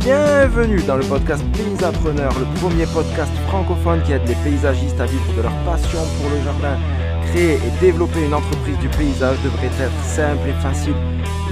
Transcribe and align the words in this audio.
Bienvenue 0.00 0.80
dans 0.84 0.96
le 0.96 1.04
podcast 1.04 1.44
Paysapreneur, 1.52 2.32
le 2.38 2.46
premier 2.58 2.86
podcast 2.86 3.30
francophone 3.48 4.02
qui 4.02 4.12
aide 4.12 4.26
les 4.26 4.34
paysagistes 4.36 4.98
à 4.98 5.04
vivre 5.04 5.36
de 5.36 5.42
leur 5.42 5.52
passion 5.66 5.98
pour 6.16 6.30
le 6.30 6.42
jardin. 6.42 6.78
Créer 7.26 7.56
et 7.56 7.80
développer 7.82 8.24
une 8.24 8.32
entreprise 8.32 8.78
du 8.78 8.88
paysage 8.88 9.36
devrait 9.44 9.66
être 9.66 10.04
simple 10.04 10.48
et 10.48 10.62
facile. 10.62 10.94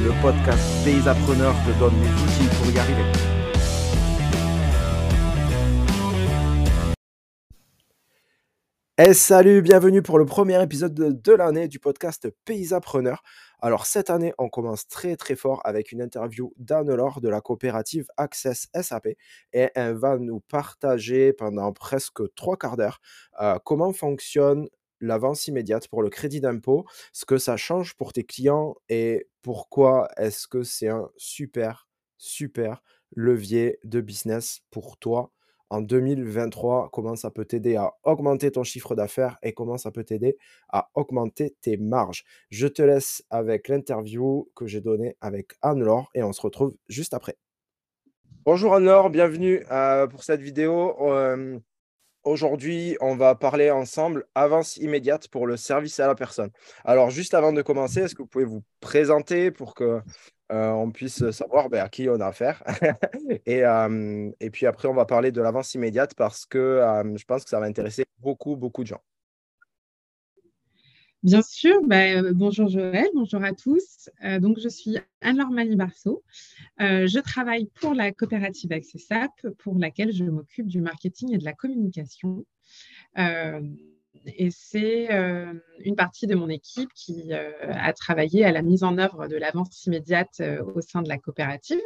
Le 0.03 0.12
podcast 0.22 0.64
Paysapreneur 0.82 1.54
te 1.66 1.79
donne 1.79 1.95
les 2.03 2.22
outils 2.22 2.56
pour 2.56 2.72
y 2.72 2.79
arriver. 2.79 3.38
Et 9.01 9.15
salut, 9.15 9.62
bienvenue 9.62 10.03
pour 10.03 10.19
le 10.19 10.27
premier 10.27 10.61
épisode 10.61 10.93
de, 10.93 11.12
de 11.12 11.33
l'année 11.33 11.69
du 11.69 11.79
podcast 11.79 12.29
Paysapreneur. 12.45 13.23
Alors 13.61 13.87
cette 13.87 14.11
année, 14.11 14.35
on 14.39 14.48
commence 14.48 14.89
très 14.89 15.15
très 15.15 15.37
fort 15.37 15.61
avec 15.65 15.93
une 15.93 16.03
interview 16.03 16.53
d'Anne-Laure 16.57 17.21
de 17.21 17.29
la 17.29 17.41
coopérative 17.41 18.09
Access 18.16 18.66
SAP 18.75 19.07
et 19.53 19.71
elle 19.77 19.95
va 19.95 20.19
nous 20.19 20.41
partager 20.41 21.33
pendant 21.33 21.73
presque 21.73 22.23
trois 22.34 22.56
quarts 22.56 22.77
d'heure 22.77 23.01
euh, 23.41 23.56
comment 23.65 23.92
fonctionne 23.92 24.69
l'avance 25.01 25.47
immédiate 25.47 25.87
pour 25.87 26.03
le 26.03 26.11
crédit 26.11 26.41
d'impôt, 26.41 26.84
ce 27.12 27.25
que 27.25 27.39
ça 27.39 27.56
change 27.56 27.95
pour 27.95 28.12
tes 28.12 28.25
clients 28.25 28.75
et 28.89 29.28
pourquoi 29.42 30.09
est-ce 30.17 30.48
que 30.48 30.65
c'est 30.65 30.89
un 30.89 31.09
super 31.17 31.89
super 32.17 32.83
levier 33.15 33.78
de 33.84 34.01
business 34.01 34.62
pour 34.73 34.98
toi 34.98 35.30
en 35.70 35.80
2023, 35.80 36.90
comment 36.92 37.16
ça 37.16 37.30
peut 37.30 37.45
t'aider 37.45 37.77
à 37.77 37.92
augmenter 38.04 38.50
ton 38.50 38.64
chiffre 38.64 38.95
d'affaires 38.95 39.38
et 39.42 39.52
comment 39.52 39.78
ça 39.78 39.91
peut 39.91 40.04
t'aider 40.04 40.36
à 40.68 40.91
augmenter 40.94 41.54
tes 41.60 41.77
marges. 41.77 42.24
Je 42.50 42.66
te 42.66 42.82
laisse 42.82 43.22
avec 43.30 43.68
l'interview 43.68 44.50
que 44.54 44.66
j'ai 44.66 44.80
donnée 44.80 45.16
avec 45.20 45.52
Anne-Laure 45.62 46.10
et 46.14 46.22
on 46.22 46.32
se 46.32 46.41
retrouve 46.41 46.74
juste 46.88 47.14
après. 47.14 47.36
Bonjour 48.44 48.74
Anne-Laure, 48.74 49.10
bienvenue 49.10 49.64
euh, 49.70 50.06
pour 50.06 50.24
cette 50.24 50.41
vidéo. 50.41 50.96
Euh, 51.00 51.58
aujourd'hui, 52.25 52.97
on 53.00 53.16
va 53.16 53.34
parler 53.34 53.70
ensemble 53.70 54.27
avance 54.34 54.77
immédiate 54.78 55.28
pour 55.28 55.47
le 55.47 55.56
service 55.56 56.00
à 56.00 56.06
la 56.06 56.14
personne. 56.14 56.50
Alors, 56.84 57.10
juste 57.10 57.34
avant 57.34 57.53
de 57.53 57.62
commencer, 57.62 58.00
est-ce 58.00 58.14
que 58.14 58.22
vous 58.22 58.28
pouvez 58.28 58.44
vous 58.44 58.62
présenter 58.80 59.50
pour 59.50 59.75
que 59.75 60.00
euh, 60.50 60.70
on 60.70 60.91
puisse 60.91 61.30
savoir 61.30 61.68
ben, 61.68 61.84
à 61.84 61.88
qui 61.88 62.08
on 62.08 62.20
a 62.20 62.27
affaire. 62.27 62.62
et, 63.46 63.64
euh, 63.64 64.30
et, 64.41 64.50
puis 64.50 64.66
après, 64.66 64.88
on 64.88 64.94
va 64.94 65.04
parler 65.04 65.30
de 65.30 65.41
l'avance 65.41 65.74
immédiate 65.74 66.14
parce 66.14 66.46
que 66.46 66.58
euh, 66.58 67.16
je 67.16 67.24
pense 67.24 67.44
que 67.44 67.50
ça 67.50 67.60
va 67.60 67.66
intéresser 67.66 68.06
beaucoup, 68.18 68.56
beaucoup 68.56 68.82
de 68.82 68.88
gens. 68.88 69.02
Bien 71.22 71.42
sûr, 71.42 71.82
ben, 71.84 72.32
bonjour 72.32 72.69
Joël, 72.69 73.08
bonjour 73.12 73.42
à 73.42 73.52
tous. 73.52 74.08
donc, 74.41 74.60
je 74.60 74.69
suis 74.69 74.98
Anne-Laure 75.20 75.50
Malibarceau. 75.50 76.22
je 76.78 77.20
travaille 77.20 77.66
pour 77.80 77.92
la 77.92 78.12
coopérative 78.12 78.72
Accessap, 78.72 79.32
pour 79.58 79.76
laquelle 79.78 80.12
je 80.12 80.22
m'occupe 80.22 80.69
du 80.69 80.80
marketing 80.80 81.34
et 81.34 81.38
de 81.38 81.44
la 81.44 81.54
communication 81.54 82.46
et 84.27 84.50
c'est 84.50 85.08
une 85.80 85.97
partie 85.97 86.27
de 86.27 86.34
mon 86.34 86.48
équipe 86.48 86.91
qui 86.94 87.33
a 87.33 87.92
travaillé 87.92 88.44
à 88.44 88.52
la 88.52 88.62
mise 88.62 88.84
en 88.84 88.98
œuvre 88.98 89.28
de 89.28 89.36
l'avance 89.36 89.86
immédiate 89.86 90.42
au 90.75 90.80
sein 90.80 91.02
de 91.02 91.08
la 91.08 91.19
coopérative, 91.19 91.80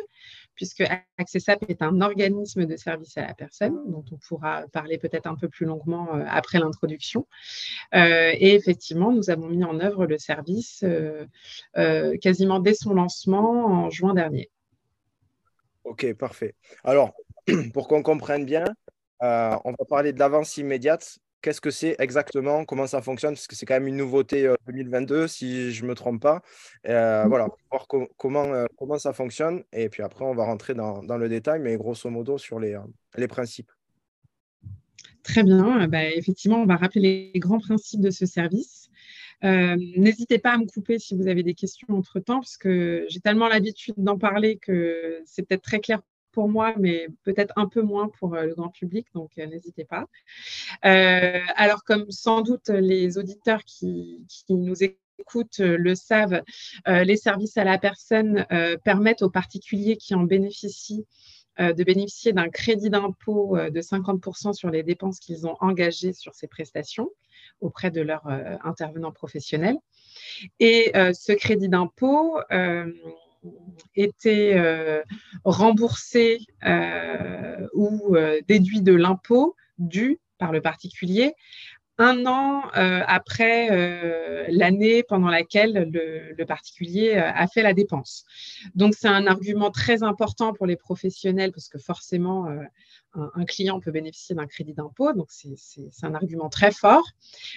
puisque 0.55 0.83
Accessap 1.19 1.65
est 1.69 1.83
un 1.83 2.01
organisme 2.01 2.67
de 2.67 2.77
service 2.77 3.17
à 3.17 3.27
la 3.27 3.35
personne, 3.35 3.79
dont 3.87 4.05
on 4.11 4.17
pourra 4.17 4.65
parler 4.73 4.99
peut-être 4.99 5.27
un 5.27 5.35
peu 5.35 5.49
plus 5.49 5.67
longuement 5.67 6.09
après 6.27 6.59
l'introduction. 6.59 7.27
et 7.93 8.55
effectivement, 8.55 9.13
nous 9.13 9.31
avons 9.31 9.49
mis 9.49 9.65
en 9.65 9.81
œuvre 9.81 10.07
le 10.07 10.19
service 10.19 10.85
quasiment 12.21 12.61
dès 12.61 12.75
son 12.75 12.95
lancement 12.95 13.67
en 13.67 13.91
juin 13.91 14.15
dernier. 14.15 14.51
Ok, 15.85 16.13
parfait. 16.15 16.55
Alors, 16.85 17.13
pour 17.75 17.89
qu'on 17.89 18.03
comprenne 18.03 18.45
bien, 18.45 18.65
on 19.21 19.75
va 19.79 19.85
parler 19.89 20.13
de 20.13 20.19
l'avance 20.19 20.57
immédiate 20.57 21.19
qu'est-ce 21.43 21.61
que 21.61 21.71
c'est 21.71 21.97
exactement, 21.99 22.65
comment 22.65 22.87
ça 22.87 23.03
fonctionne, 23.03 23.35
parce 23.35 23.47
que 23.47 23.57
c'est 23.57 23.67
quand 23.67 23.75
même 23.75 23.89
une 23.89 23.97
nouveauté 23.97 24.51
2022, 24.69 25.15
euh, 25.15 25.27
si 25.27 25.73
je 25.73 25.83
ne 25.83 25.89
me 25.89 25.95
trompe 25.95 26.23
pas. 26.23 26.41
Euh, 26.89 27.25
voilà, 27.27 27.49
voir 27.71 27.87
comment, 28.17 28.45
euh, 28.45 28.65
comment 28.79 28.99
ça 28.99 29.13
fonctionne. 29.13 29.65
Et 29.73 29.89
puis 29.89 30.03
après, 30.03 30.25
on 30.25 30.35
va 30.35 30.45
rentrer 30.45 30.75
dans, 30.75 31.03
le 31.03 31.29
détail, 31.29 31.61
mais 31.61 31.77
grosso 31.77 32.09
modo 32.09 32.39
sur 32.39 32.59
les, 32.59 32.79
les 33.17 33.29
principes. 33.29 33.71
Très 35.23 35.43
bien. 35.43 35.87
Bah, 35.89 36.05
effectivement, 36.05 36.63
on 36.63 36.67
va 36.67 36.77
rappeler 36.77 37.31
les 37.35 37.41
grands 37.41 37.61
principes 37.61 38.01
de 38.01 38.11
ce 38.11 38.25
service. 38.25 38.89
N'hésitez 39.43 40.39
pas 40.39 40.53
à 40.53 40.59
me 40.59 40.67
couper 40.67 41.01
si 41.01 41.17
vous 41.17 41.27
avez 41.27 41.43
des 41.43 41.55
questions 41.55 41.89
entre-temps, 41.91 42.41
parce 42.41 42.57
que 42.57 43.05
j'ai 43.09 43.21
tellement 43.21 43.49
l'habitude 43.49 43.95
d'en 43.99 44.17
parler 44.17 44.57
que 44.57 45.21
c'est 45.27 45.43
peut-être 45.43 45.63
très 45.63 45.81
clair 45.81 46.01
pour 46.33 46.49
moi, 46.49 46.75
mais 46.79 47.09
peut-être 47.25 47.53
un 47.57 47.69
peu 47.69 47.83
moins 47.83 48.09
pour 48.09 48.35
euh, 48.35 48.47
le 48.47 48.55
grand 48.55 48.71
public, 48.71 49.07
donc 49.15 49.31
euh, 49.39 49.47
n'hésitez 49.47 49.85
pas. 49.85 50.07
Euh, 50.85 51.41
alors, 51.57 51.85
comme 51.85 52.11
sans 52.11 52.41
doute 52.41 52.69
les 52.69 53.19
auditeurs 53.19 53.65
qui, 53.65 54.25
nous 54.49 54.83
écoutent 54.83 55.61
le 55.61 55.95
savent, 55.95 56.43
les 56.87 57.17
services 57.17 57.57
à 57.57 57.65
la 57.65 57.79
personne 57.79 58.45
permettent 58.85 59.23
aux 59.23 59.31
particuliers 59.31 59.97
qui 59.97 60.15
en 60.15 60.25
bénéficient 60.25 61.07
de 61.59 61.85
bénéficier 61.85 62.33
d'un 62.33 62.49
crédit 62.49 62.91
d'impôt 62.91 63.57
de 63.57 63.81
50% 63.81 64.53
sur 64.53 64.71
les 64.71 64.83
dépenses 64.83 65.21
qu'ils 65.21 65.47
ont 65.47 65.57
engagées 65.61 66.13
sur 66.13 66.35
ces 66.35 66.49
prestations 66.49 67.09
auprès 67.61 67.91
de 67.91 68.01
leurs 68.01 68.27
intervenants 68.65 69.13
professionnels. 69.13 69.79
Et 70.59 70.93
ce 70.95 71.33
crédit 71.33 71.69
d'impôt 71.69 72.39
été 73.95 74.59
euh, 74.59 75.03
remboursé 75.45 76.41
euh, 76.65 77.67
ou 77.75 78.17
euh, 78.17 78.41
déduit 78.49 78.83
de 78.83 78.95
l'impôt 78.95 79.57
dû 79.79 80.21
par 80.39 80.53
le 80.53 80.61
particulier 80.61 81.35
un 82.03 82.27
an 82.27 82.63
après 82.73 84.47
l'année 84.49 85.03
pendant 85.03 85.29
laquelle 85.29 85.91
le, 85.93 86.45
particulier 86.45 87.15
a 87.15 87.47
fait 87.47 87.63
la 87.63 87.73
dépense. 87.73 88.25
Donc, 88.75 88.95
c'est 88.99 89.09
un 89.09 89.27
argument 89.27 89.71
très 89.71 90.03
important 90.03 90.53
pour 90.53 90.67
les 90.67 90.77
professionnels 90.77 91.53
parce 91.53 91.69
que 91.69 91.79
forcément, 91.79 92.49
un, 93.15 93.45
client 93.45 93.81
peut 93.81 93.91
bénéficier 93.91 94.35
d'un 94.35 94.47
crédit 94.47 94.73
d'impôt, 94.73 95.13
donc 95.13 95.29
c'est 95.31 95.57
un 96.03 96.15
argument 96.15 96.49
très 96.49 96.73
fort, 96.73 97.05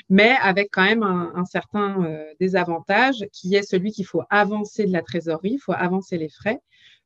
mais 0.09 0.35
avec 0.41 0.69
quand 0.72 0.83
même 0.83 1.03
un, 1.03 1.45
certain 1.45 2.03
euh, 2.03 2.25
désavantage 2.39 3.25
qui 3.31 3.56
est 3.56 3.63
celui 3.63 3.91
qu'il 3.91 4.06
faut 4.06 4.23
avancer 4.29 4.85
de 4.85 4.91
la 4.91 5.01
trésorerie, 5.01 5.53
il 5.53 5.59
faut 5.59 5.73
avancer 5.73 6.17
les 6.17 6.29
frais, 6.29 6.59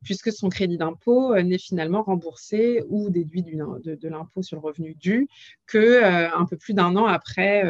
puisque 0.04 0.32
son 0.32 0.50
crédit 0.50 0.78
d'impôt 0.78 1.34
euh, 1.34 1.42
n'est 1.42 1.58
finalement 1.58 2.04
remboursé 2.04 2.84
ou 2.90 3.10
déduit 3.10 3.44
de, 3.44 4.08
l'impôt 4.08 4.42
sur 4.42 4.58
le 4.58 4.62
revenu 4.62 4.96
dû 4.96 5.28
que 5.66 5.78
euh, 5.78 6.30
un 6.34 6.46
peu 6.46 6.58
plus 6.58 6.74
d'un 6.74 6.96
an 6.96 7.06
après 7.06 7.64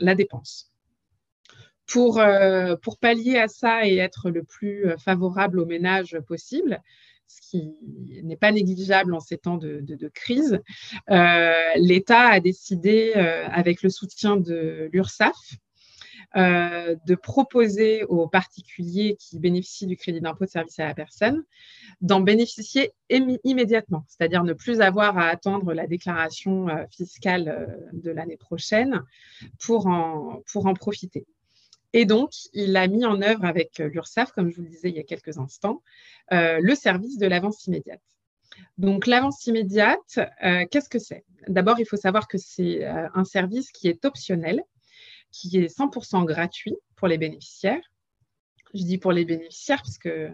la 0.00 0.14
dépense. 0.14 0.70
Pour, 1.86 2.20
pallier 3.00 3.38
à 3.38 3.48
ça 3.48 3.86
et 3.86 3.96
être 3.96 4.30
le 4.30 4.42
plus 4.42 4.86
favorable 4.98 5.60
aux 5.60 5.66
ménages 5.66 6.18
possible, 6.26 6.82
ce 7.26 7.40
qui 7.40 7.74
n'est 8.22 8.36
pas 8.36 8.52
négligeable 8.52 9.14
en 9.14 9.20
ces 9.20 9.38
temps 9.38 9.56
de, 9.56 10.08
crise, 10.08 10.60
euh, 11.10 11.52
l'État 11.76 12.28
a 12.28 12.40
décidé, 12.40 13.12
euh, 13.16 13.46
avec 13.48 13.82
le 13.82 13.90
soutien 13.90 14.36
de 14.36 14.88
l'URSSAF, 14.92 15.36
euh, 16.36 16.96
de 17.06 17.14
proposer 17.14 18.04
aux 18.04 18.28
particuliers 18.28 19.16
qui 19.18 19.38
bénéficient 19.38 19.86
du 19.86 19.96
crédit 19.96 20.20
d'impôt 20.20 20.44
de 20.44 20.50
service 20.50 20.78
à 20.78 20.86
la 20.86 20.94
personne 20.94 21.44
d'en 22.00 22.20
bénéficier 22.20 22.92
immédiatement, 23.10 24.04
c'est-à-dire 24.08 24.44
ne 24.44 24.52
plus 24.52 24.80
avoir 24.80 25.16
à 25.18 25.28
attendre 25.28 25.72
la 25.72 25.86
déclaration 25.86 26.66
fiscale 26.90 27.88
de 27.92 28.10
l'année 28.10 28.36
prochaine 28.36 29.02
pour 29.58 29.86
en, 29.86 30.42
pour 30.50 30.66
en 30.66 30.74
profiter. 30.74 31.26
Et 31.94 32.06
donc, 32.06 32.32
il 32.52 32.76
a 32.76 32.88
mis 32.88 33.06
en 33.06 33.22
œuvre 33.22 33.44
avec 33.44 33.78
euh, 33.78 33.88
l'URSSAF, 33.88 34.32
comme 34.32 34.50
je 34.50 34.56
vous 34.56 34.62
le 34.62 34.68
disais 34.68 34.88
il 34.88 34.96
y 34.96 34.98
a 34.98 35.04
quelques 35.04 35.38
instants, 35.38 35.80
euh, 36.32 36.58
le 36.60 36.74
service 36.74 37.18
de 37.18 37.26
l'avance 37.26 37.66
immédiate. 37.66 38.02
Donc, 38.78 39.06
l'avance 39.06 39.46
immédiate, 39.46 40.18
euh, 40.44 40.64
qu'est-ce 40.70 40.88
que 40.88 40.98
c'est? 40.98 41.24
D'abord, 41.46 41.78
il 41.78 41.86
faut 41.86 41.96
savoir 41.96 42.26
que 42.26 42.36
c'est 42.36 42.84
un 42.84 43.24
service 43.24 43.70
qui 43.70 43.88
est 43.88 44.04
optionnel, 44.04 44.62
qui 45.34 45.58
est 45.58 45.66
100% 45.66 46.24
gratuit 46.24 46.76
pour 46.94 47.08
les 47.08 47.18
bénéficiaires. 47.18 47.82
Je 48.72 48.84
dis 48.84 48.98
pour 48.98 49.10
les 49.10 49.24
bénéficiaires 49.24 49.82
parce 49.82 49.98
que 49.98 50.30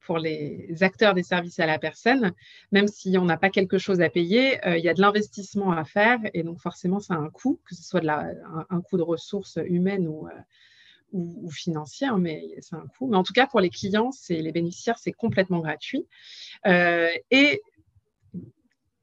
pour 0.00 0.18
les 0.18 0.82
acteurs 0.82 1.12
des 1.12 1.22
services 1.22 1.60
à 1.60 1.66
la 1.66 1.78
personne, 1.78 2.32
même 2.72 2.88
si 2.88 3.18
on 3.18 3.26
n'a 3.26 3.36
pas 3.36 3.50
quelque 3.50 3.76
chose 3.76 4.00
à 4.00 4.08
payer, 4.08 4.58
il 4.64 4.82
y 4.82 4.88
a 4.88 4.94
de 4.94 5.00
l'investissement 5.00 5.72
à 5.72 5.84
faire 5.84 6.18
et 6.32 6.42
donc 6.42 6.58
forcément, 6.58 7.00
ça 7.00 7.14
a 7.14 7.18
un 7.18 7.28
coût, 7.28 7.60
que 7.66 7.74
ce 7.74 7.82
soit 7.82 8.00
un, 8.08 8.80
coût 8.80 8.96
de 8.96 9.02
ressources 9.02 9.58
humaines 9.66 10.08
ou, 10.08 10.26
ou, 11.12 11.50
financière, 11.50 12.16
mais 12.16 12.56
c'est 12.60 12.76
un 12.76 12.86
coût. 12.86 13.08
Mais 13.08 13.16
en 13.16 13.22
tout 13.22 13.32
cas, 13.32 13.46
pour 13.46 13.60
les 13.60 13.70
clients, 13.70 14.10
c'est 14.10 14.40
les 14.40 14.52
bénéficiaires, 14.52 14.98
c'est 14.98 15.12
complètement 15.12 15.60
gratuit. 15.60 16.06
Euh, 16.66 17.08
et 17.30 17.60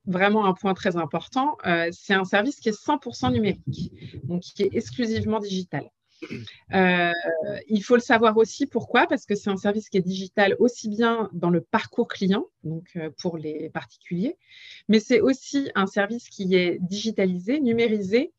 vraiment 0.08 0.46
un 0.46 0.54
point 0.54 0.74
très 0.74 0.96
important, 0.96 1.58
euh, 1.66 1.90
c'est 1.92 2.14
un 2.14 2.26
service 2.26 2.60
qui 2.60 2.70
est 2.70 2.80
100% 2.80 3.32
numérique, 3.32 3.94
donc 4.24 4.42
qui 4.42 4.64
est 4.64 4.70
exclusivement 4.74 5.40
digital. 5.40 5.90
Euh, 6.74 7.12
il 7.68 7.84
faut 7.84 7.96
le 7.96 8.02
savoir 8.02 8.38
aussi 8.38 8.66
pourquoi, 8.66 9.06
parce 9.06 9.26
que 9.26 9.36
c'est 9.36 9.52
un 9.52 9.58
service 9.58 9.90
qui 9.90 9.98
est 9.98 10.02
digital 10.02 10.56
aussi 10.60 10.90
bien 10.90 11.30
dans 11.34 11.52
le 11.52 11.62
parcours 11.62 12.08
client, 12.08 12.46
donc 12.64 12.88
euh, 12.96 13.12
pour 13.22 13.38
les 13.38 13.70
particuliers, 13.70 14.36
mais 14.88 15.00
c'est 15.00 15.22
aussi 15.22 15.70
un 15.76 15.86
service 15.86 16.30
qui 16.30 16.56
est 16.56 16.80
digitalisé, 16.82 17.60
numérisé 17.60 18.34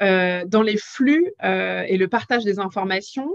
dans 0.00 0.62
les 0.62 0.76
flux 0.76 1.32
et 1.42 1.96
le 1.96 2.06
partage 2.08 2.44
des 2.44 2.58
informations 2.58 3.30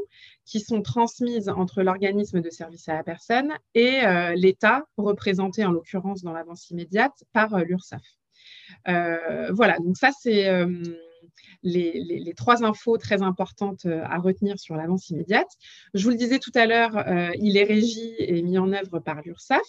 qui 0.45 0.59
sont 0.59 0.81
transmises 0.81 1.49
entre 1.49 1.83
l'organisme 1.83 2.41
de 2.41 2.49
service 2.49 2.89
à 2.89 2.93
la 2.93 3.03
personne 3.03 3.51
et 3.73 4.01
l'État, 4.35 4.83
représenté 4.97 5.63
en 5.63 5.71
l'occurrence 5.71 6.23
dans 6.23 6.33
l'avance 6.33 6.69
immédiate 6.69 7.23
par 7.33 7.59
l'URSSAF. 7.59 8.01
voilà, 8.85 9.77
donc 9.79 9.97
ça 9.97 10.11
c'est 10.11 10.49
les, 11.65 12.33
trois 12.35 12.63
infos 12.63 12.97
très 12.97 13.21
importantes 13.21 13.85
euh, 13.85 14.03
à 14.05 14.17
retenir 14.17 14.59
sur 14.59 14.75
l'avance 14.75 15.09
immédiate. 15.09 15.49
Je 15.93 16.03
vous 16.03 16.11
le 16.11 16.15
disais 16.15 16.39
tout 16.39 16.51
à 16.55 16.65
l'heure, 16.65 16.97
euh, 16.97 17.31
il 17.39 17.57
est 17.57 17.63
régi 17.63 18.13
et 18.19 18.41
mis 18.41 18.57
en 18.57 18.71
œuvre 18.71 18.99
par 18.99 19.21
l'URSSAF. 19.21 19.61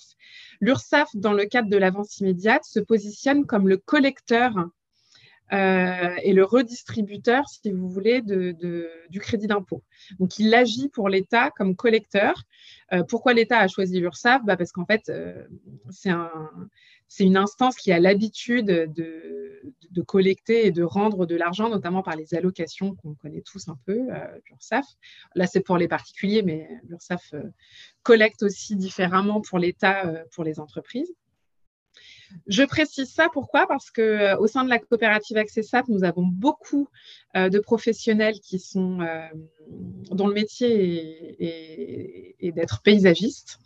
L'URSSAF, 0.60 1.08
dans 1.14 1.32
le 1.32 1.46
cadre 1.46 1.68
de 1.68 1.76
l'avance 1.76 2.18
immédiate, 2.18 2.64
se 2.64 2.80
positionne 2.80 3.46
comme 3.46 3.68
le 3.68 3.78
collecteur 3.78 4.52
euh, 5.52 6.16
et 6.22 6.32
le 6.32 6.44
redistributeur, 6.44 7.48
si 7.48 7.70
vous 7.70 7.88
voulez, 7.88 8.22
du 8.22 9.20
crédit 9.20 9.46
d'impôt. 9.46 9.82
Donc, 10.18 10.38
il 10.38 10.54
agit 10.54 10.88
pour 10.88 11.08
l'État 11.08 11.50
comme 11.56 11.76
collecteur. 11.76 12.34
pourquoi 13.08 13.34
l'État 13.34 13.58
a 13.58 13.68
choisi 13.68 14.00
l'URSSAF? 14.00 14.44
Bah, 14.44 14.56
Parce 14.56 14.72
qu'en 14.72 14.86
fait, 14.86 15.10
c'est 15.90 16.10
un, 16.10 16.30
c'est 17.08 17.24
une 17.24 17.36
instance 17.36 17.76
qui 17.76 17.92
a 17.92 18.00
l'habitude 18.00 18.66
de, 18.66 20.02
collecter 20.06 20.66
et 20.66 20.70
de 20.70 20.82
rendre 20.82 21.26
de 21.26 21.34
l'argent, 21.34 21.68
notamment 21.68 22.02
par 22.02 22.16
les 22.16 22.34
allocations 22.34 22.94
qu'on 22.96 23.14
connaît 23.14 23.42
tous 23.42 23.68
un 23.68 23.78
peu, 23.86 24.08
euh, 24.10 24.38
l'URSSAF. 24.48 24.84
Là, 25.34 25.46
c'est 25.46 25.60
pour 25.60 25.78
les 25.78 25.88
particuliers, 25.88 26.42
mais 26.42 26.68
l'URSSAF 26.88 27.34
euh, 27.34 27.42
collecte 28.02 28.42
aussi 28.42 28.76
différemment 28.76 29.40
pour 29.40 29.58
l'État, 29.58 30.06
euh, 30.06 30.24
pour 30.32 30.44
les 30.44 30.60
entreprises. 30.60 31.12
Je 32.46 32.62
précise 32.64 33.10
ça 33.10 33.28
pourquoi? 33.32 33.66
Parce 33.66 33.90
que 33.90 34.36
au 34.38 34.46
sein 34.46 34.64
de 34.64 34.68
la 34.68 34.78
coopérative 34.78 35.36
Accessap, 35.36 35.88
nous 35.88 36.04
avons 36.04 36.26
beaucoup 36.26 36.88
de 37.34 37.58
professionnels 37.58 38.40
qui 38.40 38.58
sont 38.58 38.98
dont 40.10 40.26
le 40.26 40.34
métier 40.34 41.36
est 42.40 42.52
d'être 42.52 42.82
paysagistes. 42.82 43.58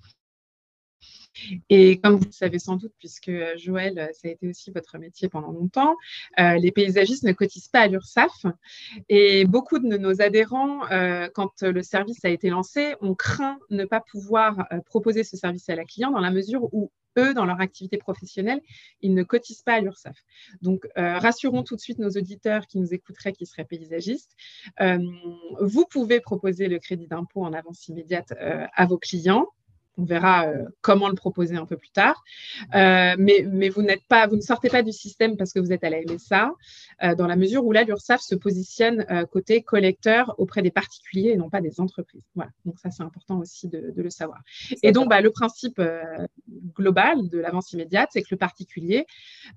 Et 1.69 2.01
comme 2.01 2.17
vous 2.17 2.27
le 2.27 2.33
savez 2.33 2.59
sans 2.59 2.77
doute, 2.77 2.93
puisque 2.99 3.29
euh, 3.29 3.57
Joël, 3.57 3.99
euh, 3.99 4.09
ça 4.13 4.29
a 4.29 4.31
été 4.31 4.49
aussi 4.49 4.71
votre 4.71 4.99
métier 4.99 5.29
pendant 5.29 5.53
longtemps, 5.53 5.97
euh, 6.39 6.57
les 6.57 6.73
paysagistes 6.73 7.25
ne 7.25 7.33
cotisent 7.33 7.69
pas 7.69 7.81
à 7.81 7.87
l'URSSAF. 7.89 8.47
Et 9.09 9.45
beaucoup 9.45 9.79
de 9.79 9.97
nos 9.97 10.21
adhérents, 10.21 10.81
quand 11.35 11.63
le 11.63 11.83
service 11.83 12.25
a 12.25 12.29
été 12.29 12.51
lancé, 12.51 12.95
ont 13.01 13.15
craint 13.15 13.59
ne 13.71 13.85
pas 13.85 14.01
pouvoir 14.01 14.67
proposer 14.87 15.25
ce 15.25 15.37
service 15.37 15.69
à 15.69 15.77
la 15.77 15.85
cliente 15.85 16.13
dans 16.13 16.21
la 16.21 16.31
mesure 16.31 16.73
où 16.73 16.91
eux, 17.19 17.35
dans 17.35 17.45
leur 17.45 17.61
activité 17.61 17.99
professionnelle, 17.99 18.61
ils 19.01 19.15
ne 19.15 19.23
cotisent 19.23 19.63
pas 19.63 19.75
à 19.75 19.81
l'URSSAF. 19.81 20.17
Donc, 20.63 20.87
rassurons 20.97 21.63
tout 21.63 21.77
de 21.77 21.81
suite 21.81 21.99
nos 21.99 22.11
auditeurs 22.11 22.67
qui 22.67 22.79
nous 22.79 22.95
écouteraient, 22.95 23.33
qui 23.33 23.47
seraient 23.47 23.65
paysagistes. 23.65 24.37
vous 25.61 25.87
pouvez 25.91 26.21
proposer 26.21 26.69
le 26.69 26.79
crédit 26.79 27.07
d'impôt 27.07 27.45
en 27.45 27.53
avance 27.53 27.89
immédiate 27.89 28.33
à 28.39 28.87
vos 28.87 28.99
clients 28.99 29.47
on 29.97 30.05
verra 30.05 30.47
euh, 30.47 30.65
comment 30.81 31.09
le 31.09 31.15
proposer 31.15 31.57
un 31.57 31.67
peu 31.67 31.77
plus 31.77 31.91
tard. 31.91 32.23
Euh, 32.75 33.15
mais, 33.19 33.45
mais, 33.51 33.69
vous 33.69 33.83
n'êtes 33.83 34.05
pas, 34.09 34.27
vous 34.27 34.37
ne 34.37 34.41
sortez 34.41 34.69
pas 34.69 34.83
du 34.83 34.93
système 34.93 35.37
parce 35.37 35.53
que 35.53 35.61
vous 35.61 35.73
êtes 35.73 35.85
à 35.85 35.91
la 35.91 36.01
MSA, 36.01 36.53
euh, 37.03 37.15
dans 37.15 37.27
la 37.27 37.37
mesure 37.37 37.65
où 37.65 37.73
là, 37.73 37.85
l'URSSAF 37.85 38.21
se 38.21 38.35
positionne 38.35 39.07
côté 39.31 39.63
collecteur 39.63 40.35
auprès 40.39 40.63
des 40.63 40.71
particuliers 40.71 41.31
et 41.31 41.37
non 41.37 41.51
pas 41.51 41.61
des 41.61 41.81
entreprises. 41.81 42.23
Voilà. 42.35 42.51
Donc 42.65 42.79
ça, 42.79 42.91
c'est 42.91 43.03
important 43.03 43.39
aussi 43.39 43.69
de, 43.69 43.93
le 43.97 44.11
savoir. 44.11 44.41
Et 44.83 44.93
donc, 44.93 45.09
bah, 45.09 45.21
le 45.21 45.31
principe 45.31 45.81
global 46.75 47.29
de 47.29 47.39
l'avance 47.39 47.73
immédiate, 47.73 48.11
c'est 48.13 48.23
que 48.23 48.29
le 48.31 48.37
particulier 48.37 49.07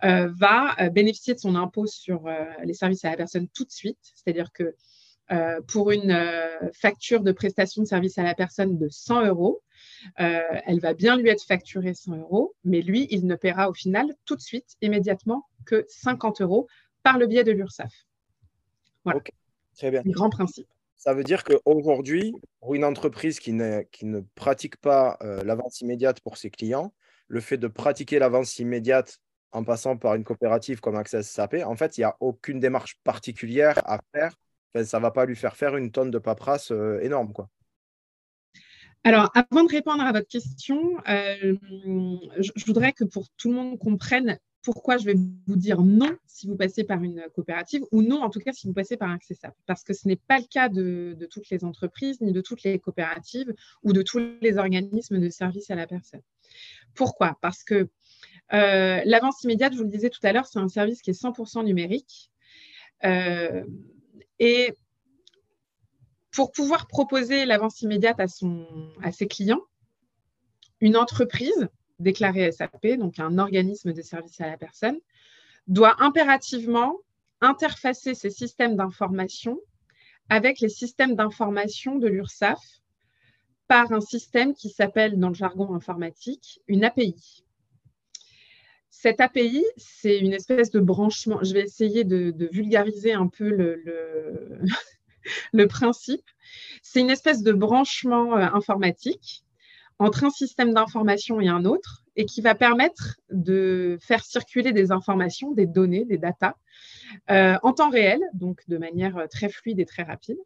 va 0.02 0.76
bénéficier 0.92 1.34
de 1.34 1.40
son 1.40 1.56
impôt 1.56 1.86
sur 1.86 2.30
les 2.64 2.74
services 2.74 3.06
à 3.06 3.12
la 3.12 3.18
personne 3.18 3.48
tout 3.48 3.64
de 3.64 3.72
suite. 3.72 3.98
C'est-à-dire 4.16 4.52
que 4.52 4.76
pour 5.68 5.92
une 5.92 6.18
facture 6.74 7.22
de 7.22 7.32
prestation 7.32 7.82
de 7.82 7.88
service 7.88 8.18
à 8.18 8.24
la 8.24 8.36
personne 8.36 8.78
de 8.78 8.88
100 8.90 9.26
euros, 9.28 9.62
euh, 10.20 10.42
elle 10.66 10.80
va 10.80 10.94
bien 10.94 11.18
lui 11.18 11.30
être 11.30 11.44
facturée 11.44 11.94
100 11.94 12.18
euros, 12.18 12.56
mais 12.64 12.82
lui, 12.82 13.08
il 13.10 13.26
ne 13.26 13.36
paiera 13.36 13.70
au 13.70 13.74
final 13.74 14.14
tout 14.26 14.36
de 14.36 14.42
suite, 14.42 14.76
immédiatement, 14.82 15.48
que 15.66 15.86
50 15.88 16.42
euros 16.42 16.68
par 17.04 17.18
le 17.18 17.28
biais 17.28 17.44
de 17.44 17.52
l'URSSAF. 17.52 17.92
Voilà. 19.04 19.22
Très 19.76 19.92
bien. 19.92 20.02
grand 20.06 20.30
principe. 20.30 20.68
Ça 20.96 21.14
veut 21.14 21.24
dire 21.24 21.44
qu'aujourd'hui, 21.44 22.34
pour 22.60 22.76
une 22.76 22.86
entreprise 22.86 23.40
qui, 23.40 23.58
qui 23.92 24.06
ne 24.06 24.22
pratique 24.36 24.78
pas 24.78 25.18
euh, 25.22 25.44
l'avance 25.44 25.82
immédiate 25.82 26.22
pour 26.22 26.38
ses 26.38 26.50
clients, 26.50 26.94
le 27.28 27.42
fait 27.42 27.58
de 27.58 27.68
pratiquer 27.68 28.20
l'avance 28.20 28.60
immédiate 28.60 29.20
en 29.52 29.64
passant 29.64 29.98
par 29.98 30.16
une 30.16 30.24
coopérative 30.24 30.80
comme 30.80 30.96
Access 30.96 31.30
SAP, 31.30 31.56
en 31.66 31.76
fait, 31.76 31.98
il 31.98 32.02
n'y 32.02 32.06
a 32.06 32.16
aucune 32.20 32.60
démarche 32.60 32.98
particulière 33.04 33.82
à 33.86 34.00
faire. 34.14 34.34
Ça 34.84 34.98
ne 34.98 35.04
va 35.04 35.12
pas 35.12 35.26
lui 35.26 35.36
faire 35.36 35.56
faire 35.56 35.78
une 35.78 35.92
tonne 35.92 36.12
de 36.12 36.20
paperasse 36.20 36.72
euh, 36.72 37.00
énorme. 37.02 37.34
Quoi. 37.34 37.50
Alors, 39.04 39.32
avant 39.36 39.64
de 39.64 39.72
répondre 39.72 40.02
à 40.02 40.12
votre 40.12 40.28
question, 40.30 40.98
euh, 41.10 41.56
je, 42.40 42.66
voudrais 42.66 42.94
que 42.94 43.04
pour 43.04 43.28
tout 43.38 43.50
le 43.50 43.56
monde 43.56 43.78
comprenne 43.78 44.40
pourquoi 44.62 44.96
je 44.96 45.04
vais 45.04 45.16
vous 45.46 45.58
dire 45.58 45.82
non 45.82 46.16
si 46.26 46.48
vous 46.48 46.56
passez 46.56 46.86
par 46.86 47.04
une 47.04 47.22
coopérative 47.36 47.84
ou 47.92 48.02
non, 48.02 48.24
en 48.24 48.30
tout 48.30 48.40
cas, 48.40 48.54
si 48.54 48.66
vous 48.66 48.74
passez 48.74 48.96
par 48.96 49.10
un 49.10 49.16
accessable. 49.16 49.56
Parce 49.66 49.84
que 49.84 49.94
ce 49.94 50.08
n'est 50.08 50.16
pas 50.16 50.40
le 50.40 50.46
cas 50.50 50.70
de, 50.70 51.18
toutes 51.30 51.50
les 51.50 51.66
entreprises, 51.66 52.22
ni 52.22 52.32
de 52.32 52.40
toutes 52.40 52.64
les 52.64 52.80
coopératives 52.80 53.54
ou 53.84 53.92
de 53.92 54.02
tous 54.02 54.22
les 54.42 54.58
organismes 54.58 55.20
de 55.20 55.30
service 55.30 55.70
à 55.70 55.76
la 55.76 55.86
personne. 55.86 56.22
Pourquoi? 56.96 57.38
Parce 57.42 57.66
que 57.66 57.90
euh, 58.54 59.02
l'avance 59.04 59.44
immédiate, 59.44 59.74
je 59.74 59.80
vous 59.80 59.84
le 59.84 59.90
disais 59.90 60.10
tout 60.10 60.22
à 60.24 60.32
l'heure, 60.32 60.48
c'est 60.48 60.60
un 60.60 60.70
service 60.70 61.02
qui 61.02 61.10
est 61.10 61.22
100% 61.22 61.66
numérique. 61.66 62.32
Et 64.40 64.74
pour 66.32 66.52
pouvoir 66.52 66.88
proposer 66.88 67.46
l'avance 67.46 67.82
immédiate 67.82 68.20
à, 68.20 68.26
à 69.02 69.12
ses 69.12 69.28
clients, 69.28 69.62
une 70.82 70.98
entreprise 70.98 71.70
déclarée 72.00 72.52
SAP, 72.52 72.88
donc 72.98 73.20
un 73.20 73.38
organisme 73.38 73.94
de 73.94 74.02
service 74.02 74.42
à 74.42 74.48
la 74.48 74.58
personne, 74.58 75.00
doit 75.68 75.96
impérativement 76.00 76.98
interfacer 77.42 78.16
ses 78.16 78.30
systèmes 78.30 78.76
d'information 78.76 79.60
avec 80.30 80.60
les 80.60 80.70
systèmes 80.70 81.16
d'information 81.16 81.98
de 81.98 82.08
l'URSSAF 82.08 82.60
par 83.68 83.92
un 83.92 84.02
système 84.02 84.54
qui 84.54 84.70
s'appelle, 84.70 85.20
dans 85.20 85.30
le 85.30 85.36
jargon 85.36 85.74
informatique, 85.74 86.62
une 86.68 86.84
API. 86.84 87.44
Cette 88.96 89.22
API, 89.22 89.66
c'est 89.76 90.20
une 90.20 90.34
espèce 90.34 90.70
de 90.70 90.80
branchement. 90.80 91.40
Je 91.42 91.54
vais 91.54 91.64
essayer 91.64 92.04
de, 92.04 92.32
vulgariser 92.52 93.12
un 93.12 93.28
peu 93.28 93.50
le, 95.52 95.68
principe. 95.68 96.24
C'est 96.84 97.02
une 97.02 97.10
espèce 97.10 97.42
de 97.42 97.54
branchement 97.54 98.38
euh, 98.38 98.46
informatique 98.54 99.44
entre 99.98 100.24
un 100.24 100.30
système 100.30 100.76
d'information 100.76 101.42
et 101.42 101.48
un 101.48 101.66
autre 101.66 102.04
et 102.16 102.26
qui 102.26 102.42
va 102.42 102.54
permettre 102.54 103.20
de 103.32 103.98
faire 104.00 104.24
circuler 104.24 104.74
des 104.74 104.92
informations, 104.92 105.54
des 105.54 105.66
données, 105.66 106.06
des 106.06 106.20
datas 106.20 106.54
euh, 107.32 107.58
en 107.64 107.74
temps 107.74 107.90
réel, 107.90 108.22
donc 108.34 108.62
de 108.68 108.78
manière 108.78 109.18
euh, 109.18 109.28
très 109.28 109.50
fluide 109.50 109.80
et 109.80 109.86
très 109.86 110.04
rapide. 110.04 110.38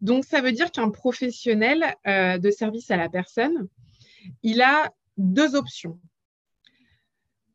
Donc, 0.00 0.24
ça 0.24 0.40
veut 0.40 0.52
dire 0.52 0.72
qu'un 0.72 0.90
professionnel 0.90 1.94
de 2.06 2.50
service 2.50 2.90
à 2.90 2.96
la 2.96 3.08
personne, 3.08 3.68
il 4.42 4.62
a 4.62 4.92
deux 5.18 5.56
options. 5.56 5.98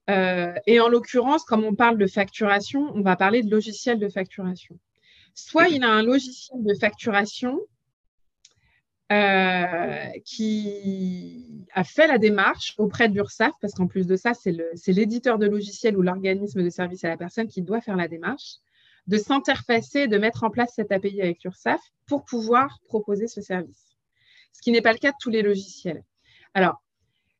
Et 0.08 0.80
en 0.80 0.88
l'occurrence, 0.88 1.44
comme 1.44 1.64
on 1.64 1.76
parle 1.76 1.98
de 1.98 2.08
facturation, 2.08 2.92
on 2.96 3.02
va 3.02 3.16
parler 3.16 3.44
de 3.44 3.52
logiciel 3.52 4.00
de 4.00 4.08
facturation. 4.08 4.80
Soit 5.34 5.70
il 5.70 5.84
a 5.84 5.90
un 5.90 6.02
logiciel 6.02 6.64
de 6.64 6.74
facturation 6.74 7.60
euh, 9.10 10.06
qui 10.26 11.66
a 11.74 11.86
fait 11.86 12.08
la 12.08 12.18
démarche 12.18 12.74
auprès 12.78 13.08
de 13.08 13.14
l'URSSAF, 13.14 13.54
parce 13.62 13.74
qu'en 13.74 13.88
plus 13.88 14.06
de 14.06 14.18
ça, 14.18 14.34
c'est 14.34 14.52
l'éditeur 14.88 15.38
de 15.38 15.46
logiciel 15.46 15.96
ou 15.96 16.02
l'organisme 16.02 16.62
de 16.62 16.70
service 16.70 17.06
à 17.06 17.08
la 17.08 17.16
personne 17.16 17.48
qui 17.48 17.62
doit 17.62 17.80
faire 17.80 17.96
la 17.96 18.10
démarche, 18.10 18.56
de 19.08 19.18
s'interfacer, 19.18 20.08
de 20.08 20.18
mettre 20.18 20.44
en 20.44 20.50
place 20.50 20.74
cette 20.76 20.92
API 20.92 21.22
avec 21.22 21.42
l'URSSAF 21.42 21.80
pour 22.06 22.26
pouvoir 22.26 22.82
proposer 22.84 23.30
ce 23.30 23.40
service. 23.40 23.96
Ce 24.52 24.62
qui 24.62 24.74
n'est 24.74 24.82
pas 24.82 24.92
le 24.92 25.00
cas 25.00 25.12
de 25.12 25.18
tous 25.22 25.30
les 25.30 25.42
logiciels. 25.42 26.04
Alors, 26.54 26.84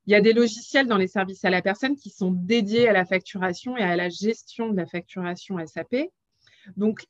il 0.08 0.12
y 0.12 0.16
a 0.16 0.22
des 0.22 0.32
logiciels 0.32 0.88
dans 0.88 0.98
les 0.98 1.08
services 1.08 1.44
à 1.44 1.50
la 1.50 1.62
personne 1.62 1.98
qui 1.98 2.10
sont 2.10 2.32
dédiés 2.32 2.88
à 2.88 2.94
la 2.94 3.06
facturation 3.06 3.76
et 3.76 3.84
à 3.84 3.98
la 3.98 4.08
gestion 4.08 4.70
de 4.70 4.78
la 4.78 4.86
facturation 4.86 5.58
SAP. 5.68 6.10
Donc, 6.78 7.06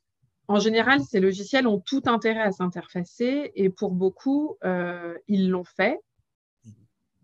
en 0.48 0.58
général, 0.58 1.00
ces 1.04 1.20
logiciels 1.20 1.68
ont 1.68 1.78
tout 1.78 2.02
intérêt 2.06 2.42
à 2.42 2.50
s'interfacer 2.50 3.52
et 3.54 3.70
pour 3.70 3.92
beaucoup, 3.92 4.56
euh, 4.64 5.16
ils 5.28 5.48
l'ont 5.48 5.64
fait, 5.64 5.98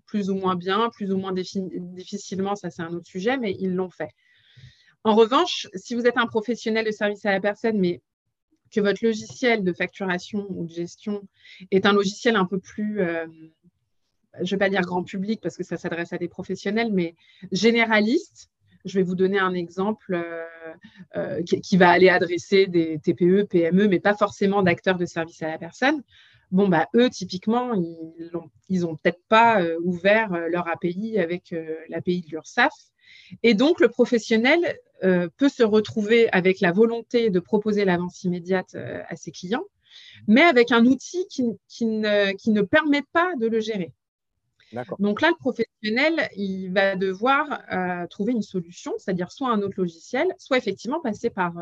plus 0.07 0.31
ou 0.31 0.37
moins 0.37 0.55
bien, 0.55 0.91
plus 0.91 1.13
ou 1.13 1.17
moins 1.17 1.33
difficilement, 1.33 2.55
ça 2.55 2.71
c'est 2.71 2.83
un 2.83 2.93
autre 2.93 3.09
sujet, 3.09 3.37
mais 3.37 3.57
ils 3.59 3.75
l'ont 3.75 3.91
fait. 3.91 4.11
En 5.03 5.17
revanche, 5.17 5.67
si 5.75 5.97
vous 5.97 6.07
êtes 6.07 6.19
un 6.19 6.27
professionnel 6.27 6.87
de 6.87 6.93
service 6.93 7.27
à 7.27 7.33
la 7.33 7.41
personne, 7.41 7.79
mais 7.79 8.01
que 8.71 8.81
votre 8.81 9.05
logiciel 9.05 9.65
de 9.65 9.73
facturation 9.73 10.47
ou 10.51 10.67
de 10.67 10.73
gestion 10.73 11.27
est 11.71 11.85
un 11.87 11.93
logiciel 11.93 12.37
un 12.37 12.45
peu 12.45 12.61
plus, 12.61 13.01
euh, 13.01 13.27
je 14.39 14.43
ne 14.43 14.51
vais 14.51 14.57
pas 14.59 14.69
dire 14.69 14.83
grand 14.83 15.03
public 15.03 15.41
parce 15.43 15.57
que 15.57 15.65
ça 15.65 15.77
s'adresse 15.77 16.13
à 16.13 16.19
des 16.19 16.29
professionnels, 16.29 16.93
mais 16.93 17.15
généraliste, 17.53 18.51
je 18.85 18.99
vais 18.99 19.05
vous 19.05 19.15
donner 19.15 19.39
un 19.39 19.55
exemple 19.55 20.15
euh, 20.15 20.45
euh, 21.17 21.43
qui, 21.43 21.77
va 21.77 21.91
aller 21.91 22.09
adresser 22.09 22.67
des 22.67 22.99
TPE, 22.99 23.45
PME, 23.45 23.89
mais 23.89 24.01
pas 24.01 24.15
forcément 24.15 24.63
d'acteurs 24.63 24.99
de 24.99 25.07
service 25.07 25.43
à 25.43 25.49
la 25.49 25.59
personne. 25.59 26.03
Bon, 26.51 26.69
bah, 26.69 26.89
eux, 26.95 27.09
typiquement, 27.09 27.73
ils 28.69 28.81
n'ont 28.83 28.97
peut-être 28.97 29.23
pas 29.29 29.65
ouvert 29.83 30.31
leur 30.49 30.69
API 30.69 31.19
avec 31.19 31.55
l'API 31.89 32.21
de 32.21 32.31
l'URSSAF. 32.31 32.73
Et 33.43 33.55
donc, 33.55 33.81
le 33.81 33.89
professionnel 33.89 34.79
euh, 35.03 35.29
peut 35.37 35.49
se 35.49 35.63
retrouver 35.63 36.29
avec 36.31 36.61
la 36.61 36.73
volonté 36.73 37.31
de 37.31 37.41
proposer 37.41 37.85
l'avance 37.85 38.25
immédiate 38.25 38.75
euh, 38.75 39.03
à 39.09 39.17
ses 39.17 39.33
clients, 39.33 39.65
mais 40.27 40.43
avec 40.43 40.73
un 40.73 40.87
outil 40.87 41.27
qui, 41.29 41.87
ne, 41.87 42.63
permet 42.63 43.03
pas 43.13 43.35
de 43.37 43.47
le 43.47 43.61
gérer. 43.61 43.93
Donc 44.99 45.21
là, 45.21 45.31
le 45.31 45.37
professionnel, 45.37 46.29
il 46.37 46.69
va 46.73 46.97
devoir 46.97 47.63
euh, 47.73 48.07
trouver 48.09 48.33
une 48.33 48.43
solution, 48.43 48.93
c'est-à-dire 48.99 49.31
soit 49.31 49.51
un 49.51 49.63
autre 49.63 49.75
logiciel, 49.79 50.27
soit 50.39 50.59
effectivement 50.59 51.01
passer 51.01 51.31
par 51.31 51.55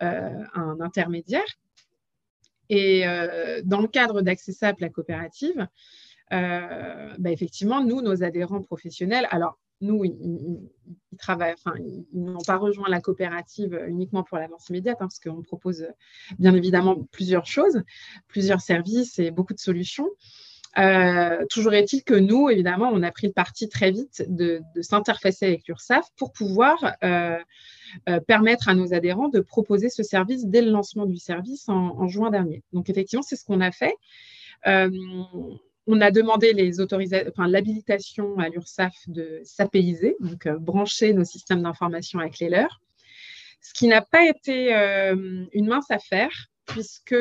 un 0.00 0.80
intermédiaire. 0.80 1.46
Et 2.70 3.04
dans 3.64 3.80
le 3.80 3.88
cadre 3.88 4.22
d'Accessable, 4.22 4.78
la 4.80 4.88
coopérative, 4.88 5.68
bah, 6.30 7.30
effectivement, 7.30 7.84
nous, 7.84 8.00
nos 8.00 8.22
adhérents 8.22 8.62
professionnels, 8.62 9.28
alors 9.30 9.58
nous, 9.80 10.04
ils, 10.04 10.70
n'ont 12.12 12.38
pas 12.46 12.56
rejoint 12.56 12.88
la 12.88 13.00
coopérative 13.00 13.84
uniquement 13.86 14.22
pour 14.22 14.38
l'avance 14.38 14.68
immédiate, 14.68 14.96
hein, 15.00 15.08
parce 15.08 15.20
qu'on 15.20 15.42
propose 15.42 15.86
bien 16.38 16.54
évidemment 16.54 17.04
plusieurs 17.12 17.46
choses, 17.46 17.82
plusieurs 18.26 18.60
services 18.60 19.18
et 19.18 19.30
beaucoup 19.30 19.54
de 19.54 19.60
solutions. 19.60 20.08
Euh, 20.78 21.44
toujours 21.50 21.74
est-il 21.74 22.02
que 22.02 22.14
nous, 22.14 22.48
évidemment, 22.48 22.90
on 22.92 23.02
a 23.02 23.12
pris 23.12 23.28
le 23.28 23.32
parti 23.32 23.68
très 23.68 23.90
vite 23.90 24.24
de, 24.28 24.62
s'interfacer 24.80 25.46
avec 25.46 25.68
l'URSSAF 25.68 26.06
pour 26.16 26.32
pouvoir 26.32 26.96
euh, 27.04 27.38
euh, 28.08 28.20
permettre 28.20 28.68
à 28.68 28.74
nos 28.74 28.92
adhérents 28.92 29.28
de 29.28 29.40
proposer 29.40 29.88
ce 29.88 30.02
service 30.02 30.46
dès 30.46 30.62
le 30.62 30.70
lancement 30.70 31.06
du 31.06 31.16
service 31.16 31.68
en, 31.68 32.08
juin 32.08 32.30
dernier. 32.30 32.62
Donc, 32.72 32.90
effectivement, 32.90 33.22
c'est 33.22 33.36
ce 33.36 33.44
qu'on 33.44 33.60
a 33.60 33.70
fait 33.70 33.94
on 35.86 36.00
a 36.00 36.10
demandé 36.10 36.54
l'habilitation 36.54 38.38
à 38.38 38.48
l'URSSAF 38.48 38.94
de 39.06 39.42
s'apaiser, 39.44 40.16
donc 40.18 40.48
brancher 40.48 41.12
nos 41.12 41.24
systèmes 41.24 41.60
d'information 41.62 42.20
avec 42.20 42.38
les 42.38 42.48
leurs, 42.48 42.80
ce 43.60 43.74
qui 43.74 43.86
n'a 43.86 44.00
pas 44.00 44.26
été 44.26 44.72
une 44.72 45.66
mince 45.66 45.90
affaire, 45.90 46.48
puisque 46.64 47.14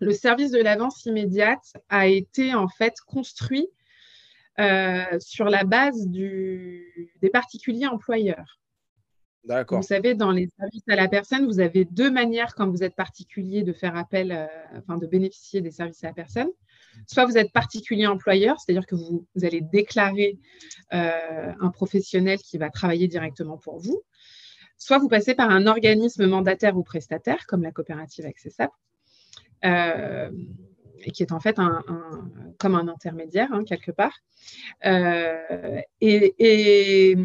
le 0.00 0.12
service 0.12 0.50
de 0.50 0.60
l'avance 0.60 1.04
immédiate 1.06 1.74
a 1.88 2.06
été 2.06 2.54
en 2.54 2.68
fait 2.68 2.94
construit 3.06 3.68
sur 5.18 5.50
la 5.50 5.64
base 5.64 6.08
des 6.08 7.30
particuliers 7.30 7.86
employeurs. 7.86 8.58
Vous 9.70 9.82
savez, 9.82 10.14
dans 10.14 10.30
les 10.30 10.48
services 10.58 10.88
à 10.88 10.96
la 10.96 11.08
personne, 11.08 11.44
vous 11.46 11.60
avez 11.60 11.84
deux 11.84 12.10
manières 12.10 12.54
quand 12.54 12.68
vous 12.68 12.82
êtes 12.82 12.96
particulier 12.96 13.62
de 13.62 13.72
faire 13.74 13.96
appel, 13.96 14.48
enfin 14.76 14.96
de 14.96 15.06
bénéficier 15.06 15.60
des 15.60 15.70
services 15.70 16.02
à 16.04 16.08
la 16.08 16.14
personne. 16.14 16.48
Soit 17.06 17.26
vous 17.26 17.36
êtes 17.36 17.52
particulier 17.52 18.06
employeur, 18.06 18.58
c'est-à-dire 18.58 18.86
que 18.86 18.94
vous, 18.94 19.26
allez 19.42 19.60
déclarer 19.60 20.38
euh, 20.94 21.52
un 21.60 21.70
professionnel 21.70 22.38
qui 22.38 22.58
va 22.58 22.70
travailler 22.70 23.08
directement 23.08 23.58
pour 23.58 23.78
vous. 23.78 24.02
Soit 24.78 24.98
vous 24.98 25.08
passez 25.08 25.34
par 25.34 25.50
un 25.50 25.66
organisme 25.66 26.26
mandataire 26.26 26.76
ou 26.76 26.82
prestataire, 26.82 27.46
comme 27.46 27.62
la 27.62 27.72
coopérative 27.72 28.26
Accessap, 28.26 28.70
euh, 28.70 28.95
qui 29.62 31.22
est 31.22 31.32
en 31.32 31.40
fait 31.40 31.58
un, 31.58 31.82
comme 32.58 32.74
un 32.74 32.88
intermédiaire, 32.88 33.52
hein, 33.52 33.64
quelque 33.64 33.92
part. 33.92 34.18
Euh, 34.84 35.80
et, 36.00 36.34
et 36.38 37.16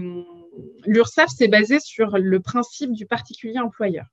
l'URSSAF, 0.86 1.30
c'est 1.36 1.48
basé 1.48 1.80
sur 1.80 2.18
le 2.18 2.40
principe 2.40 2.92
du 2.94 3.06
particulier 3.06 3.60
employeur 3.60 4.06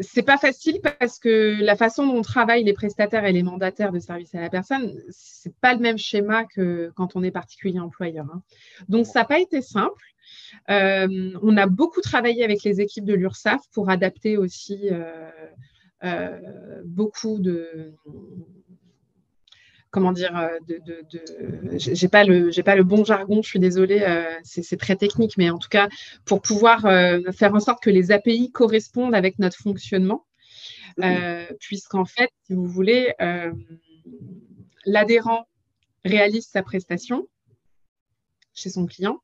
c'est 0.00 0.22
pas 0.22 0.38
facile 0.38 0.80
parce 0.80 1.18
que 1.18 1.58
la 1.60 1.76
façon 1.76 2.06
dont 2.06 2.22
travaillent 2.22 2.64
les 2.64 2.72
prestataires 2.72 3.24
et 3.24 3.32
les 3.32 3.42
mandataires 3.42 3.92
de 3.92 3.98
services 3.98 4.34
à 4.34 4.40
la 4.40 4.50
personne, 4.50 4.94
c'est 5.10 5.54
pas 5.56 5.74
le 5.74 5.80
même 5.80 5.98
schéma 5.98 6.44
que 6.44 6.92
quand 6.96 7.16
on 7.16 7.22
est 7.22 7.30
particulier 7.30 7.80
employeur. 7.80 8.26
Hein. 8.32 8.42
Donc, 8.88 9.06
ça 9.06 9.20
n'a 9.20 9.24
pas 9.26 9.40
été 9.40 9.60
simple. 9.60 10.04
Euh, 10.70 11.32
on 11.42 11.56
a 11.56 11.66
beaucoup 11.66 12.00
travaillé 12.00 12.44
avec 12.44 12.62
les 12.62 12.80
équipes 12.80 13.04
de 13.04 13.14
l'URSSAF 13.14 13.60
pour 13.72 13.90
adapter 13.90 14.36
aussi 14.38 14.88
euh, 14.90 14.94
euh, 14.94 15.30
beaucoup 16.84 17.38
de, 17.38 17.94
comment 19.94 20.12
dire, 20.12 20.36
euh, 20.36 20.58
de, 20.66 20.80
de, 21.08 21.78
j'ai 21.78 22.08
pas 22.08 22.24
le, 22.24 22.50
j'ai 22.50 22.64
pas 22.64 22.74
le 22.74 22.82
bon 22.82 23.04
jargon, 23.04 23.42
je 23.42 23.48
suis 23.48 23.60
désolée, 23.60 24.02
euh, 24.02 24.24
c'est 24.42 24.76
très 24.76 24.96
technique, 24.96 25.36
mais 25.38 25.50
en 25.50 25.58
tout 25.58 25.68
cas 25.68 25.88
pour 26.24 26.42
pouvoir 26.42 26.84
euh, 26.84 27.20
faire 27.30 27.54
en 27.54 27.60
sorte 27.60 27.80
que 27.80 27.90
les 27.90 28.10
API 28.10 28.50
correspondent 28.50 29.14
avec 29.14 29.38
notre 29.38 29.56
fonctionnement, 29.56 30.26
puisqu'en 31.60 32.04
fait, 32.04 32.30
si 32.46 32.54
vous 32.54 32.66
voulez, 32.66 33.14
l'adhérent 34.84 35.46
réalise 36.04 36.48
sa 36.48 36.64
prestation 36.64 37.28
chez 38.52 38.70
son 38.70 38.86
client. 38.86 39.20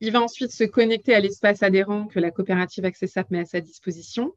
Il 0.00 0.10
va 0.10 0.22
ensuite 0.22 0.52
se 0.52 0.64
connecter 0.64 1.14
à 1.14 1.20
l'espace 1.20 1.62
adhérent 1.62 2.06
que 2.06 2.18
la 2.18 2.30
coopérative 2.30 2.86
AccessApp 2.86 3.30
met 3.30 3.40
à 3.40 3.44
sa 3.44 3.60
disposition. 3.60 4.32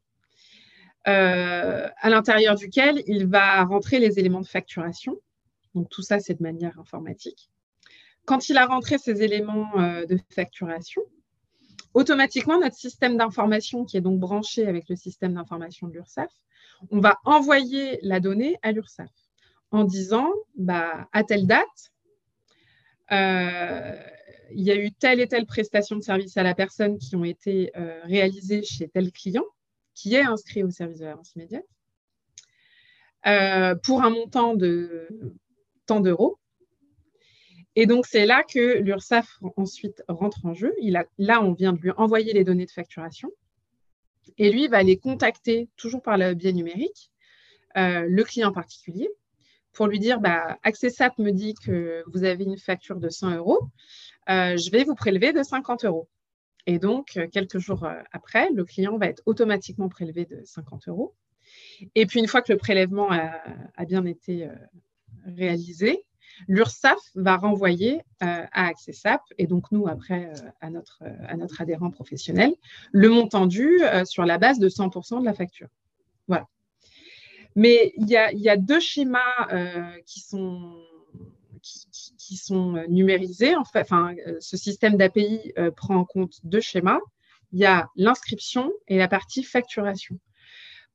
Euh, 1.06 1.86
à 1.98 2.08
l'intérieur 2.08 2.54
duquel 2.54 3.02
il 3.06 3.26
va 3.26 3.62
rentrer 3.64 3.98
les 3.98 4.18
éléments 4.18 4.40
de 4.40 4.46
facturation. 4.46 5.20
Donc 5.74 5.90
tout 5.90 6.00
ça, 6.00 6.18
c'est 6.18 6.34
de 6.34 6.42
manière 6.42 6.78
informatique. 6.80 7.50
Quand 8.24 8.48
il 8.48 8.56
a 8.56 8.64
rentré 8.64 8.96
ces 8.96 9.22
éléments 9.22 9.78
euh, 9.78 10.06
de 10.06 10.18
facturation, 10.30 11.02
automatiquement, 11.92 12.58
notre 12.58 12.76
système 12.76 13.18
d'information, 13.18 13.84
qui 13.84 13.98
est 13.98 14.00
donc 14.00 14.18
branché 14.18 14.66
avec 14.66 14.88
le 14.88 14.96
système 14.96 15.34
d'information 15.34 15.88
de 15.88 15.92
l'URSSAF, 15.92 16.32
on 16.90 17.00
va 17.00 17.18
envoyer 17.26 17.98
la 18.00 18.18
donnée 18.18 18.56
à 18.62 18.72
l'URSSAF 18.72 19.10
en 19.72 19.84
disant, 19.84 20.30
bah, 20.56 21.06
à 21.12 21.22
telle 21.22 21.46
date, 21.46 21.92
euh, 23.12 23.94
il 24.52 24.62
y 24.62 24.70
a 24.70 24.76
eu 24.76 24.90
telle 24.90 25.20
et 25.20 25.28
telle 25.28 25.44
prestation 25.44 25.96
de 25.96 26.02
service 26.02 26.38
à 26.38 26.42
la 26.42 26.54
personne 26.54 26.96
qui 26.98 27.14
ont 27.14 27.24
été 27.24 27.72
réalisées 28.04 28.62
chez 28.62 28.88
tel 28.88 29.12
client 29.12 29.44
qui 29.94 30.14
est 30.14 30.22
inscrit 30.22 30.62
au 30.62 30.70
service 30.70 30.98
de 30.98 31.04
l'avance 31.04 31.34
immédiate 31.34 31.64
euh, 33.26 33.74
pour 33.74 34.02
un 34.02 34.10
montant 34.10 34.54
de 34.54 35.08
tant 35.86 36.00
d'euros. 36.00 36.38
Et 37.76 37.86
donc, 37.86 38.06
c'est 38.06 38.26
là 38.26 38.44
que 38.44 38.78
l'URSSAF 38.78 39.38
ensuite 39.56 40.02
rentre 40.08 40.44
en 40.46 40.54
jeu. 40.54 40.72
Il 40.80 41.02
là, 41.18 41.42
on 41.42 41.52
vient 41.52 41.72
de 41.72 41.80
lui 41.80 41.90
envoyer 41.96 42.32
les 42.32 42.44
données 42.44 42.66
de 42.66 42.70
facturation. 42.70 43.30
Et 44.38 44.50
lui 44.50 44.68
va 44.68 44.78
aller 44.78 44.96
contacter, 44.96 45.68
toujours 45.76 46.02
par 46.02 46.16
le 46.16 46.34
biais 46.34 46.52
numérique, 46.52 47.10
euh, 47.76 48.06
le 48.08 48.24
client 48.24 48.52
particulier 48.52 49.10
pour 49.74 49.88
lui 49.88 49.98
dire 49.98 50.20
bah, 50.20 50.56
Accessap 50.62 51.18
me 51.18 51.32
dit 51.32 51.54
que 51.54 52.04
vous 52.06 52.24
avez 52.24 52.44
une 52.44 52.56
facture 52.56 52.96
de 52.96 53.10
100 53.10 53.36
euros, 53.36 53.68
euh, 54.30 54.56
je 54.56 54.70
vais 54.70 54.84
vous 54.84 54.94
prélever 54.94 55.32
de 55.32 55.42
50 55.42 55.84
euros. 55.84 56.08
Et 56.66 56.78
donc, 56.78 57.16
euh, 57.16 57.26
quelques 57.28 57.58
jours 57.58 57.84
euh, 57.84 58.00
après, 58.12 58.48
le 58.50 58.64
client 58.64 58.96
va 58.96 59.06
être 59.06 59.22
automatiquement 59.26 59.88
prélevé 59.88 60.24
de 60.24 60.40
50 60.44 60.88
euros. 60.88 61.14
Et 61.94 62.06
puis, 62.06 62.20
une 62.20 62.26
fois 62.26 62.42
que 62.42 62.52
le 62.52 62.58
prélèvement 62.58 63.10
a, 63.10 63.84
bien 63.84 64.06
été 64.06 64.46
euh, 64.46 64.54
réalisé, 65.26 66.04
l'URSSAF 66.48 66.98
va 67.14 67.36
renvoyer 67.36 68.00
à 68.20 68.66
Accessap, 68.66 69.20
et 69.36 69.46
donc 69.46 69.70
nous, 69.70 69.86
après, 69.86 70.32
à, 70.62 70.70
notre, 70.70 71.02
adhérent 71.60 71.90
professionnel, 71.90 72.54
le 72.92 73.08
montant 73.10 73.46
dû 73.46 73.78
sur 74.04 74.24
la 74.24 74.38
base 74.38 74.58
de 74.58 74.68
100% 74.68 75.20
de 75.20 75.24
la 75.24 75.34
facture. 75.34 75.68
Voilà. 76.26 76.48
Mais 77.54 77.92
il 77.98 78.08
y 78.08 78.48
a, 78.48 78.56
deux 78.56 78.80
schémas 78.80 79.46
qui 80.06 80.20
sont 80.20 80.82
qui, 82.18 82.36
sont 82.36 82.76
euh, 82.76 82.86
numérisés. 82.88 83.54
Enfin, 83.56 84.14
euh, 84.26 84.36
ce 84.40 84.56
système 84.56 84.96
d'API 84.96 85.52
euh, 85.58 85.70
prend 85.70 85.96
en 85.96 86.04
compte 86.04 86.40
deux 86.44 86.60
schémas. 86.60 87.00
Il 87.52 87.60
y 87.60 87.66
a 87.66 87.88
l'inscription 87.96 88.72
et 88.88 88.98
la 88.98 89.08
partie 89.08 89.42
facturation. 89.42 90.18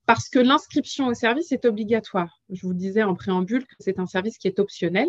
Parce 0.06 0.30
que 0.30 0.40
l'inscription 0.40 1.08
au 1.08 1.14
service 1.14 1.52
est 1.52 1.66
obligatoire. 1.66 2.42
Je 2.50 2.66
vous 2.66 2.74
disais 2.74 3.04
en 3.04 3.16
préambule 3.16 3.66
que 3.66 3.76
c'est 3.80 4.00
un 4.00 4.08
service 4.08 4.38
qui 4.38 4.48
est 4.48 4.60
optionnel. 4.60 5.08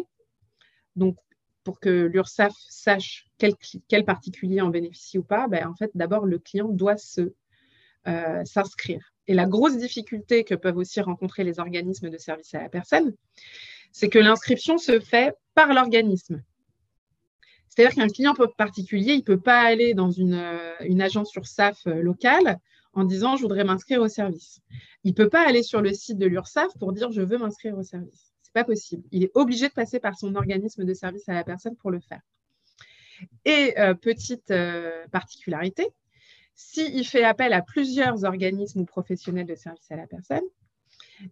Donc, 0.96 1.16
pour 1.64 1.80
que 1.80 2.06
l'URSSAF 2.06 2.52
sache 2.68 3.26
quel, 3.38 4.04
particulier 4.04 4.60
en 4.60 4.68
bénéficie 4.68 5.18
ou 5.18 5.22
pas, 5.22 5.48
ben, 5.48 5.66
en 5.66 5.74
fait, 5.74 5.90
d'abord, 5.94 6.26
le 6.26 6.38
client 6.38 6.68
doit 6.68 6.96
s'inscrire. 8.44 9.12
Et 9.26 9.34
la 9.34 9.46
grosse 9.46 9.76
difficulté 9.76 10.44
que 10.44 10.54
peuvent 10.54 10.76
aussi 10.76 11.00
rencontrer 11.00 11.44
les 11.44 11.60
organismes 11.60 12.10
de 12.10 12.18
service 12.18 12.54
à 12.54 12.62
la 12.62 12.68
personne, 12.68 13.14
c'est 13.92 14.08
que 14.08 14.18
l'inscription 14.18 14.78
se 14.78 15.00
fait 15.00 15.34
par 15.54 15.72
l'organisme. 15.72 16.42
C'est-à-dire 17.68 17.94
qu'un 17.94 18.08
client 18.08 18.34
particulier, 18.56 19.12
il 19.12 19.18
ne 19.18 19.24
peut 19.24 19.40
pas 19.40 19.60
aller 19.60 19.94
dans 19.94 20.10
une, 20.10 20.34
euh, 20.34 21.00
agence 21.00 21.30
sur 21.30 21.46
SAF 21.46 21.86
euh, 21.86 22.02
locale 22.02 22.58
en 22.92 23.04
disant 23.04 23.36
je 23.36 23.42
voudrais 23.42 23.64
m'inscrire 23.64 24.02
au 24.02 24.08
service. 24.08 24.60
Il 25.04 25.10
ne 25.10 25.14
peut 25.14 25.28
pas 25.28 25.46
aller 25.46 25.62
sur 25.62 25.80
le 25.80 25.92
site 25.94 26.18
de 26.18 26.26
l'URSSAF 26.26 26.76
pour 26.78 26.92
dire 26.92 27.12
je 27.12 27.22
veux 27.22 27.38
m'inscrire 27.38 27.78
au 27.78 27.84
service. 27.84 28.32
Ce 28.42 28.48
n'est 28.48 28.52
pas 28.52 28.64
possible. 28.64 29.04
Il 29.12 29.22
est 29.22 29.30
obligé 29.34 29.68
de 29.68 29.72
passer 29.72 30.00
par 30.00 30.18
son 30.18 30.34
organisme 30.34 30.84
de 30.84 30.94
service 30.94 31.28
à 31.28 31.34
la 31.34 31.44
personne 31.44 31.76
pour 31.76 31.92
le 31.92 32.00
faire. 32.00 32.20
Et 33.44 33.78
euh, 33.78 33.94
petite 33.94 34.52
particularité, 35.12 35.86
s'il 36.56 37.06
fait 37.06 37.24
appel 37.24 37.52
à 37.52 37.62
plusieurs 37.62 38.24
organismes 38.24 38.80
ou 38.80 38.84
professionnels 38.84 39.46
de 39.46 39.54
service 39.54 39.90
à 39.90 39.96
la 39.96 40.06
personne, 40.06 40.42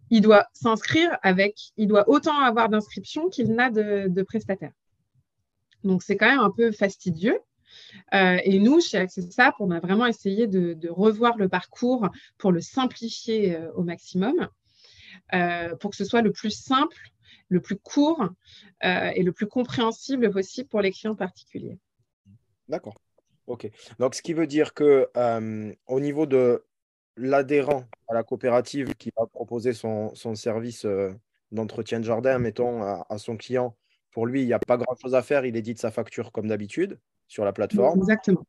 il 0.09 0.21
doit 0.21 0.47
s'inscrire 0.53 1.17
avec, 1.21 1.71
il 1.77 1.87
doit 1.87 2.09
autant 2.09 2.39
avoir 2.39 2.69
d'inscriptions 2.69 3.29
qu'il 3.29 3.53
n'a 3.53 3.69
de, 3.69 4.21
prestataires. 4.23 4.73
Donc 5.83 6.03
c'est 6.03 6.17
quand 6.17 6.27
même 6.27 6.39
un 6.39 6.51
peu 6.51 6.71
fastidieux. 6.71 7.39
Euh, 8.13 8.37
et 8.43 8.59
nous, 8.59 8.81
chez 8.81 8.97
AccessApp, 8.97 9.55
on 9.59 9.71
a 9.71 9.79
vraiment 9.79 10.05
essayé 10.05 10.47
de, 10.47 10.89
revoir 10.89 11.37
le 11.37 11.47
parcours 11.47 12.09
pour 12.37 12.51
le 12.51 12.61
simplifier 12.61 13.55
euh, 13.55 13.71
au 13.73 13.83
maximum, 13.83 14.49
euh, 15.33 15.75
pour 15.75 15.91
que 15.91 15.95
ce 15.95 16.05
soit 16.05 16.21
le 16.21 16.31
plus 16.31 16.51
simple, 16.51 16.97
le 17.47 17.61
plus 17.61 17.77
court 17.77 18.29
et 18.83 19.23
le 19.23 19.31
plus 19.31 19.47
compréhensible 19.47 20.29
possible 20.31 20.69
pour 20.69 20.81
les 20.81 20.91
clients 20.91 21.15
particuliers. 21.15 21.79
D'accord. 22.67 22.95
OK. 23.47 23.69
Donc, 23.97 24.13
ce 24.13 24.21
qui 24.21 24.33
veut 24.33 24.45
dire 24.45 24.75
que 24.75 25.09
au 25.87 25.99
niveau 25.99 26.27
de 26.27 26.63
l'adhérent 27.17 27.85
à 28.07 28.13
la 28.13 28.23
coopérative 28.23 28.95
qui 28.95 29.11
va 29.17 29.25
proposer 29.27 29.73
son, 29.73 30.13
service 30.35 30.85
euh, 30.85 31.11
d'entretien 31.51 31.99
de 31.99 32.05
jardin, 32.05 32.39
mettons, 32.39 32.83
à, 32.83 33.17
son 33.17 33.37
client, 33.37 33.75
pour 34.11 34.25
lui, 34.25 34.41
il 34.41 34.45
n'y 34.47 34.53
a 34.53 34.59
pas 34.59 34.77
grand-chose 34.77 35.15
à 35.15 35.21
faire, 35.21 35.45
il 35.45 35.55
édite 35.55 35.79
sa 35.79 35.91
facture 35.91 36.31
comme 36.31 36.47
d'habitude 36.47 36.99
sur 37.27 37.45
la 37.45 37.53
plateforme. 37.53 37.99
Exactement. 37.99 38.45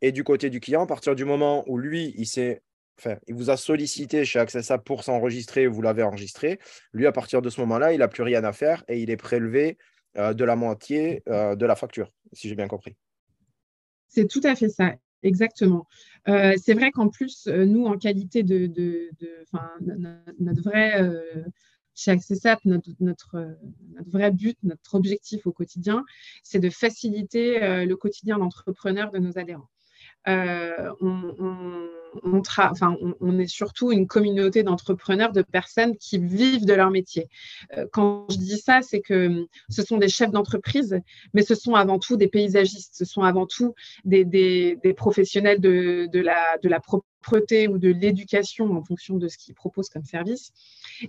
Et, 0.00 0.12
du 0.12 0.24
côté 0.24 0.50
du 0.50 0.60
client, 0.60 0.82
à 0.82 0.86
partir 0.86 1.14
du 1.14 1.24
moment 1.24 1.64
où 1.66 1.78
lui, 1.78 2.14
il 2.16 2.26
s'est 2.26 2.62
Enfin, 2.96 3.16
il 3.26 3.34
vous 3.34 3.50
a 3.50 3.56
sollicité 3.56 4.24
chez 4.24 4.38
Accessa 4.38 4.78
pour 4.78 5.02
s'enregistrer, 5.02 5.66
vous 5.66 5.82
l'avez 5.82 6.04
enregistré. 6.04 6.60
Lui, 6.92 7.08
à 7.08 7.12
partir 7.12 7.42
de 7.42 7.50
ce 7.50 7.60
moment-là, 7.62 7.92
il 7.92 7.98
n'a 7.98 8.06
plus 8.06 8.22
rien 8.22 8.44
à 8.44 8.52
faire 8.52 8.84
et 8.86 9.00
il 9.00 9.10
est 9.10 9.16
prélevé 9.16 9.78
euh, 10.16 10.32
de 10.32 10.44
la 10.44 10.54
moitié 10.54 11.24
euh, 11.28 11.56
de 11.56 11.66
la 11.66 11.74
facture, 11.74 12.12
si 12.32 12.48
j'ai 12.48 12.54
bien 12.54 12.68
compris. 12.68 12.94
C'est 14.06 14.28
tout 14.28 14.40
à 14.44 14.54
fait 14.54 14.68
ça. 14.68 14.94
Exactement. 15.24 15.86
Euh, 16.28 16.54
c'est 16.62 16.74
vrai 16.74 16.92
qu'en 16.92 17.08
plus, 17.08 17.46
euh, 17.48 17.64
nous, 17.64 17.86
en 17.86 17.96
qualité 17.96 18.42
de, 18.42 18.70
notre 20.38 20.62
vrai, 20.62 21.02
euh, 21.02 21.42
chez 21.94 22.14
notre, 22.66 22.90
notre, 23.00 23.56
vrai 24.06 24.30
but, 24.30 24.58
notre 24.62 24.94
objectif 24.94 25.46
au 25.46 25.52
quotidien, 25.52 26.04
c'est 26.42 26.60
de 26.60 26.70
faciliter 26.70 27.84
le 27.86 27.94
quotidien 27.94 28.38
d'entrepreneurs 28.38 29.10
de 29.10 29.18
nos 29.18 29.38
adhérents. 29.38 29.70
On 30.26 31.88
on, 32.22 32.42
enfin, 32.58 32.96
on, 33.20 33.38
est 33.38 33.46
surtout 33.46 33.92
une 33.92 34.06
communauté 34.06 34.62
d'entrepreneurs, 34.62 35.32
de 35.32 35.42
personnes 35.42 35.96
qui 35.96 36.18
vivent 36.18 36.64
de 36.64 36.74
leur 36.74 36.90
métier. 36.90 37.28
Euh, 37.76 37.86
quand 37.92 38.26
je 38.30 38.36
dis 38.36 38.58
ça, 38.58 38.82
c'est 38.82 39.00
que 39.00 39.26
hum, 39.26 39.46
ce 39.68 39.82
sont 39.82 39.98
des 39.98 40.08
chefs 40.08 40.30
d'entreprise, 40.30 41.00
mais 41.32 41.42
ce 41.42 41.54
sont 41.54 41.74
avant 41.74 41.98
tout 41.98 42.16
des 42.16 42.28
paysagistes, 42.28 42.94
ce 42.94 43.04
sont 43.04 43.22
avant 43.22 43.46
tout 43.46 43.74
des, 44.04 44.78
professionnels 44.96 45.60
de, 45.60 46.08
la, 46.12 46.58
de 46.62 46.68
la 46.68 46.80
propreté 46.80 47.68
ou 47.68 47.78
de 47.78 47.88
l'éducation 47.88 48.76
en 48.76 48.82
fonction 48.82 49.16
de 49.16 49.28
ce 49.28 49.38
qu'ils 49.38 49.54
proposent 49.54 49.88
comme 49.88 50.04
service. 50.04 50.52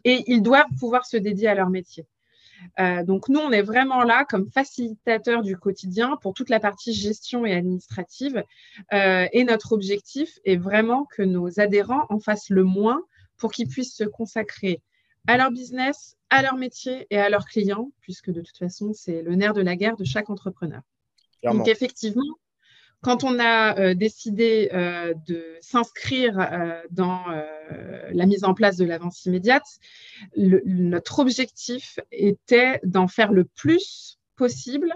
Et 0.04 0.24
ils 0.28 0.42
doivent 0.42 0.66
pouvoir 0.80 1.06
se 1.06 1.18
dédier 1.18 1.48
à 1.48 1.56
leur 1.56 1.70
métier. 1.70 2.06
Euh, 2.80 3.04
donc 3.04 3.30
nous, 3.30 3.40
on 3.40 3.52
est 3.52 3.62
vraiment 3.62 4.04
là 4.04 4.26
comme 4.26 4.50
facilitateur 4.50 5.42
du 5.42 5.58
quotidien 5.58 6.18
pour 6.22 6.34
toute 6.34 6.50
la 6.50 6.60
partie 6.60 6.94
gestion 6.94 7.46
et 7.46 7.54
administrative. 7.54 8.44
Euh, 8.94 9.28
et 9.32 9.44
notre 9.44 9.72
objectif 9.74 10.40
est 10.46 10.58
vraiment 10.58 11.06
que 11.06 11.22
nos 11.22 11.60
adhérents 11.60 12.06
en 12.10 12.20
fassent 12.20 12.50
le 12.50 12.64
moins 12.64 13.02
pour 13.38 13.52
qu'ils 13.52 13.68
puissent 13.68 13.96
se 13.96 14.04
consacrer 14.04 14.82
à 15.28 15.38
leur 15.38 15.52
business, 15.52 16.16
à 16.30 16.42
leur 16.42 16.56
métier 16.56 17.08
et 17.10 17.18
à 17.18 17.30
leurs 17.30 17.46
clients, 17.46 17.92
puisque 18.02 18.32
de 18.32 18.42
toute 18.42 18.58
façon, 18.58 18.94
c'est 18.94 19.22
le 19.22 19.36
nerf 19.36 19.54
de 19.54 19.62
la 19.62 19.76
guerre 19.76 19.98
de 19.98 20.06
chaque 20.06 20.30
entrepreneur. 20.30 20.82
Donc 21.44 21.68
effectivement, 21.68 22.24
quand 23.06 23.24
on 23.24 23.38
a 23.38 23.78
euh, 23.78 23.94
décidé 23.94 24.72
euh, 24.74 25.14
de 25.28 25.46
s'inscrire 25.62 26.40
euh, 26.40 26.82
dans 26.90 27.22
la 28.12 28.26
mise 28.26 28.44
en 28.44 28.56
place 28.56 28.78
de 28.78 28.86
l'avance 28.86 29.26
immédiate, 29.26 29.68
notre 30.36 31.20
objectif 31.20 32.00
était 32.12 32.80
d'en 32.84 33.08
faire 33.08 33.32
le 33.32 33.44
plus 33.44 34.18
possible 34.36 34.92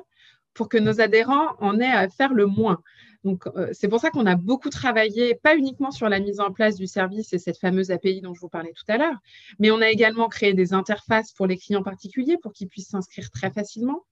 pour 0.56 0.70
que 0.70 0.80
nos 0.80 1.02
adhérents 1.02 1.56
en 1.60 1.80
aient 1.80 1.92
à 1.92 2.10
faire 2.10 2.34
le 2.34 2.48
moins. 2.48 2.82
Donc, 3.24 3.44
c'est 3.74 3.88
pour 3.88 4.00
ça 4.00 4.10
qu'on 4.10 4.26
a 4.26 4.36
beaucoup 4.36 4.70
travaillé, 4.70 5.36
pas 5.36 5.56
uniquement 5.56 5.92
sur 5.92 6.10
la 6.10 6.20
mise 6.20 6.40
en 6.40 6.52
place 6.52 6.78
du 6.78 6.88
service 6.88 7.34
et 7.34 7.38
cette 7.38 7.60
fameuse 7.60 7.92
API 7.92 8.22
dont 8.22 8.34
je 8.34 8.40
vous 8.40 8.50
parlais 8.50 8.74
tout 8.74 8.92
à 8.92 8.98
l'heure, 8.98 9.18
mais 9.60 9.72
on 9.72 9.82
a 9.82 9.90
également 9.90 10.30
créé 10.30 10.54
des 10.54 10.74
interfaces 10.74 11.32
pour 11.34 11.46
les 11.46 11.58
clients 11.58 11.84
particuliers 11.84 12.38
pour 12.42 12.54
qu'ils 12.54 12.70
puissent 12.70 12.90
s'inscrire 12.90 13.30
très 13.30 13.52
facilement. 13.52 14.04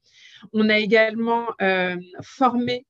On 0.53 0.69
a 0.69 0.77
également 0.77 1.47
formé 2.21 2.85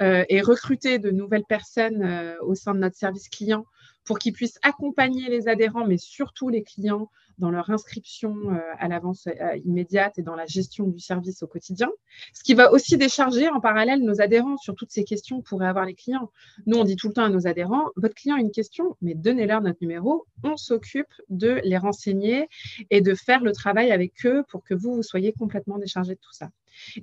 et 0.00 0.40
recruter 0.40 0.98
de 0.98 1.10
nouvelles 1.10 1.44
personnes 1.48 2.02
euh, 2.02 2.36
au 2.42 2.54
sein 2.54 2.74
de 2.74 2.80
notre 2.80 2.96
service 2.96 3.28
client 3.28 3.64
pour 4.04 4.18
qu'ils 4.18 4.32
puissent 4.32 4.58
accompagner 4.62 5.28
les 5.30 5.48
adhérents, 5.48 5.86
mais 5.86 5.96
surtout 5.96 6.50
les 6.50 6.62
clients 6.62 7.10
dans 7.38 7.50
leur 7.50 7.70
inscription 7.70 8.36
euh, 8.50 8.58
à 8.78 8.86
l'avance 8.86 9.26
immédiate 9.64 10.18
et 10.18 10.22
dans 10.22 10.36
la 10.36 10.46
gestion 10.46 10.86
du 10.86 11.00
service 11.00 11.42
au 11.42 11.46
quotidien. 11.46 11.90
Ce 12.32 12.44
qui 12.44 12.54
va 12.54 12.70
aussi 12.70 12.96
décharger 12.96 13.48
en 13.48 13.60
parallèle 13.60 14.00
nos 14.00 14.20
adhérents 14.20 14.56
sur 14.58 14.74
toutes 14.74 14.90
ces 14.90 15.04
questions 15.04 15.40
que 15.40 15.48
pourraient 15.48 15.66
avoir 15.66 15.86
les 15.86 15.94
clients. 15.94 16.30
Nous, 16.66 16.76
on 16.76 16.84
dit 16.84 16.96
tout 16.96 17.08
le 17.08 17.14
temps 17.14 17.24
à 17.24 17.30
nos 17.30 17.46
adhérents, 17.46 17.86
votre 17.96 18.14
client 18.14 18.36
a 18.36 18.40
une 18.40 18.52
question, 18.52 18.96
mais 19.00 19.14
donnez-leur 19.14 19.62
notre 19.62 19.78
numéro, 19.80 20.26
on 20.44 20.56
s'occupe 20.56 21.12
de 21.30 21.60
les 21.64 21.78
renseigner 21.78 22.48
et 22.90 23.00
de 23.00 23.14
faire 23.14 23.42
le 23.42 23.52
travail 23.52 23.90
avec 23.90 24.12
eux 24.26 24.44
pour 24.48 24.62
que 24.62 24.74
vous, 24.74 24.94
vous 24.94 25.02
soyez 25.02 25.32
complètement 25.32 25.78
déchargés 25.78 26.14
de 26.14 26.20
tout 26.20 26.32
ça. 26.32 26.50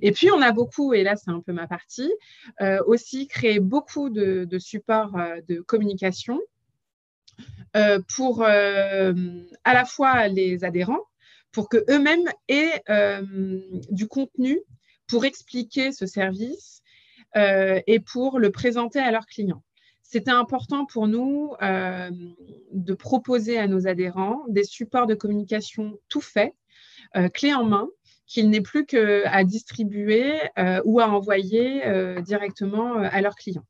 Et 0.00 0.12
puis, 0.12 0.30
on 0.30 0.40
a 0.40 0.52
beaucoup, 0.52 0.94
et 0.94 1.02
là, 1.02 1.16
c'est 1.16 1.30
un 1.30 1.40
peu 1.40 1.52
ma 1.52 1.66
partie, 1.66 2.12
euh, 2.60 2.82
aussi 2.86 3.26
créé 3.26 3.60
beaucoup 3.60 4.10
de, 4.10 4.46
supports 4.58 5.16
euh, 5.16 5.40
de 5.48 5.60
communication 5.60 6.40
euh, 7.76 7.98
pour 8.14 8.44
à 8.44 9.12
la 9.74 9.84
fois 9.84 10.28
les 10.28 10.64
adhérents, 10.64 11.04
pour 11.50 11.68
qu'eux-mêmes 11.68 12.28
aient 12.48 12.82
du 13.90 14.06
contenu 14.06 14.60
pour 15.08 15.24
expliquer 15.24 15.92
ce 15.92 16.06
service 16.06 16.82
et 17.34 18.00
pour 18.00 18.38
le 18.38 18.50
présenter 18.50 18.98
à 18.98 19.10
leurs 19.10 19.26
clients. 19.26 19.62
C'était 20.02 20.30
important 20.30 20.86
pour 20.86 21.08
nous 21.08 21.52
de 21.60 22.94
proposer 22.94 23.58
à 23.58 23.66
nos 23.66 23.86
adhérents 23.86 24.44
des 24.48 24.64
supports 24.64 25.06
de 25.06 25.14
communication 25.14 25.98
tout 26.08 26.20
faits, 26.20 26.54
clés 27.34 27.54
en 27.54 27.64
main, 27.64 27.88
qu'il 28.32 28.48
n'est 28.48 28.62
plus 28.62 28.86
qu'à 28.86 29.44
distribuer 29.44 30.40
euh, 30.58 30.80
ou 30.86 31.00
à 31.00 31.08
envoyer 31.08 31.86
euh, 31.86 32.22
directement 32.22 32.96
euh, 32.96 33.08
à 33.12 33.20
leurs 33.20 33.34
clients. 33.34 33.66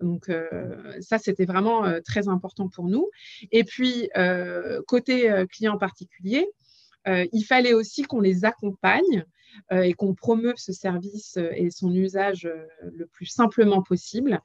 Donc 0.00 0.30
ça, 1.00 1.18
c'était 1.18 1.44
vraiment 1.44 1.84
très 2.02 2.28
important 2.28 2.70
pour 2.70 2.88
nous. 2.88 3.10
Et 3.52 3.64
puis, 3.64 4.08
côté 4.86 5.30
client 5.50 5.76
particulier, 5.76 6.48
il 7.06 7.44
fallait 7.46 7.74
aussi 7.74 8.04
qu'on 8.04 8.20
les 8.20 8.46
accompagne 8.46 9.26
et 9.70 9.92
qu'on 9.92 10.14
promeuve 10.14 10.54
ce 10.56 10.72
service 10.72 11.36
et 11.36 11.70
son 11.70 11.94
usage 11.94 12.50
le 12.82 13.04
plus 13.08 13.26
simplement 13.26 13.82
possible. 13.82 14.40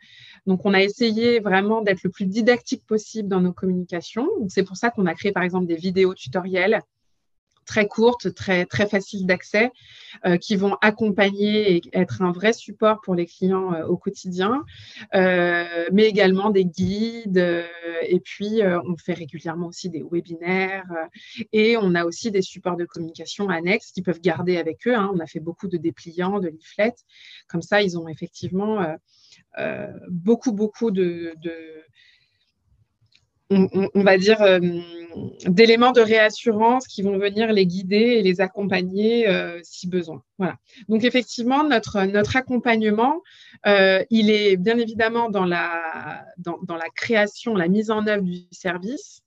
Donc, 0.45 0.65
on 0.65 0.73
a 0.73 0.83
essayé 0.83 1.39
vraiment 1.39 1.81
d'être 1.81 2.03
le 2.03 2.09
plus 2.09 2.25
didactique 2.25 2.85
possible 2.85 3.29
dans 3.29 3.39
nos 3.39 3.53
communications. 3.53 4.27
C'est 4.49 4.63
pour 4.63 4.75
ça 4.75 4.89
qu'on 4.89 5.05
a 5.05 5.13
créé, 5.13 5.31
par 5.31 5.43
exemple, 5.43 5.67
des 5.67 5.77
vidéos 5.77 6.15
tutoriels 6.15 6.81
très 7.65 7.87
courtes, 7.87 8.33
très, 8.33 8.65
très 8.65 8.87
faciles 8.87 9.25
d'accès, 9.25 9.71
euh, 10.25 10.37
qui 10.37 10.55
vont 10.55 10.77
accompagner 10.81 11.75
et 11.75 11.81
être 11.93 12.21
un 12.21 12.31
vrai 12.31 12.53
support 12.53 13.01
pour 13.01 13.15
les 13.15 13.25
clients 13.25 13.73
euh, 13.73 13.85
au 13.85 13.97
quotidien, 13.97 14.63
euh, 15.13 15.85
mais 15.91 16.03
également 16.05 16.49
des 16.49 16.65
guides. 16.65 17.65
et 18.07 18.19
puis, 18.19 18.61
on 18.63 18.95
fait 18.97 19.13
régulièrement 19.13 19.67
aussi 19.67 19.89
des 19.89 20.03
webinaires 20.09 20.85
et 21.51 21.77
on 21.77 21.95
a 21.95 22.05
aussi 22.05 22.31
des 22.31 22.41
supports 22.41 22.77
de 22.77 22.85
communication 22.85 23.49
annexes 23.49 23.91
qu'ils 23.91 24.03
peuvent 24.03 24.21
garder 24.21 24.57
avec 24.57 24.87
eux. 24.87 24.95
Hein. 24.95 25.11
On 25.13 25.19
a 25.19 25.27
fait 25.27 25.39
beaucoup 25.39 25.67
de 25.67 25.77
dépliants, 25.77 26.39
de 26.39 26.49
leaflets. 26.49 26.95
Comme 27.47 27.61
ça, 27.61 27.81
ils 27.81 27.97
ont 27.97 28.07
effectivement 28.07 28.85
beaucoup, 30.09 30.51
beaucoup 30.51 30.91
de 30.91 31.33
on, 33.49 34.03
va 34.03 34.17
dire, 34.17 34.41
euh, 34.41 34.59
d'éléments 35.45 35.91
de 35.91 36.01
réassurance 36.01 36.87
qui 36.87 37.01
vont 37.01 37.17
venir 37.17 37.51
les 37.51 37.65
guider 37.65 37.95
et 37.95 38.21
les 38.21 38.41
accompagner 38.41 39.27
euh, 39.27 39.59
si 39.63 39.87
besoin. 39.87 40.23
Voilà. 40.37 40.57
Donc 40.89 41.03
effectivement, 41.03 41.63
notre, 41.63 41.97
accompagnement, 42.35 43.21
euh, 43.67 44.03
il 44.09 44.29
est 44.29 44.57
bien 44.57 44.77
évidemment 44.77 45.29
dans, 45.29 45.45
la 45.45 46.25
création, 46.95 47.55
la 47.55 47.67
mise 47.67 47.91
en 47.91 48.07
œuvre 48.07 48.23
du 48.23 48.41
service, 48.51 49.21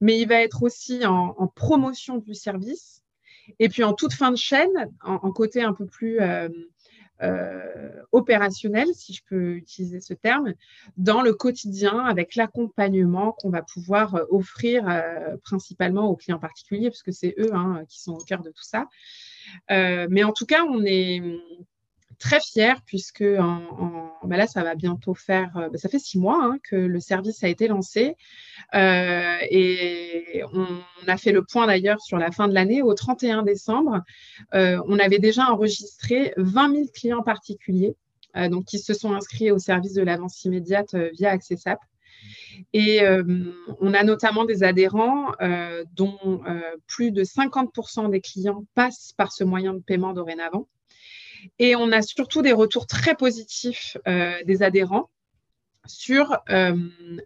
mais 0.00 0.18
il 0.18 0.28
va 0.28 0.42
être 0.42 0.62
aussi 0.62 1.06
en, 1.06 1.46
promotion 1.54 2.18
du 2.18 2.34
service. 2.34 3.02
Et 3.58 3.68
puis 3.68 3.84
en 3.84 3.92
toute 3.92 4.14
fin 4.14 4.30
de 4.30 4.36
chaîne, 4.36 4.90
en, 5.04 5.30
côté 5.30 5.62
un 5.62 5.74
peu 5.74 5.86
plus 5.86 6.18
opérationnel, 8.12 8.88
si 8.94 9.14
je 9.14 9.22
peux 9.28 9.54
utiliser 9.54 10.00
ce 10.00 10.14
terme, 10.14 10.54
dans 10.96 11.22
le 11.22 11.32
quotidien 11.32 12.04
avec 12.04 12.34
l'accompagnement 12.34 13.32
qu'on 13.32 13.50
va 13.50 13.62
pouvoir 13.62 14.20
offrir 14.30 14.84
principalement 15.42 16.08
aux 16.08 16.16
clients 16.16 16.38
particuliers, 16.38 16.90
puisque 16.90 17.12
c'est 17.12 17.34
eux 17.38 17.54
hein, 17.54 17.84
qui 17.88 18.00
sont 18.00 18.14
au 18.14 18.24
cœur 18.24 18.42
de 18.42 18.50
tout 18.50 18.64
ça. 18.64 18.88
mais 19.70 20.24
en 20.24 20.32
tout 20.32 20.46
cas, 20.46 20.64
on 20.64 20.84
est 20.84 21.22
très 22.18 22.40
fière 22.40 22.80
puisque 22.86 23.24
bah 24.24 24.36
là, 24.36 24.46
ça 24.46 24.62
va 24.62 24.74
bientôt 24.74 25.14
faire, 25.14 25.56
euh, 25.56 25.68
bah, 25.68 25.78
ça 25.78 25.88
fait 25.88 25.98
six 25.98 26.18
mois 26.18 26.42
hein, 26.42 26.58
que 26.62 26.76
le 26.76 27.00
service 27.00 27.44
a 27.44 27.48
été 27.48 27.68
lancé 27.68 28.16
euh, 28.74 29.36
et 29.50 30.42
on 30.52 30.66
a 31.06 31.16
fait 31.16 31.32
le 31.32 31.44
point 31.44 31.66
d'ailleurs 31.66 32.00
sur 32.00 32.18
la 32.18 32.30
fin 32.30 32.48
de 32.48 32.54
l'année. 32.54 32.82
Au 32.82 32.94
31 32.94 33.42
décembre, 33.42 34.02
euh, 34.54 34.80
on 34.86 34.98
avait 34.98 35.18
déjà 35.18 35.50
enregistré 35.50 36.32
20 36.36 36.74
000 36.74 36.84
clients 36.94 37.22
particuliers 37.22 37.94
donc 38.50 38.64
qui 38.64 38.80
se 38.80 38.94
sont 38.94 39.12
inscrits 39.12 39.52
au 39.52 39.60
service 39.60 39.92
de 39.92 40.02
l'avance 40.02 40.44
immédiate 40.44 40.96
via 41.16 41.30
AccessApp. 41.30 41.78
Et 42.72 43.00
on 43.80 43.94
a 43.94 44.02
notamment 44.02 44.44
des 44.44 44.64
adhérents 44.64 45.30
dont 45.92 46.40
plus 46.88 47.12
de 47.12 47.22
50% 47.22 48.10
des 48.10 48.20
clients 48.20 48.64
passent 48.74 49.12
par 49.16 49.30
ce 49.30 49.44
moyen 49.44 49.72
de 49.72 49.78
paiement 49.78 50.12
dorénavant. 50.12 50.66
Et 51.58 51.76
on 51.76 51.92
a 51.92 52.02
surtout 52.02 52.42
des 52.42 52.52
retours 52.52 52.86
très 52.86 53.14
positifs 53.14 53.96
euh, 54.06 54.42
des 54.44 54.62
adhérents 54.62 55.10
sur 55.86 56.38
euh, 56.48 56.76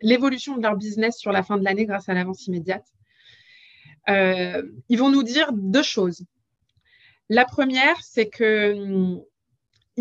l'évolution 0.02 0.57
de 0.57 0.62
leur 0.62 0.76
business 0.76 1.18
sur 1.18 1.33
la 1.33 1.42
fin 1.42 1.57
de 1.57 1.64
l'année 1.64 1.87
grâce 1.87 2.09
à 2.09 2.14
l'avance 2.14 2.46
immédiate. 2.46 2.87
Euh, 4.09 4.62
ils 4.88 4.98
vont 4.98 5.11
nous 5.11 5.22
dire 5.22 5.52
deux 5.52 5.83
choses. 5.83 6.24
La 7.28 7.44
première, 7.44 8.02
c'est 8.02 8.31
qu'ils 8.31 9.20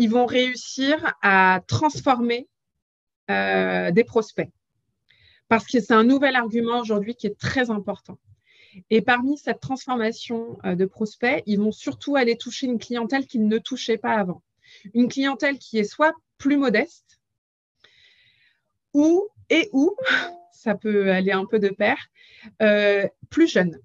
vont 0.08 0.26
réussir 0.26 1.14
à 1.22 1.60
transformer 1.66 2.48
des 3.28 4.04
prospects. 4.06 4.50
Parce 5.48 5.66
que 5.66 5.80
c'est 5.80 5.92
un 5.92 6.04
nouvel 6.04 6.34
argument 6.34 6.80
aujourd'hui 6.80 7.14
qui 7.14 7.26
est 7.26 7.38
très 7.38 7.70
important. 7.70 8.18
Et 8.90 9.02
parmi 9.02 9.38
cette 9.38 9.60
transformation 9.60 10.58
euh, 10.64 10.74
de 10.74 10.84
prospects, 10.84 11.42
ils 11.46 11.58
vont 11.58 11.72
surtout 11.72 12.16
aller 12.16 12.36
toucher 12.36 12.66
une 12.66 12.78
clientèle 12.78 13.26
qu'ils 13.26 13.46
ne 13.46 13.58
touchaient 13.58 13.98
pas 13.98 14.14
avant. 14.14 14.42
Une 14.94 15.08
clientèle 15.08 15.58
qui 15.58 15.78
est 15.78 15.84
soit 15.84 16.14
plus 16.36 16.56
modeste, 16.56 17.20
ou 18.94 19.28
et 19.50 19.68
ou, 19.72 19.96
ça 20.52 20.74
peut 20.74 21.10
aller 21.10 21.32
un 21.32 21.46
peu 21.46 21.58
de 21.58 21.68
pair, 21.68 21.96
euh, 22.62 23.06
plus 23.30 23.50
jeune. 23.50 23.78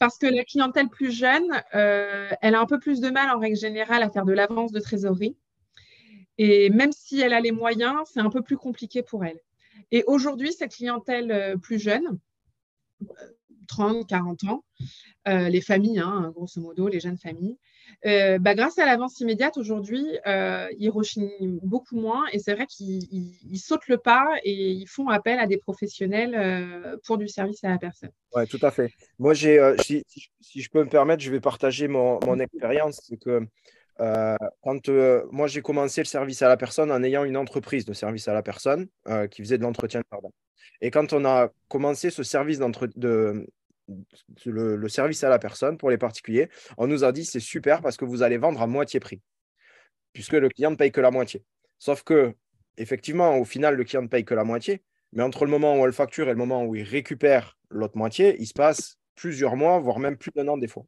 Parce 0.00 0.18
que 0.18 0.26
la 0.26 0.44
clientèle 0.44 0.88
plus 0.88 1.12
jeune, 1.12 1.48
euh, 1.74 2.28
elle 2.42 2.56
a 2.56 2.60
un 2.60 2.66
peu 2.66 2.78
plus 2.78 3.00
de 3.00 3.08
mal 3.08 3.30
en 3.30 3.38
règle 3.38 3.56
générale 3.56 4.02
à 4.02 4.10
faire 4.10 4.26
de 4.26 4.32
l'avance 4.32 4.70
de 4.70 4.80
trésorerie. 4.80 5.36
Et 6.36 6.68
même 6.68 6.92
si 6.92 7.20
elle 7.20 7.32
a 7.32 7.40
les 7.40 7.52
moyens, 7.52 7.96
c'est 8.12 8.20
un 8.20 8.28
peu 8.28 8.42
plus 8.42 8.58
compliqué 8.58 9.02
pour 9.02 9.24
elle. 9.24 9.38
Et 9.92 10.04
aujourd'hui, 10.06 10.52
cette 10.52 10.74
clientèle 10.74 11.56
plus 11.62 11.78
jeune, 11.78 12.18
30, 13.66 14.06
40 14.06 14.44
ans, 14.44 14.64
euh, 15.28 15.48
les 15.48 15.60
familles, 15.60 16.00
hein, 16.00 16.32
grosso 16.34 16.60
modo, 16.60 16.88
les 16.88 17.00
jeunes 17.00 17.18
familles. 17.18 17.56
Euh, 18.06 18.38
bah, 18.38 18.54
grâce 18.54 18.78
à 18.78 18.86
l'avance 18.86 19.20
immédiate, 19.20 19.56
aujourd'hui, 19.56 20.06
euh, 20.26 20.68
ils 20.78 20.90
rechignent 20.90 21.58
beaucoup 21.62 21.96
moins 21.96 22.24
et 22.32 22.38
c'est 22.38 22.54
vrai 22.54 22.66
qu'ils 22.66 23.58
sautent 23.58 23.88
le 23.88 23.98
pas 23.98 24.26
et 24.42 24.70
ils 24.70 24.86
font 24.86 25.08
appel 25.08 25.38
à 25.38 25.46
des 25.46 25.58
professionnels 25.58 26.98
pour 27.04 27.18
du 27.18 27.28
service 27.28 27.62
à 27.64 27.70
la 27.70 27.78
personne. 27.78 28.10
Oui, 28.34 28.46
tout 28.46 28.58
à 28.62 28.70
fait. 28.70 28.90
Moi, 29.18 29.34
j'ai, 29.34 29.58
si, 29.80 30.04
je 30.40 30.68
peux 30.70 30.82
me 30.82 30.88
permettre, 30.88 31.22
je 31.22 31.30
vais 31.30 31.40
partager 31.40 31.88
mon, 31.88 32.20
mon 32.24 32.38
expérience. 32.38 33.00
C'est 33.02 33.16
que 33.16 33.46
quand 33.98 34.88
moi, 35.30 35.46
j'ai 35.46 35.62
commencé 35.62 36.00
le 36.00 36.06
service 36.06 36.42
à 36.42 36.48
la 36.48 36.56
personne 36.56 36.90
en 36.90 37.02
ayant 37.02 37.24
une 37.24 37.36
entreprise 37.36 37.84
de 37.84 37.92
service 37.92 38.28
à 38.28 38.34
la 38.34 38.42
personne 38.42 38.88
qui 39.30 39.42
faisait 39.42 39.58
de 39.58 39.62
l'entretien 39.62 40.00
de 40.00 40.06
jardin. 40.10 40.30
Et 40.80 40.90
quand 40.90 41.12
on 41.12 41.24
a 41.24 41.50
commencé 41.68 42.10
ce 42.10 42.22
service 42.22 42.58
de, 42.58 43.46
le, 44.46 44.88
service 44.88 45.24
à 45.24 45.28
la 45.28 45.38
personne 45.38 45.78
pour 45.78 45.90
les 45.90 45.98
particuliers, 45.98 46.48
on 46.76 46.86
nous 46.86 47.04
a 47.04 47.12
dit 47.12 47.24
c'est 47.24 47.40
super 47.40 47.80
parce 47.80 47.96
que 47.96 48.04
vous 48.04 48.22
allez 48.22 48.38
vendre 48.38 48.60
à 48.60 48.66
moitié 48.66 49.00
prix, 49.00 49.22
puisque 50.12 50.32
le 50.32 50.48
client 50.48 50.70
ne 50.70 50.76
paye 50.76 50.92
que 50.92 51.00
la 51.00 51.10
moitié. 51.10 51.42
Sauf 51.78 52.02
que, 52.02 52.34
effectivement, 52.76 53.38
au 53.38 53.44
final, 53.44 53.76
le 53.76 53.84
client 53.84 54.02
ne 54.02 54.08
paye 54.08 54.24
que 54.24 54.34
la 54.34 54.44
moitié, 54.44 54.82
mais 55.12 55.22
entre 55.22 55.44
le 55.44 55.50
moment 55.50 55.74
où 55.74 55.78
on 55.78 55.86
le 55.86 55.92
facture 55.92 56.28
et 56.28 56.32
le 56.32 56.36
moment 56.36 56.64
où 56.64 56.74
il 56.74 56.82
récupère 56.82 57.58
l'autre 57.70 57.96
moitié, 57.96 58.36
il 58.40 58.46
se 58.46 58.52
passe 58.52 58.98
plusieurs 59.14 59.56
mois, 59.56 59.78
voire 59.78 60.00
même 60.00 60.16
plus 60.16 60.32
d'un 60.34 60.48
an 60.48 60.58
des 60.58 60.68
fois. 60.68 60.84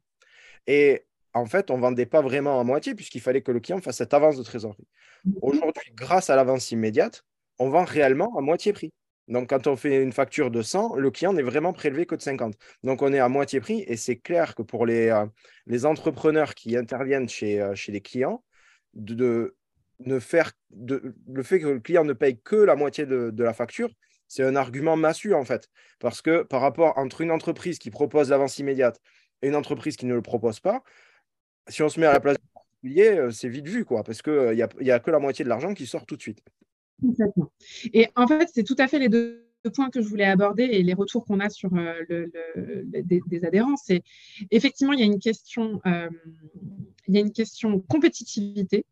Et 0.67 1.06
en 1.37 1.45
fait, 1.45 1.71
on 1.71 1.77
ne 1.77 1.81
vendait 1.81 2.05
pas 2.05 2.21
vraiment 2.21 2.59
à 2.59 2.63
moitié 2.63 2.95
puisqu'il 2.95 3.21
fallait 3.21 3.41
que 3.41 3.51
le 3.51 3.59
client 3.59 3.79
fasse 3.79 3.97
cette 3.97 4.13
avance 4.13 4.37
de 4.37 4.43
trésorerie. 4.43 4.87
Mhm. 5.25 5.35
Aujourd'hui, 5.41 5.91
grâce 5.95 6.29
à 6.29 6.35
l'avance 6.35 6.71
immédiate, 6.71 7.23
on 7.59 7.69
vend 7.69 7.83
réellement 7.83 8.37
à 8.37 8.41
moitié 8.41 8.73
prix. 8.73 8.93
Donc, 9.27 9.49
quand 9.49 9.67
on 9.67 9.75
fait 9.75 10.01
une 10.01 10.13
facture 10.13 10.51
de 10.51 10.61
100, 10.61 10.95
le 10.95 11.11
client 11.11 11.33
n'est 11.33 11.41
vraiment 11.41 11.73
prélevé 11.73 12.05
que 12.05 12.15
de 12.15 12.21
50. 12.21 12.55
Donc, 12.83 13.01
on 13.01 13.11
est 13.11 13.19
à 13.19 13.27
moitié 13.27 13.59
prix 13.59 13.83
et 13.85 13.97
c'est 13.97 14.15
clair 14.15 14.55
que 14.55 14.61
pour 14.61 14.85
les, 14.85 15.09
euh, 15.09 15.25
les 15.65 15.85
entrepreneurs 15.85 16.55
qui 16.55 16.77
interviennent 16.77 17.27
chez, 17.27 17.61
euh, 17.61 17.75
chez 17.75 17.91
les 17.91 17.99
clients, 17.99 18.41
de, 18.93 19.57
ne 19.99 20.19
faire 20.19 20.51
de, 20.69 21.15
le 21.27 21.43
fait 21.43 21.59
que 21.59 21.67
le 21.67 21.79
client 21.79 22.03
ne 22.03 22.13
paye 22.13 22.39
que 22.39 22.55
la 22.55 22.75
moitié 22.75 23.05
de, 23.05 23.43
la 23.43 23.53
facture, 23.53 23.89
c'est 24.27 24.43
un 24.43 24.55
argument 24.55 24.95
massu 24.95 25.33
en 25.33 25.45
fait. 25.45 25.69
Parce 25.99 26.21
que 26.21 26.43
par 26.43 26.61
rapport 26.61 26.97
entre 26.97 27.21
une 27.21 27.31
entreprise 27.31 27.79
qui 27.79 27.89
propose 27.89 28.29
l'avance 28.29 28.59
immédiate 28.59 28.99
et 29.41 29.47
une 29.47 29.55
entreprise 29.55 29.95
qui 29.95 30.05
ne 30.05 30.13
le 30.13 30.21
propose 30.21 30.59
pas, 30.59 30.83
si 31.67 31.83
on 31.83 31.89
se 31.89 31.99
met 31.99 32.05
à 32.05 32.13
la 32.13 32.19
place 32.19 32.37
du 32.37 32.47
particulier, 32.53 33.17
euh, 33.17 33.31
c'est 33.31 33.49
vite 33.49 33.67
vu, 33.67 33.85
quoi, 33.85 34.03
parce 34.03 34.21
qu'il 34.21 34.51
n'y 34.53 34.61
a, 34.61 34.69
y 34.81 34.91
a 34.91 34.99
que 34.99 35.11
la 35.11 35.19
moitié 35.19 35.43
de 35.43 35.49
l'argent 35.49 35.73
qui 35.73 35.85
sort 35.85 36.05
tout 36.05 36.15
de 36.15 36.21
suite. 36.21 36.41
Complètement. 37.01 37.51
Et 37.93 38.07
en 38.15 38.27
fait, 38.27 38.49
c'est 38.53 38.63
tout 38.63 38.75
à 38.77 38.87
fait 38.87 38.99
les 38.99 39.09
deux 39.09 39.47
points 39.75 39.89
que 39.89 40.01
je 40.01 40.07
voulais 40.07 40.25
aborder 40.25 40.63
et 40.63 40.83
les 40.83 40.93
retours 40.93 41.25
qu'on 41.25 41.39
a 41.39 41.49
sur 41.49 41.73
euh, 41.75 41.93
le, 42.09 42.31
des, 43.03 43.45
adhérents, 43.45 43.75
c'est 43.75 44.03
effectivement 44.51 44.93
il 44.93 44.99
y 44.99 45.03
a 45.03 45.05
une 45.05 45.19
question, 45.19 45.81
euh, 45.85 46.09
il 47.07 47.15
y 47.15 47.17
a 47.17 47.21
une 47.21 47.33
question 47.33 47.79
compétitivité 47.79 48.85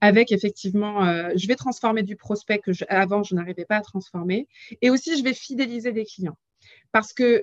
avec 0.00 0.30
effectivement, 0.30 1.04
euh, 1.04 1.30
je 1.36 1.46
vais 1.46 1.56
transformer 1.56 2.02
du 2.02 2.16
prospect 2.16 2.58
que 2.58 2.72
avant 2.88 3.22
je 3.22 3.34
n'arrivais 3.34 3.64
pas 3.64 3.76
à 3.76 3.80
transformer, 3.80 4.46
et 4.82 4.90
aussi 4.90 5.16
je 5.16 5.24
vais 5.24 5.34
fidéliser 5.34 5.92
des 5.92 6.04
clients 6.04 6.36
parce 6.92 7.12
que 7.12 7.40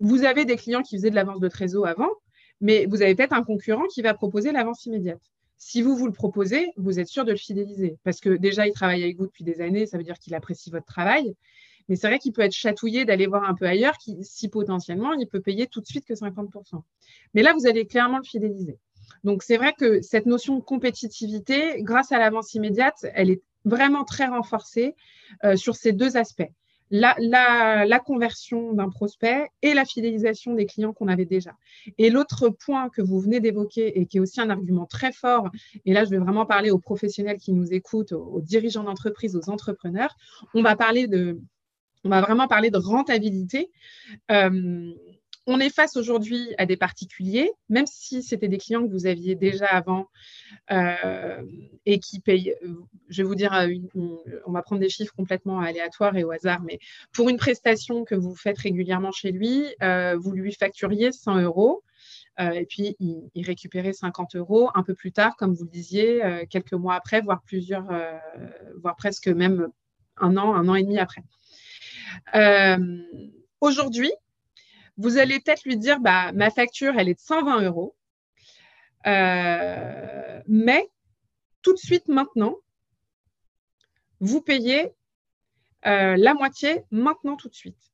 vous 0.00 0.24
avez 0.24 0.44
des 0.44 0.56
clients 0.56 0.82
qui 0.82 0.96
faisaient 0.96 1.10
de 1.10 1.14
l'avance 1.14 1.40
de 1.40 1.48
trésor 1.48 1.86
avant, 1.86 2.10
mais 2.60 2.86
vous 2.86 3.02
avez 3.02 3.14
peut-être 3.14 3.32
un 3.32 3.42
concurrent 3.42 3.86
qui 3.92 4.02
va 4.02 4.14
proposer 4.14 4.52
l'avance 4.52 4.86
immédiate. 4.86 5.20
Si 5.58 5.82
vous 5.82 5.96
vous 5.96 6.06
le 6.06 6.12
proposez, 6.12 6.70
vous 6.76 7.00
êtes 7.00 7.08
sûr 7.08 7.24
de 7.24 7.32
le 7.32 7.38
fidéliser 7.38 7.96
parce 8.04 8.20
que 8.20 8.30
déjà, 8.30 8.66
il 8.66 8.72
travaille 8.72 9.02
avec 9.02 9.16
vous 9.16 9.26
depuis 9.26 9.44
des 9.44 9.60
années, 9.60 9.86
ça 9.86 9.96
veut 9.96 10.04
dire 10.04 10.18
qu'il 10.18 10.34
apprécie 10.34 10.70
votre 10.70 10.86
travail. 10.86 11.34
Mais 11.88 11.96
c'est 11.96 12.08
vrai 12.08 12.18
qu'il 12.18 12.32
peut 12.32 12.42
être 12.42 12.52
chatouillé 12.52 13.04
d'aller 13.04 13.26
voir 13.26 13.44
un 13.44 13.54
peu 13.54 13.66
ailleurs 13.66 13.94
si 14.22 14.48
potentiellement, 14.48 15.12
il 15.12 15.26
peut 15.28 15.40
payer 15.40 15.66
tout 15.66 15.80
de 15.80 15.86
suite 15.86 16.04
que 16.04 16.14
50%. 16.14 16.82
Mais 17.34 17.42
là, 17.42 17.54
vous 17.54 17.66
allez 17.66 17.86
clairement 17.86 18.18
le 18.18 18.24
fidéliser. 18.24 18.78
Donc, 19.22 19.42
c'est 19.42 19.56
vrai 19.56 19.72
que 19.72 20.02
cette 20.02 20.26
notion 20.26 20.56
de 20.56 20.62
compétitivité, 20.62 21.80
grâce 21.82 22.10
à 22.10 22.18
l'avance 22.18 22.54
immédiate, 22.54 23.06
elle 23.14 23.30
est 23.30 23.40
vraiment 23.64 24.04
très 24.04 24.26
renforcée 24.26 24.94
euh, 25.44 25.56
sur 25.56 25.76
ces 25.76 25.92
deux 25.92 26.16
aspects 26.16 26.50
la, 26.90 28.00
conversion 28.04 28.72
d'un 28.72 28.88
prospect 28.88 29.48
et 29.62 29.74
la 29.74 29.84
fidélisation 29.84 30.54
des 30.54 30.66
clients 30.66 30.92
qu'on 30.92 31.08
avait 31.08 31.24
déjà. 31.24 31.52
Et 31.98 32.10
l'autre 32.10 32.48
point 32.48 32.88
que 32.88 33.02
vous 33.02 33.20
venez 33.20 33.40
d'évoquer 33.40 33.98
et 33.98 34.06
qui 34.06 34.18
est 34.18 34.20
aussi 34.20 34.40
un 34.40 34.50
argument 34.50 34.86
très 34.86 35.12
fort, 35.12 35.50
et 35.84 35.92
là 35.92 36.04
je 36.04 36.10
vais 36.10 36.18
vraiment 36.18 36.46
parler 36.46 36.70
aux 36.70 36.78
professionnels 36.78 37.38
qui 37.38 37.52
nous 37.52 37.72
écoutent, 37.72 38.12
aux, 38.12 38.40
dirigeants 38.40 38.84
d'entreprise, 38.84 39.36
aux 39.36 39.50
entrepreneurs, 39.50 40.16
on 40.54 40.62
va 40.62 40.76
parler 40.76 41.06
de, 41.06 41.40
vraiment 42.04 42.48
parler 42.48 42.70
de 42.70 42.78
rentabilité. 42.78 43.70
Euh, 44.30 44.92
on 45.46 45.60
est 45.60 45.70
face 45.70 45.96
aujourd'hui 45.96 46.54
à 46.58 46.66
des 46.66 46.76
particuliers, 46.76 47.52
même 47.68 47.86
si 47.86 48.22
c'était 48.22 48.48
des 48.48 48.58
clients 48.58 48.84
que 48.84 48.90
vous 48.90 49.06
aviez 49.06 49.36
déjà 49.36 49.66
avant 49.66 50.08
euh, 50.72 51.42
et 51.86 52.00
qui 52.00 52.20
payent, 52.20 52.54
euh, 52.64 52.74
je 53.08 53.22
vais 53.22 53.28
vous 53.28 53.36
dire, 53.36 53.54
euh, 53.54 53.68
on 54.46 54.52
va 54.52 54.62
prendre 54.62 54.80
des 54.80 54.88
chiffres 54.88 55.14
complètement 55.16 55.60
aléatoires 55.60 56.16
et 56.16 56.24
au 56.24 56.32
hasard, 56.32 56.62
mais 56.62 56.80
pour 57.12 57.28
une 57.28 57.36
prestation 57.36 58.04
que 58.04 58.16
vous 58.16 58.34
faites 58.34 58.58
régulièrement 58.58 59.12
chez 59.12 59.30
lui, 59.30 59.64
vous 60.16 60.32
lui 60.32 60.52
facturiez 60.52 61.12
100 61.12 61.40
euros. 61.42 61.82
et 62.38 62.66
puis, 62.66 62.96
il, 62.98 63.44
récupérait 63.44 63.92
50 63.92 64.34
euros 64.36 64.70
un 64.74 64.82
peu 64.82 64.94
plus 64.94 65.12
tard, 65.12 65.36
comme 65.36 65.54
vous 65.54 65.64
le 65.64 65.70
disiez, 65.70 66.46
quelques 66.50 66.72
mois 66.72 66.94
après, 66.94 67.20
voire 67.20 67.42
plusieurs, 67.42 67.86
voire 68.80 68.96
presque 68.96 69.28
même 69.28 69.68
un 70.16 70.36
an, 70.36 70.54
un 70.54 70.68
an 70.68 70.74
et 70.74 70.82
demi 70.82 70.98
après. 70.98 71.22
Aujourd'hui, 73.60 74.12
vous 74.96 75.18
allez 75.18 75.40
peut-être 75.40 75.64
lui 75.64 75.76
dire, 75.76 76.00
bah, 76.00 76.32
ma 76.32 76.50
facture, 76.50 76.98
elle 76.98 77.08
est 77.08 77.14
de 77.14 77.20
120 77.20 77.62
euros. 77.62 77.94
Euh, 79.06 80.40
mais 80.48 80.90
tout 81.62 81.72
de 81.72 81.78
suite 81.78 82.08
maintenant, 82.08 82.56
vous 84.20 84.40
payez 84.40 84.92
euh, 85.86 86.16
la 86.16 86.34
moitié 86.34 86.82
maintenant 86.90 87.36
tout 87.36 87.48
de 87.48 87.54
suite. 87.54 87.92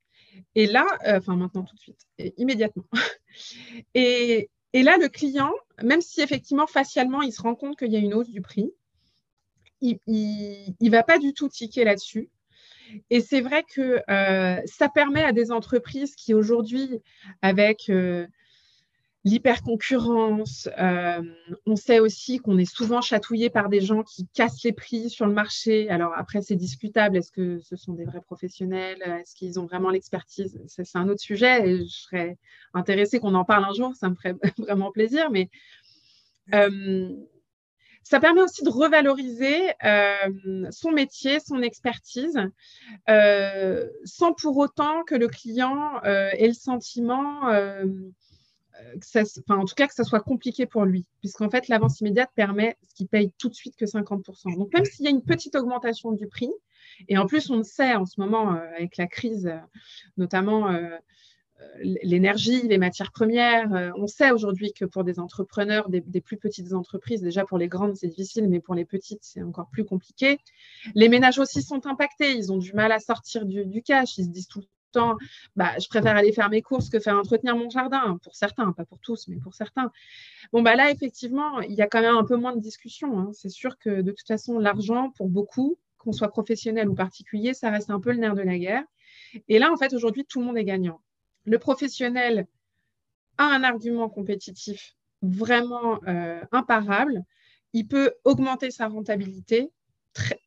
Et 0.55 0.67
là, 0.67 0.87
euh, 1.07 1.19
enfin 1.19 1.37
maintenant 1.37 1.65
tout 1.65 1.75
de 1.75 1.81
suite, 1.81 2.07
immédiatement. 2.39 2.87
et 3.95 4.49
Et 4.73 4.83
là, 4.83 4.97
le 4.97 5.09
client, 5.09 5.53
même 5.83 6.01
si 6.01 6.23
effectivement 6.23 6.67
facialement 6.67 7.23
il 7.23 7.33
se 7.33 7.43
rend 7.43 7.55
compte 7.55 7.77
qu'il 7.79 7.93
y 7.93 7.97
a 7.97 7.99
une 7.99 8.15
hausse 8.15 8.31
du 8.31 8.41
prix, 8.41 8.73
il 9.83 9.99
ne 10.81 10.91
va 10.91 11.03
pas 11.03 11.19
du 11.19 11.35
tout 11.35 11.49
tiquer 11.49 11.85
là-dessus. 11.85 12.31
Et 13.11 13.21
c'est 13.21 13.41
vrai 13.41 13.65
que 13.65 14.01
euh, 14.11 14.61
ça 14.67 14.89
permet 14.89 15.23
à 15.23 15.33
des 15.33 15.53
entreprises 15.53 16.15
qui 16.15 16.35
aujourd'hui, 16.35 17.01
avec 17.43 17.89
euh, 17.89 18.27
l'hyperconcurrence, 19.25 20.69
euh, 20.79 21.23
on 21.67 21.77
sait 21.77 22.01
aussi 22.01 22.39
qu'on 22.39 22.59
est 22.59 22.73
souvent 22.73 23.01
chatouillé 23.01 23.51
par 23.51 23.69
des 23.69 23.81
gens 23.81 24.03
qui 24.03 24.27
cassent 24.35 24.63
les 24.65 24.73
prix 24.73 25.11
sur 25.11 25.27
le 25.27 25.33
marché. 25.33 25.89
Alors 25.91 26.13
après, 26.17 26.43
c'est 26.43 26.57
discutable. 26.57 27.17
Est-ce 27.17 27.33
que 27.33 27.61
ce 27.61 27.77
sont 27.77 27.93
des 27.93 28.05
vrais 28.05 28.21
professionnels? 28.21 29.03
Est-ce 29.03 29.35
qu'ils 29.35 29.61
ont 29.61 29.67
vraiment 29.67 29.91
l'expertise? 29.91 30.61
C'est 30.67 30.85
un 30.97 31.09
autre 31.09 31.21
sujet 31.21 31.69
et 31.69 31.79
je 31.79 31.85
serais 31.85 32.39
intéressée 32.75 33.21
qu'on 33.21 33.35
en 33.35 33.45
parle 33.45 33.65
un 33.65 33.75
jour. 33.75 33.95
Ça 33.95 34.09
me 34.09 34.15
ferait 34.15 34.35
vraiment 34.59 34.91
plaisir. 34.91 35.31
Mais 35.31 35.49
ça 38.03 38.21
permet 38.21 38.43
aussi 38.43 38.63
de 38.65 38.69
revaloriser 38.69 39.73
euh, 39.85 40.69
son 40.71 40.91
métier, 40.91 41.41
son 41.41 41.63
expertise, 41.63 42.39
euh, 43.09 43.89
sans 44.05 44.33
pour 44.33 44.57
autant 44.59 45.03
que 45.05 45.15
le 45.15 45.29
client 45.29 46.01
euh, 46.05 46.31
ait 46.33 46.49
le 46.49 46.55
sentiment, 46.55 47.43
en 49.49 49.65
tout 49.65 49.75
cas 49.77 49.87
que 49.87 49.95
ça 49.95 50.05
soit 50.05 50.21
compliqué 50.21 50.67
pour 50.67 50.85
lui, 50.85 51.07
puisqu'en 51.21 51.49
fait 51.49 51.69
l'avance 51.69 52.01
immédiate 52.01 52.31
permet 52.35 52.77
ce 52.89 52.95
qui 52.95 53.07
paye 53.07 53.33
tout 53.39 53.49
de 53.49 53.55
suite 53.55 53.77
que 53.77 53.85
50%. 53.85 54.57
Donc 54.57 54.73
même 54.75 54.85
s'il 54.85 55.05
y 55.05 55.09
a 55.09 55.11
une 55.11 55.25
petite 55.25 55.55
augmentation 55.55 56.13
du 56.13 56.27
prix, 56.27 56.51
et 57.09 57.17
en 57.19 57.27
plus 57.27 57.51
on 57.51 57.59
le 57.59 57.65
sait 57.65 57.95
en 57.95 58.05
ce 58.05 58.21
moment 58.21 58.51
avec 58.51 58.97
la 58.97 59.07
crise, 59.07 59.51
notamment 60.17 60.69
l'énergie, 61.83 62.63
les 62.63 62.79
matières 62.79 63.13
premières. 63.13 63.73
Euh, 63.75 63.91
on 63.97 64.07
sait 64.07 64.31
aujourd'hui 64.31 64.73
que 64.73 64.85
pour 64.85 65.05
des 65.05 65.19
entrepreneurs, 65.19 65.89
des, 65.89 66.21
plus 66.21 66.37
petites 66.37 66.73
entreprises, 66.73 67.23
déjà 67.23 67.45
pour 67.45 67.59
les 67.59 67.69
grandes, 67.69 67.97
c'est 67.97 68.09
difficile, 68.09 68.49
mais 68.49 68.61
pour 68.61 68.75
les 68.75 68.85
petites, 68.85 69.23
c'est 69.23 69.43
encore 69.43 69.69
plus 69.71 69.85
compliqué. 69.85 70.39
Les 70.95 71.09
ménages 71.09 71.39
aussi 71.39 71.63
sont 71.63 71.87
impactés. 71.87 72.33
Ils 72.33 72.53
ont 72.53 72.59
du 72.59 72.73
mal 72.73 72.93
à 72.93 72.99
sortir 72.99 73.47
du, 73.47 73.83
cash. 73.83 74.19
Ils 74.19 74.25
se 74.25 74.31
disent 74.31 74.49
tout 74.49 74.61
le 74.61 74.67
temps, 74.93 75.17
bah, 75.57 75.73
je 75.79 75.89
préfère 75.89 76.17
aller 76.17 76.33
faire 76.33 76.51
mes 76.51 76.63
courses 76.63 76.89
que 76.89 77.01
faire 77.01 77.17
entretenir 77.17 77.57
mon 77.57 77.71
jardin. 77.71 78.19
Pour 78.23 78.37
certains, 78.37 78.73
pas 78.73 78.85
pour 78.85 78.99
tous, 79.01 79.29
mais 79.29 79.37
pour 79.37 79.55
certains. 79.55 79.91
Bon, 80.53 80.63
bah 80.63 80.77
là, 80.77 80.91
effectivement, 80.91 81.61
il 81.61 81.75
y 81.75 81.83
a 81.83 81.87
quand 81.87 82.03
même 82.03 82.17
un 82.17 82.25
peu 82.25 82.37
moins 82.37 82.55
de 82.55 82.61
discussion. 82.61 83.19
Hein. 83.19 83.31
C'est 83.33 83.49
sûr 83.49 83.79
que 83.79 84.03
de 84.03 84.11
toute 84.11 84.27
façon, 84.27 84.59
l'argent, 84.59 85.11
pour 85.17 85.29
beaucoup, 85.29 85.79
qu'on 85.99 86.13
soit 86.13 86.29
professionnel 86.29 86.89
ou 86.89 86.95
particulier, 86.95 87.55
ça 87.55 87.71
reste 87.71 87.91
un 87.91 88.01
peu 88.01 88.13
le 88.13 88.19
nerf 88.19 88.35
de 88.35 88.43
la 88.43 88.59
guerre. 88.59 88.85
Et 89.49 89.59
là, 89.59 89.73
en 89.73 89.77
fait, 89.77 89.95
aujourd'hui, 89.95 90.25
tout 90.25 90.41
le 90.41 90.47
monde 90.47 90.59
est 90.59 90.65
gagnant 90.65 91.01
le 91.45 91.59
professionnel 91.59 92.47
a 93.39 93.45
un 93.45 93.63
argument 93.65 94.09
compétitif 94.09 94.95
vraiment 95.23 96.01
euh, 96.07 96.41
imparable, 96.53 97.23
il 97.73 97.87
peut 97.87 98.13
augmenter 98.25 98.71
sa 98.71 98.89
rentabilité 98.89 99.71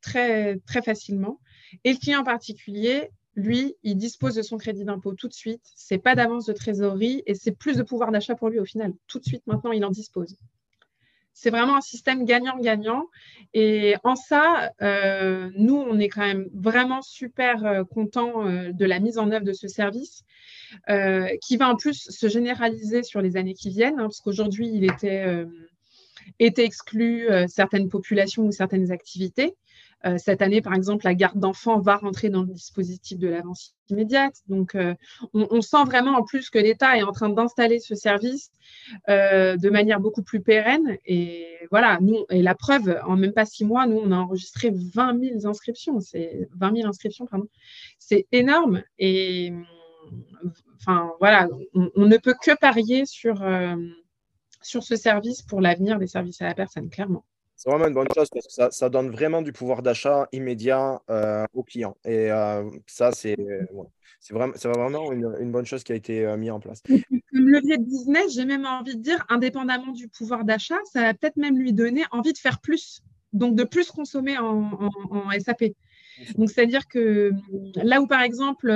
très, 0.01 0.59
facilement. 0.83 1.39
Et 1.83 1.93
le 1.93 1.97
client 1.97 2.23
particulier, 2.23 3.09
lui, 3.35 3.75
il 3.83 3.97
dispose 3.97 4.35
de 4.35 4.41
son 4.41 4.57
crédit 4.57 4.85
d'impôt 4.85 5.13
tout 5.13 5.27
de 5.27 5.33
suite. 5.33 5.63
C'est 5.75 5.97
pas 5.97 6.15
d'avance 6.15 6.45
de 6.45 6.53
trésorerie 6.53 7.23
et 7.25 7.33
c'est 7.33 7.51
plus 7.51 7.77
de 7.77 7.83
pouvoir 7.83 8.11
d'achat 8.11 8.35
pour 8.35 8.49
lui 8.49 8.59
au 8.59 8.65
final. 8.65 8.93
Tout 9.07 9.19
de 9.19 9.25
suite, 9.25 9.45
maintenant, 9.47 9.71
il 9.71 9.83
en 9.83 9.89
dispose. 9.89 10.37
C'est 11.35 11.49
vraiment 11.49 11.75
un 11.75 11.81
système 11.81 12.23
gagnant-gagnant. 12.23 13.07
Et 13.53 13.95
en 14.05 14.15
ça, 14.15 14.71
euh, 14.81 15.51
nous, 15.57 15.75
on 15.75 15.99
est 15.99 16.07
quand 16.07 16.25
même 16.25 16.47
vraiment 16.53 17.01
super 17.01 17.65
euh, 17.65 17.83
contents 17.83 18.47
euh, 18.47 18.71
de 18.71 18.85
la 18.85 18.99
mise 18.99 19.17
en 19.17 19.29
œuvre 19.31 19.45
de 19.45 19.51
ce 19.51 19.67
service, 19.67 20.23
qui 21.41 21.57
va 21.57 21.69
en 21.69 21.75
plus 21.75 22.09
se 22.09 22.27
généraliser 22.27 23.03
sur 23.03 23.21
les 23.21 23.37
années 23.37 23.53
qui 23.53 23.69
viennent, 23.69 23.99
hein, 23.99 24.03
parce 24.03 24.21
qu'aujourd'hui, 24.21 24.69
il 24.73 24.83
était, 24.85 25.45
était 26.39 26.65
exclu 26.65 27.27
certaines 27.47 27.89
populations 27.89 28.45
ou 28.45 28.51
certaines 28.51 28.91
activités. 28.91 29.55
Euh, 30.05 30.17
cette 30.17 30.41
année, 30.41 30.61
par 30.61 30.75
exemple, 30.75 31.05
la 31.05 31.15
garde 31.15 31.39
d'enfants 31.39 31.79
va 31.79 31.95
rentrer 31.95 32.29
dans 32.29 32.43
le 32.43 32.53
dispositif 32.53 33.17
de 33.17 33.27
l'avance 33.27 33.73
immédiate. 33.89 34.35
Donc, 34.47 34.75
euh, 34.75 34.93
on, 35.33 35.61
sent 35.61 35.83
vraiment 35.85 36.11
en 36.11 36.23
plus 36.23 36.49
que 36.49 36.59
l'État 36.59 36.95
est 36.97 37.03
en 37.03 37.11
train 37.11 37.29
d'installer 37.29 37.79
ce 37.79 37.95
service 37.95 38.51
euh, 39.09 39.57
de 39.57 39.69
manière 39.69 39.99
beaucoup 39.99 40.21
plus 40.21 40.41
pérenne. 40.41 40.97
Et 41.05 41.47
voilà, 41.71 41.97
nous, 42.01 42.25
et 42.29 42.43
la 42.43 42.53
preuve, 42.53 42.99
en 43.07 43.15
même 43.15 43.33
pas 43.33 43.45
six 43.45 43.65
mois, 43.65 43.87
nous, 43.87 43.97
on 43.97 44.11
a 44.11 44.17
enregistré 44.17 44.71
20 44.71 45.19
000 45.19 45.47
inscriptions. 45.47 45.99
C'est 45.99 46.47
20 46.55 46.75
000 46.77 46.87
inscriptions, 46.87 47.25
pardon. 47.25 47.47
C'est 47.97 48.27
énorme. 48.31 48.83
Et 48.99 49.53
enfin, 50.81 51.11
voilà, 51.19 51.47
on, 51.73 52.05
ne 52.05 52.17
peut 52.17 52.35
que 52.39 52.55
parier 52.59 53.07
sur, 53.07 53.43
sur 54.65 54.83
ce 54.83 54.95
service 54.95 55.43
pour 55.43 55.61
l'avenir 55.61 55.99
des 55.99 56.07
services 56.07 56.41
à 56.41 56.45
la 56.45 56.55
personne, 56.55 56.89
clairement. 56.89 57.23
C'est 57.55 57.69
vraiment 57.69 57.87
une 57.87 57.93
bonne 57.93 58.07
chose 58.13 58.27
parce 58.29 58.47
que 58.47 58.75
ça, 58.75 58.89
donne 58.89 59.11
vraiment 59.11 59.41
du 59.41 59.53
pouvoir 59.53 59.81
d'achat 59.81 60.27
immédiat 60.33 61.01
euh, 61.09 61.45
aux 61.53 61.63
clients. 61.63 61.95
Et 62.03 62.29
euh, 62.31 62.69
ça, 62.85 63.11
c'est 63.13 63.37
vraiment, 64.29 64.53
vraiment 64.55 65.11
une, 65.13 65.51
bonne 65.51 65.65
chose 65.65 65.83
qui 65.83 65.93
a 65.93 65.95
été 65.95 66.25
euh, 66.25 66.35
mise 66.35 66.51
en 66.51 66.59
place. 66.59 66.81
Comme 66.87 67.47
levier 67.47 67.77
de 67.77 67.83
business, 67.83 68.33
j'ai 68.33 68.45
même 68.45 68.65
envie 68.65 68.97
de 68.97 69.01
dire, 69.01 69.23
indépendamment 69.29 69.93
du 69.93 70.09
pouvoir 70.09 70.43
d'achat, 70.43 70.79
ça 70.91 71.01
va 71.01 71.13
peut-être 71.13 71.37
même 71.37 71.57
lui 71.57 71.71
donner 71.71 72.03
envie 72.11 72.33
de 72.33 72.37
faire 72.37 72.59
plus, 72.59 73.01
donc 73.31 73.55
de 73.55 73.63
plus 73.63 73.91
consommer 73.91 74.37
en, 74.37 74.89
SAP. 75.39 75.75
Donc, 76.37 76.49
c'est-à-dire 76.49 76.87
que 76.87 77.31
là 77.75 78.01
où, 78.01 78.07
par 78.07 78.21
exemple, 78.21 78.71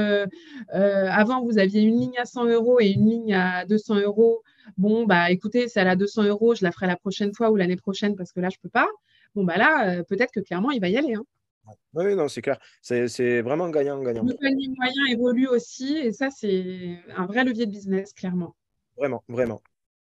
avant, 0.72 1.44
vous 1.44 1.58
aviez 1.58 1.82
une 1.82 2.00
ligne 2.00 2.18
à 2.18 2.26
100 2.26 2.46
euros 2.46 2.80
et 2.80 2.90
une 2.90 3.10
ligne 3.10 3.34
à 3.34 3.66
200 3.66 4.00
euros 4.02 4.44
Bon, 4.78 5.06
bah 5.06 5.32
écoutez, 5.32 5.68
c'est 5.68 5.80
à 5.82 5.96
200 5.96 6.24
euros, 6.24 6.56
je 6.56 6.64
la 6.64 6.72
ferai 6.72 6.88
la 6.88 6.96
prochaine 6.96 7.34
fois 7.34 7.52
ou 7.52 7.56
l'année 7.56 7.76
prochaine 7.76 8.16
parce 8.16 8.32
que 8.32 8.40
là, 8.40 8.50
je 8.50 8.58
ne 8.58 8.62
peux 8.62 8.70
pas. 8.70 8.88
Bon, 9.36 9.44
bah 9.44 9.58
là, 9.58 10.00
euh, 10.00 10.04
peut-être 10.04 10.32
que 10.32 10.40
clairement, 10.40 10.72
il 10.72 10.82
va 10.82 10.90
y 10.90 10.98
aller. 10.98 11.16
Hein. 11.16 11.24
Oui, 11.94 12.16
non, 12.16 12.28
c'est 12.28 12.42
clair. 12.42 12.60
C'est 12.82 13.42
vraiment 13.42 13.70
gagnant-gagnant. 13.70 14.24
Le 14.24 14.34
panier 14.34 14.70
moyen 14.76 15.06
évolue 15.12 15.48
aussi 15.48 15.98
et 15.98 16.12
ça, 16.12 16.30
c'est 16.32 16.98
un 17.16 17.26
vrai 17.28 17.44
levier 17.44 17.68
de 17.68 17.72
business, 17.72 18.14
clairement. 18.14 18.56
Vraiment, 18.98 19.24
vraiment. 19.28 19.62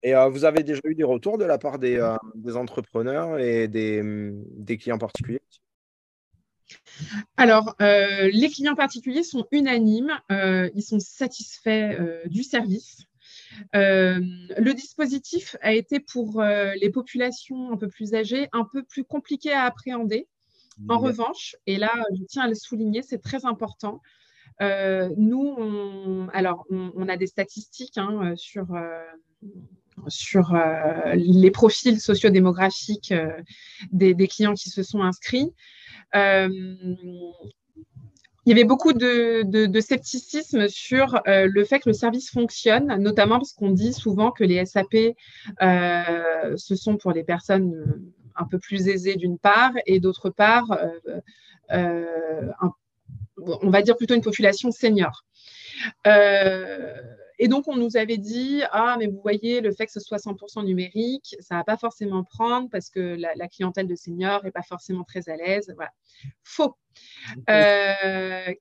Et 0.03 0.15
euh, 0.15 0.29
vous 0.29 0.45
avez 0.45 0.63
déjà 0.63 0.81
eu 0.85 0.95
des 0.95 1.03
retours 1.03 1.37
de 1.37 1.45
la 1.45 1.59
part 1.59 1.77
des, 1.77 1.97
euh, 1.97 2.55
entrepreneurs 2.55 3.37
et 3.37 3.67
des, 3.67 4.01
des 4.03 4.77
clients 4.77 4.97
particuliers? 4.97 5.41
Alors, 7.37 7.75
les 7.79 8.49
clients 8.53 8.75
particuliers 8.75 9.23
sont 9.23 9.45
unanimes, 9.51 10.19
ils 10.29 10.83
sont 10.83 10.99
satisfaits 10.99 12.25
du 12.25 12.43
service. 12.43 13.05
Euh, 13.75 14.19
le 14.57 14.73
dispositif 14.73 15.55
a 15.61 15.73
été 15.73 15.99
pour 15.99 16.41
euh, 16.41 16.73
les 16.79 16.89
populations 16.89 17.71
un 17.71 17.77
peu 17.77 17.87
plus 17.87 18.13
âgées 18.13 18.47
un 18.53 18.65
peu 18.65 18.83
plus 18.83 19.03
compliqué 19.03 19.51
à 19.51 19.63
appréhender. 19.63 20.27
En 20.89 20.97
revanche, 20.97 21.55
et 21.67 21.77
là, 21.77 21.91
je 22.17 22.23
tiens 22.23 22.43
à 22.43 22.47
le 22.47 22.55
souligner, 22.55 23.03
c'est 23.03 23.21
très 23.21 23.45
important. 23.45 24.01
Euh, 24.61 25.09
nous, 25.15 25.53
on, 25.57 26.27
alors, 26.33 26.65
on, 26.71 27.07
a 27.07 27.17
des 27.17 27.27
statistiques 27.27 27.99
hein, 27.99 28.33
sur, 28.35 28.65
sur 30.07 30.57
les 31.13 31.51
profils 31.51 31.99
sociodémographiques 31.99 33.13
des, 33.91 34.15
des, 34.15 34.27
clients 34.27 34.55
qui 34.55 34.71
se 34.71 34.81
sont 34.81 35.03
inscrits 35.03 35.53
il 38.45 38.49
y 38.49 38.53
avait 38.53 38.63
beaucoup 38.63 38.93
de, 38.93 39.79
scepticisme 39.79 40.67
sur 40.67 41.21
euh, 41.27 41.47
le 41.51 41.63
fait 41.63 41.79
que 41.79 41.89
le 41.89 41.93
service 41.93 42.31
fonctionne, 42.31 42.87
notamment 42.97 43.37
parce 43.37 43.53
qu'on 43.53 43.69
dit 43.69 43.93
souvent 43.93 44.31
que 44.31 44.43
les 44.43 44.65
SAP, 44.65 45.15
euh, 45.61 46.57
ce 46.57 46.75
sont 46.75 46.97
pour 46.97 47.11
les 47.11 47.23
personnes 47.23 47.75
euh, 47.75 48.01
un 48.35 48.45
peu 48.45 48.57
plus 48.57 48.87
aisées 48.87 49.15
d'une 49.15 49.37
part, 49.37 49.73
et 49.85 49.99
d'autre 49.99 50.31
part, 50.31 50.65
on 51.69 53.69
va 53.69 53.81
dire 53.81 53.97
plutôt 53.97 54.15
une 54.15 54.21
population 54.21 54.71
senior. 54.71 55.25
Et 57.43 57.47
donc, 57.47 57.67
on 57.67 57.75
nous 57.75 57.97
avait 57.97 58.19
dit, 58.19 58.61
ah, 58.69 58.97
mais 58.99 59.07
vous 59.07 59.19
voyez, 59.19 59.61
le 59.61 59.71
fait 59.71 59.87
que 59.87 59.91
ce 59.91 59.99
soit 59.99 60.19
100% 60.19 60.63
numérique, 60.63 61.35
ça 61.39 61.55
ne 61.55 61.59
va 61.61 61.63
pas 61.63 61.75
forcément 61.75 62.23
prendre 62.23 62.69
parce 62.69 62.91
que 62.91 63.17
la, 63.17 63.47
clientèle 63.47 63.87
de 63.87 63.95
seniors 63.95 64.43
n'est 64.43 64.51
pas 64.51 64.61
forcément 64.61 65.03
très 65.03 65.27
à 65.27 65.35
l'aise. 65.35 65.73
Voilà. 65.75 65.91
Faux. 66.43 66.77
Euh, 67.49 68.53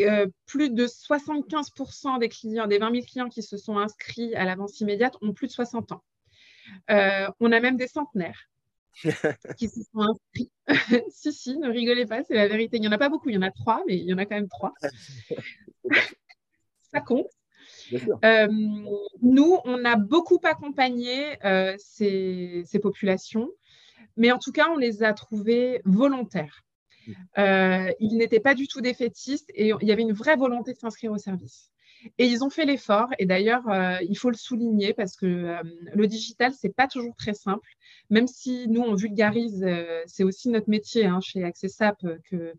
euh, 0.00 0.26
plus 0.46 0.70
de 0.70 0.86
75% 0.86 2.20
des 2.20 2.28
clients, 2.28 2.68
des 2.68 2.78
20 2.78 2.92
000 2.92 3.04
clients 3.04 3.28
qui 3.28 3.42
se 3.42 3.56
sont 3.56 3.78
inscrits 3.78 4.32
à 4.36 4.44
l'avance 4.44 4.80
immédiate 4.80 5.16
ont 5.20 5.32
plus 5.32 5.48
de 5.48 5.52
60 5.52 5.90
ans. 5.90 6.04
Euh, 6.90 7.26
on 7.40 7.50
a 7.50 7.58
même 7.58 7.76
des 7.76 7.88
centenaires 7.88 8.48
qui 9.58 9.68
se 9.68 9.80
sont 9.92 10.02
inscrits. 10.02 10.52
si, 11.10 11.32
si, 11.32 11.58
ne 11.58 11.68
rigolez 11.68 12.06
pas, 12.06 12.22
c'est 12.22 12.34
la 12.34 12.46
vérité. 12.46 12.76
Il 12.76 12.82
n'y 12.82 12.88
en 12.88 12.92
a 12.92 12.98
pas 12.98 13.08
beaucoup, 13.08 13.28
il 13.28 13.34
y 13.34 13.38
en 13.38 13.42
a 13.42 13.50
trois, 13.50 13.82
mais 13.88 13.96
il 13.96 14.04
y 14.04 14.14
en 14.14 14.18
a 14.18 14.24
quand 14.24 14.36
même 14.36 14.48
trois. 14.48 14.72
Ça 16.92 17.00
compte. 17.00 17.26
Euh, 18.24 18.48
nous, 19.22 19.58
on 19.64 19.84
a 19.84 19.96
beaucoup 19.96 20.40
accompagné 20.42 21.36
euh, 21.44 21.74
ces, 21.78 22.64
populations, 22.82 23.50
mais 24.16 24.32
en 24.32 24.38
tout 24.38 24.52
cas, 24.52 24.68
on 24.70 24.76
les 24.76 25.02
a 25.02 25.12
trouvées 25.12 25.82
volontaires. 25.84 26.62
Mmh. 27.06 27.12
Euh, 27.38 27.92
ils 28.00 28.16
n'étaient 28.16 28.40
pas 28.40 28.54
du 28.54 28.66
tout 28.66 28.80
défaitistes 28.80 29.50
et 29.54 29.72
il 29.80 29.88
y 29.88 29.92
avait 29.92 30.02
une 30.02 30.12
vraie 30.12 30.36
volonté 30.36 30.72
de 30.72 30.78
s'inscrire 30.78 31.12
au 31.12 31.18
service. 31.18 31.70
Et 32.18 32.26
ils 32.26 32.44
ont 32.44 32.50
fait 32.50 32.64
l'effort. 32.64 33.08
Et 33.18 33.26
d'ailleurs, 33.26 33.68
euh, 33.68 33.96
il 34.08 34.16
faut 34.16 34.30
le 34.30 34.36
souligner 34.36 34.94
parce 34.94 35.16
que 35.16 35.26
euh, 35.26 35.62
le 35.94 36.06
digital, 36.06 36.52
c'est 36.52 36.74
pas 36.74 36.88
toujours 36.88 37.14
très 37.16 37.34
simple. 37.34 37.68
Même 38.10 38.26
si 38.26 38.68
nous, 38.68 38.82
on 38.82 38.94
vulgarise, 38.94 39.64
euh, 39.66 40.02
c'est 40.06 40.24
aussi 40.24 40.48
notre 40.48 40.70
métier 40.70 41.06
hein, 41.06 41.20
chez 41.20 41.42
Accessap 41.44 42.04
que, 42.30 42.54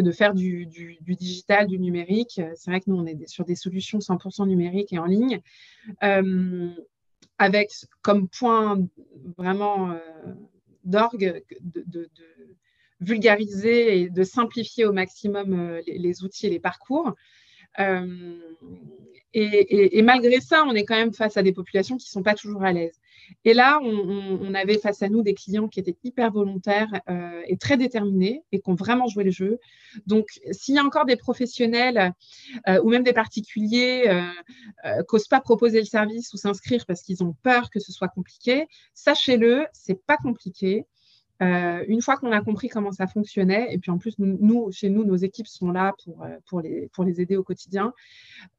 de 0.00 0.12
faire 0.12 0.34
du, 0.34 0.66
digital, 1.06 1.66
du 1.66 1.78
numérique. 1.78 2.40
C'est 2.54 2.70
vrai 2.70 2.80
que 2.80 2.90
nous, 2.90 2.96
on 2.96 3.06
est 3.06 3.26
sur 3.28 3.44
des 3.44 3.56
solutions 3.56 3.98
100% 3.98 4.46
numériques 4.46 4.92
et 4.92 4.98
en 4.98 5.06
ligne. 5.06 5.40
avec 7.38 7.70
comme 8.02 8.28
point 8.28 8.78
vraiment 9.36 9.96
d'orgue 10.84 11.42
de, 11.60 12.10
vulgariser 13.00 14.00
et 14.00 14.10
de 14.10 14.22
simplifier 14.24 14.84
au 14.84 14.92
maximum 14.92 15.78
les 15.86 16.24
outils 16.24 16.46
et 16.46 16.50
les 16.50 16.58
parcours. 16.58 17.14
Euh, 17.78 18.38
et, 19.34 20.02
malgré 20.02 20.40
ça, 20.40 20.64
on 20.66 20.74
est 20.74 20.84
quand 20.84 20.96
même 20.96 21.12
face 21.12 21.36
à 21.36 21.42
des 21.42 21.52
populations 21.52 21.96
qui 21.96 22.06
ne 22.06 22.10
sont 22.10 22.22
pas 22.22 22.34
toujours 22.34 22.64
à 22.64 22.72
l'aise. 22.72 22.98
Et 23.44 23.52
là, 23.52 23.78
on, 23.82 24.54
avait 24.54 24.78
face 24.78 25.02
à 25.02 25.08
nous 25.08 25.22
des 25.22 25.34
clients 25.34 25.68
qui 25.68 25.78
étaient 25.78 25.96
hyper 26.02 26.32
volontaires 26.32 26.88
euh, 27.10 27.42
et 27.46 27.58
très 27.58 27.76
déterminés 27.76 28.42
et 28.52 28.60
qui 28.60 28.70
ont 28.70 28.74
vraiment 28.74 29.06
joué 29.06 29.24
le 29.24 29.30
jeu. 29.30 29.58
Donc, 30.06 30.26
s'il 30.50 30.74
y 30.74 30.78
a 30.78 30.84
encore 30.84 31.04
des 31.04 31.16
professionnels 31.16 32.14
euh, 32.68 32.80
ou 32.82 32.88
même 32.88 33.04
des 33.04 33.12
particuliers 33.12 34.10
qui 34.82 34.90
n'osent 35.12 35.28
pas 35.28 35.40
proposer 35.40 35.78
le 35.78 35.86
service 35.86 36.32
ou 36.32 36.38
s'inscrire 36.38 36.86
parce 36.86 37.02
qu'ils 37.02 37.22
ont 37.22 37.36
peur 37.42 37.68
que 37.70 37.80
ce 37.80 37.92
soit 37.92 38.08
compliqué, 38.08 38.66
sachez-le, 38.94 39.66
c'est 39.72 40.02
pas 40.06 40.16
compliqué. 40.16 40.86
Euh, 41.40 41.84
une 41.86 42.02
fois 42.02 42.16
qu'on 42.16 42.32
a 42.32 42.40
compris 42.40 42.68
comment 42.68 42.92
ça 42.92 43.06
fonctionnait, 43.06 43.72
et 43.72 43.78
puis 43.78 43.90
en 43.90 43.98
plus, 43.98 44.14
nous, 44.18 44.72
chez 44.72 44.88
nous, 44.88 45.04
nos 45.04 45.16
équipes 45.16 45.46
sont 45.46 45.70
là 45.70 45.94
pour, 46.04 46.24
euh, 46.24 46.62
les, 46.62 46.88
pour 46.88 47.04
les 47.04 47.20
aider 47.20 47.36
au 47.36 47.44
quotidien, 47.44 47.92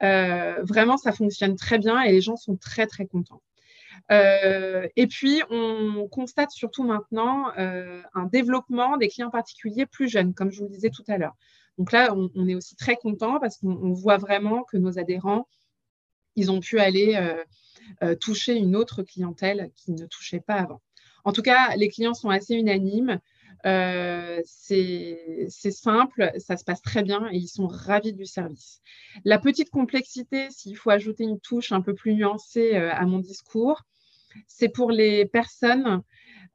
euh, 0.03 0.63
vraiment, 0.63 0.97
ça 0.97 1.11
fonctionne 1.11 1.55
très 1.55 1.77
bien 1.77 2.01
et 2.01 2.11
les 2.11 2.21
gens 2.21 2.37
sont 2.37 2.55
très, 2.55 2.87
très 2.87 3.05
contents. 3.05 3.41
et 4.09 5.07
puis, 5.07 5.41
on 5.49 6.07
constate 6.09 6.51
surtout 6.51 6.83
maintenant 6.83 7.51
un 7.57 8.25
développement 8.31 8.97
des 8.97 9.09
clients 9.09 9.29
particuliers 9.29 9.85
plus 9.85 10.09
jeunes, 10.09 10.33
comme 10.33 10.51
je 10.51 10.59
vous 10.59 10.65
le 10.65 10.71
disais 10.71 10.89
tout 10.89 11.03
à 11.07 11.17
l'heure. 11.17 11.35
Donc 11.77 11.91
là, 11.91 12.13
on, 12.15 12.29
on, 12.35 12.47
est 12.47 12.55
aussi 12.55 12.75
très 12.75 12.95
content 12.95 13.39
parce 13.39 13.57
qu'on 13.57 13.93
voit 13.93 14.17
vraiment 14.17 14.63
que 14.63 14.77
nos 14.77 14.99
adhérents, 14.99 15.47
ils 16.35 16.49
ont 16.51 16.59
pu 16.59 16.79
aller 16.79 17.19
toucher 18.21 18.55
une 18.55 18.75
autre 18.75 19.03
clientèle 19.03 19.71
qui 19.75 19.91
ne 19.91 20.05
touchait 20.05 20.39
pas 20.39 20.55
avant. 20.55 20.81
En 21.25 21.31
tout 21.31 21.41
cas, 21.41 21.75
les 21.75 21.89
clients 21.89 22.13
sont 22.13 22.29
assez 22.29 22.55
unanimes. 22.55 23.19
Euh, 23.65 24.41
c'est 24.45 25.49
simple, 25.49 26.31
ça 26.37 26.55
se 26.55 26.63
passe 26.63 26.81
très 26.81 27.03
bien 27.03 27.27
et 27.31 27.37
ils 27.37 27.47
sont 27.47 27.67
ravis 27.67 28.13
du 28.13 28.25
service. 28.25 28.81
La 29.25 29.37
petite 29.37 29.69
complexité, 29.69 30.47
s'il 30.49 30.77
faut 30.77 30.91
ajouter 30.91 31.25
une 31.25 31.39
touche 31.39 31.71
un 31.71 31.81
peu 31.81 31.93
plus 31.93 32.13
nuancée 32.13 32.75
euh, 32.75 32.93
à 32.93 33.05
mon 33.05 33.19
discours, 33.19 33.81
c'est 34.47 34.69
pour 34.69 34.91
les 34.91 35.25
personnes 35.25 36.03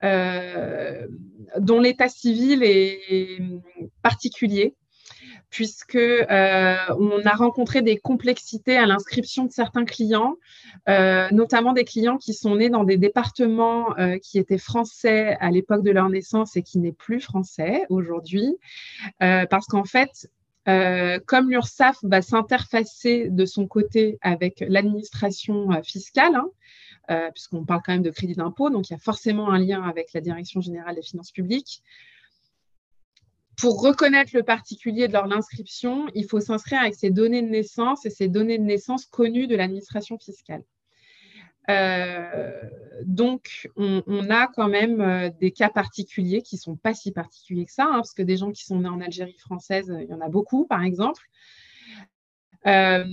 euh, 0.03 1.07
dont 1.59 1.81
l'état 1.81 2.09
civil 2.09 2.63
est 2.63 3.39
particulier 4.03 4.75
puisque 5.55 5.95
euh, 5.95 6.77
on 6.99 7.25
a 7.25 7.33
rencontré 7.33 7.81
des 7.81 7.97
complexités 7.97 8.77
à 8.77 8.87
l'inscription 8.87 9.45
de 9.45 9.53
certains 9.53 9.85
clients, 9.85 10.35
euh, 10.89 11.29
notamment 11.31 11.73
des 11.73 11.85
clients 11.85 12.19
qui 12.19 12.35
sont 12.35 12.57
nés 12.57 12.71
dans 12.71 12.83
des 12.83 12.97
départements 12.97 13.97
euh, 13.97 14.19
qui 14.19 14.41
étaient 14.41 14.59
français 14.59 15.37
à 15.39 15.53
l'époque 15.53 15.85
de 15.85 15.93
leur 15.93 16.09
naissance 16.09 16.57
et 16.57 16.63
qui 16.65 16.81
n'est 16.81 16.91
plus 16.91 17.21
français 17.21 17.85
aujourd'hui, 17.89 18.57
parce 19.21 19.67
qu'en 19.67 19.85
fait, 19.85 20.29
comme 20.67 21.51
l'URSSAF 21.51 21.99
va 22.03 22.21
s'interfacer 22.21 23.29
de 23.31 23.47
son 23.47 23.69
côté 23.69 24.19
avec 24.23 24.65
l'administration 24.67 25.69
fiscale, 25.85 26.35
hein, 27.09 27.31
puisqu'on 27.33 27.65
parle 27.65 27.83
quand 27.87 27.93
même 27.93 28.03
de 28.03 28.11
crédit 28.11 28.35
d'impôt, 28.35 28.71
donc 28.71 28.91
il 28.91 28.95
y 28.95 28.97
a 28.97 28.99
forcément 28.99 29.51
un 29.51 29.61
lien 29.61 29.85
avec 29.85 30.13
la 30.15 30.21
Direction 30.21 30.61
générale 30.61 30.97
des 30.97 31.03
finances 31.03 31.31
publiques 31.31 31.85
pour 33.57 33.83
reconnaître 33.83 34.33
le 34.35 34.43
particulier 34.43 35.09
de 35.09 35.13
leur 35.13 35.31
inscription, 35.33 36.07
il 36.15 36.27
faut 36.27 36.41
s'inscrire 36.41 36.81
avec 36.81 36.95
ses 36.95 37.11
données 37.11 37.43
de 37.43 37.49
naissance 37.49 38.07
et 38.07 38.11
ses 38.11 38.29
données 38.29 38.59
de 38.59 38.65
naissance 38.65 39.07
connues 39.07 39.47
de 39.47 39.57
l'administration 39.57 40.19
fiscale. 40.19 40.63
Euh, 41.71 42.51
donc, 43.05 43.71
on, 43.77 44.29
a 44.29 44.49
quand 44.49 44.69
même 44.69 45.01
euh, 45.01 45.31
des 45.41 45.51
cas 45.51 45.71
particuliers 45.71 46.43
qui 46.43 46.57
ne 46.57 46.61
sont 46.61 46.77
pas 46.77 46.93
si 46.93 47.11
particuliers 47.11 47.65
que 47.65 47.73
ça, 47.73 47.85
hein, 47.85 47.97
parce 47.97 48.13
que 48.13 48.23
des 48.23 48.37
gens 48.37 48.51
qui 48.51 48.65
sont 48.65 48.81
nés 48.81 48.89
en 48.89 49.01
Algérie 49.01 49.39
française, 49.39 49.95
il 50.01 50.09
y 50.09 50.13
en 50.13 50.21
a 50.21 50.29
beaucoup, 50.29 50.67
par 50.67 50.83
exemple. 50.83 51.23
Euh, 52.67 53.05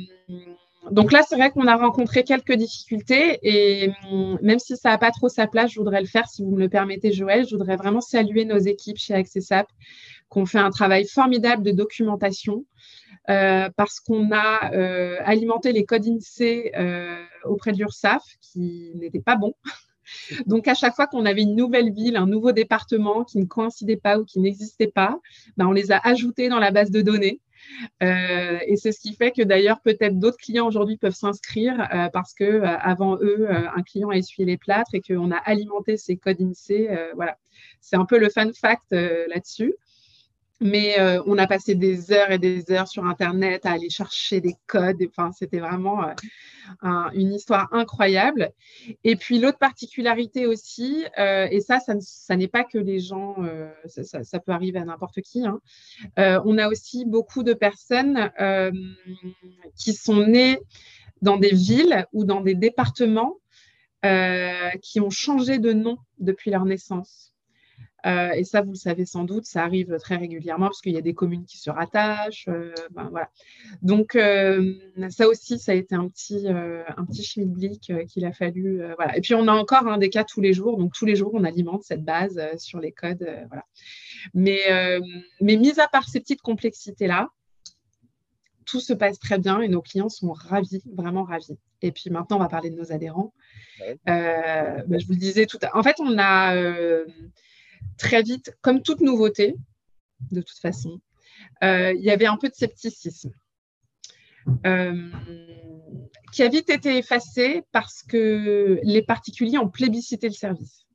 donc 0.90 1.12
là, 1.12 1.22
c'est 1.28 1.36
vrai 1.36 1.52
qu'on 1.52 1.68
a 1.68 1.76
rencontré 1.76 2.24
quelques 2.24 2.54
difficultés 2.54 3.40
et 3.44 3.92
hum, 4.10 4.40
même 4.42 4.60
si 4.60 4.76
ça 4.76 4.90
n'a 4.90 4.98
pas 4.98 5.12
trop 5.12 5.30
sa 5.30 5.48
place, 5.48 5.72
je 5.72 5.80
voudrais 5.80 6.02
le 6.02 6.08
faire 6.08 6.28
si 6.28 6.44
vous 6.44 6.52
me 6.52 6.60
le 6.60 6.70
permettez, 6.70 7.12
Joël. 7.14 7.46
Je 7.48 7.56
voudrais 7.56 7.76
vraiment 7.76 8.02
saluer 8.02 8.46
nos 8.46 8.58
équipes 8.58 8.98
chez 8.98 9.14
Accessap 9.14 9.68
qu'on 10.32 10.46
fait 10.46 10.60
un 10.60 10.72
travail 10.72 11.06
formidable 11.06 11.62
de 11.62 11.72
documentation 11.72 12.66
euh, 13.30 13.70
parce 13.76 14.00
qu'on 14.00 14.32
a 14.32 14.74
euh, 14.74 15.18
alimenté 15.26 15.74
les 15.74 15.86
codes 15.86 16.08
INSEE 16.08 16.72
euh, 16.76 17.22
auprès 17.44 17.74
de 17.74 17.78
l'URSSAF 17.78 18.24
qui 18.40 18.94
n'étaient 18.96 19.22
pas 19.22 19.36
bons. 19.36 19.54
Donc, 20.48 20.70
à 20.70 20.74
chaque 20.74 20.96
fois 20.96 21.06
qu'on 21.06 21.26
avait 21.26 21.42
une 21.42 21.56
nouvelle 21.56 21.92
ville, 21.92 22.16
un 22.16 22.28
nouveau 22.28 22.54
département 22.54 23.26
qui 23.26 23.40
ne 23.40 23.46
coïncidait 23.46 23.98
pas 23.98 24.20
ou 24.20 24.26
qui 24.26 24.40
n'existait 24.40 24.88
pas, 24.88 25.20
ben, 25.58 25.68
on 25.68 25.74
les 25.74 25.92
a 25.92 26.00
ajoutés 26.00 26.48
dans 26.48 26.60
la 26.60 26.72
base 26.72 26.92
de 26.92 27.02
données. 27.02 27.42
et 28.02 28.76
c'est 28.78 28.92
ce 28.92 29.00
qui 29.02 29.14
fait 29.14 29.32
que 29.32 29.44
d'ailleurs, 29.44 29.82
peut-être 29.82 30.18
d'autres 30.18 30.38
clients 30.38 30.68
aujourd'hui 30.68 30.98
peuvent 30.98 31.14
s'inscrire 31.14 31.88
parce 32.12 32.34
que 32.34 32.62
avant 32.64 33.18
eux, 33.22 33.48
un 33.50 33.84
client 33.84 34.10
a 34.10 34.18
essuyé 34.18 34.46
les 34.46 34.58
plâtres 34.58 34.96
et 34.96 35.02
qu'on 35.02 35.32
a 35.32 35.38
alimenté 35.38 35.96
ces 35.96 36.18
codes 36.18 36.42
INSEE. 36.42 36.90
voilà, 37.16 37.38
c'est 37.80 37.98
un 37.98 38.06
peu 38.06 38.18
le 38.18 38.30
fun 38.30 38.52
fact 38.54 38.92
là-dessus. 38.92 39.76
Mais 40.64 41.00
euh, 41.00 41.24
on 41.26 41.40
a 41.40 41.48
passé 41.48 41.74
des 41.74 42.12
heures 42.12 42.30
et 42.30 42.38
des 42.38 42.72
heures 42.72 42.88
sur 42.88 43.04
Internet 43.06 43.66
à 43.66 43.72
aller 43.72 43.90
chercher 43.90 44.42
des 44.42 44.56
codes. 44.68 45.02
Enfin, 45.10 45.32
c'était 45.32 45.60
vraiment 45.60 46.04
euh, 46.04 47.10
une 47.16 47.34
histoire 47.34 47.68
incroyable. 47.74 48.52
Et 49.04 49.16
puis 49.16 49.40
l'autre 49.40 49.58
particularité 49.58 50.46
aussi, 50.46 51.04
euh, 51.18 51.48
et 51.50 51.62
ça, 51.62 51.80
ça, 51.80 52.36
n'est 52.36 52.48
pas 52.48 52.64
que 52.64 52.78
les 52.78 53.00
gens, 53.00 53.38
ça, 53.88 54.40
peut 54.40 54.52
arriver 54.52 54.78
à 54.78 54.86
n'importe 54.86 55.22
qui. 55.22 55.46
Hein. 55.48 55.60
on 56.18 56.58
a 56.60 56.68
aussi 56.68 57.06
beaucoup 57.06 57.42
de 57.42 57.54
personnes 57.54 58.32
qui 59.76 59.94
sont 59.94 60.28
nées 60.28 60.60
dans 61.24 61.38
des 61.38 61.56
villes 61.56 62.06
ou 62.14 62.24
dans 62.24 62.42
des 62.42 62.54
départements 62.54 63.38
qui 64.84 65.00
ont 65.00 65.10
changé 65.10 65.58
de 65.58 65.74
nom 65.74 65.98
depuis 66.20 66.52
leur 66.52 66.66
naissance. 66.66 67.31
Euh, 68.06 68.32
et 68.32 68.44
ça, 68.44 68.62
vous 68.62 68.72
le 68.72 68.78
savez 68.78 69.06
sans 69.06 69.24
doute, 69.24 69.46
ça 69.46 69.64
arrive 69.64 69.98
très 70.00 70.16
régulièrement 70.16 70.68
parce 70.68 70.82
qu'il 70.82 70.94
y 70.94 70.98
a 70.98 71.02
des 71.02 71.14
communes 71.14 71.46
qui 71.46 71.58
se 71.58 71.70
rattachent. 71.70 72.48
Euh, 72.48 72.74
ben, 72.92 73.10
voilà. 73.12 73.30
Donc, 73.82 74.16
euh, 74.16 74.74
ça 75.10 75.28
aussi, 75.28 75.60
ça 75.60 75.74
a 75.74 75.76
été 75.76 75.96
un 75.96 76.08
petit, 76.08 76.48
un 76.48 77.06
petit 77.06 77.24
schmilblick 77.24 77.92
qu'il 78.08 78.26
a 78.26 78.32
fallu. 78.32 78.82
voilà. 78.96 79.18
Et 79.18 79.22
puis, 79.22 79.36
on 79.36 79.48
a 79.48 79.54
encore 79.54 79.88
hein, 79.88 79.98
des 79.98 80.10
cas 80.10 80.24
tous 80.24 80.42
les 80.42 80.54
jours. 80.54 80.78
Donc, 80.78 80.94
tous 80.94 81.06
les 81.06 81.16
jours, 81.16 81.32
on 81.34 81.44
alimente 81.44 81.84
cette 81.84 82.04
base 82.04 82.40
sur 82.58 82.80
les 82.80 82.92
codes. 82.92 83.28
voilà. 83.48 83.66
Mais, 84.34 85.00
mais 85.42 85.58
mis 85.58 85.80
à 85.80 85.88
part 85.88 86.08
ces 86.08 86.20
petites 86.20 86.42
complexités-là, 86.42 87.30
tout 88.66 88.80
se 88.80 88.94
passe 88.94 89.20
très 89.20 89.38
bien 89.38 89.60
et 89.62 89.68
nos 89.68 89.82
clients 89.82 90.10
sont 90.10 90.32
ravis, 90.32 90.82
vraiment 90.96 91.24
ravis. 91.24 91.58
Et 91.82 91.92
puis 91.92 92.10
maintenant, 92.10 92.38
on 92.38 92.40
va 92.40 92.48
parler 92.48 92.70
de 92.70 92.76
nos 92.76 92.92
adhérents. 92.92 93.34
Ben, 94.06 94.84
je 94.88 95.06
vous 95.06 95.14
le 95.14 95.20
disais 95.20 95.46
tout 95.46 95.58
à 95.62 95.68
l'heure. 95.68 95.76
En 95.76 95.84
fait, 95.84 95.96
on 96.00 96.18
a 96.18 96.56
très 97.98 98.22
vite, 98.22 98.56
comme 98.62 98.82
toute 98.82 99.02
nouveauté, 99.02 99.56
de 100.32 100.42
toute 100.42 100.60
façon, 100.60 101.00
euh, 101.64 101.94
il 101.94 102.04
y 102.04 102.12
avait 102.12 102.26
un 102.26 102.38
peu 102.38 102.50
de 102.50 102.54
scepticisme. 102.54 103.32
Euh, 104.66 105.12
qui 106.34 106.42
a 106.42 106.48
vite 106.48 106.72
été 106.72 106.98
effacé 106.98 107.64
parce 107.72 108.02
que 108.02 108.80
les 108.82 109.04
particuliers 109.04 109.60
ont 109.60 109.70
plébiscité 109.70 110.28
le 110.28 110.34
service. 110.34 110.88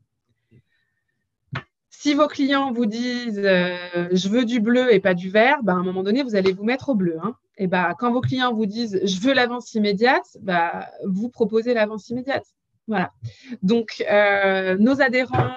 Si 1.90 2.14
vos 2.14 2.26
clients 2.26 2.72
vous 2.72 2.86
disent 2.86 3.40
euh, 3.42 4.08
je 4.10 4.28
veux 4.28 4.44
du 4.44 4.60
bleu 4.60 4.92
et 4.92 4.98
pas 4.98 5.14
du 5.14 5.30
vert, 5.30 5.62
ben, 5.62 5.74
à 5.74 5.76
un 5.76 5.84
moment 5.84 6.02
donné, 6.02 6.24
vous 6.24 6.34
allez 6.34 6.52
vous 6.52 6.64
mettre 6.64 6.88
au 6.88 6.96
bleu. 6.96 7.18
Hein. 7.22 7.36
Et 7.56 7.68
ben, 7.68 7.94
quand 7.98 8.12
vos 8.12 8.20
clients 8.20 8.52
vous 8.52 8.66
disent 8.66 9.00
je 9.04 9.20
veux 9.20 9.32
l'avance 9.32 9.74
immédiate, 9.74 10.26
ben, 10.40 10.84
vous 11.04 11.28
proposez 11.28 11.72
l'avance 11.72 12.08
immédiate. 12.08 12.46
Voilà. 12.88 13.12
Donc, 13.62 14.04
nos 14.78 15.00
adhérents 15.00 15.56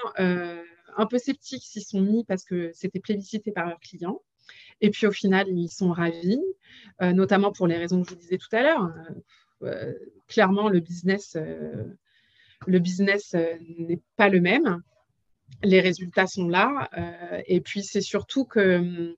un 0.99 1.05
peu 1.05 1.17
sceptiques 1.17 1.63
s'y 1.63 1.81
sont 1.81 2.01
mis 2.01 2.25
parce 2.25 2.43
que 2.43 2.71
c'était 2.73 2.99
plébiscité 2.99 3.51
par 3.51 3.65
leurs 3.67 3.79
clients. 3.79 4.21
Et 4.81 4.89
puis 4.89 5.07
au 5.07 5.11
final, 5.11 5.47
ils 5.47 5.69
sont 5.69 5.91
ravis, 5.91 6.41
euh, 7.01 7.13
notamment 7.13 7.51
pour 7.53 7.67
les 7.67 7.77
raisons 7.77 8.01
que 8.01 8.09
je 8.09 8.15
vous 8.15 8.19
disais 8.19 8.37
tout 8.37 8.53
à 8.53 8.63
l'heure. 8.63 8.83
Euh, 8.83 9.67
euh, 9.67 9.93
clairement, 10.27 10.67
le 10.67 10.81
business, 10.81 11.37
le 12.67 12.79
business 12.79 13.33
n'est 13.33 14.01
pas 14.17 14.27
le 14.27 14.41
même. 14.41 14.81
Les 15.63 15.79
résultats 15.79 16.27
sont 16.27 16.47
là. 16.47 16.89
et 17.47 17.61
puis 17.61 17.83
c'est 17.83 18.01
surtout 18.01 18.45
qu'ils 18.45 19.15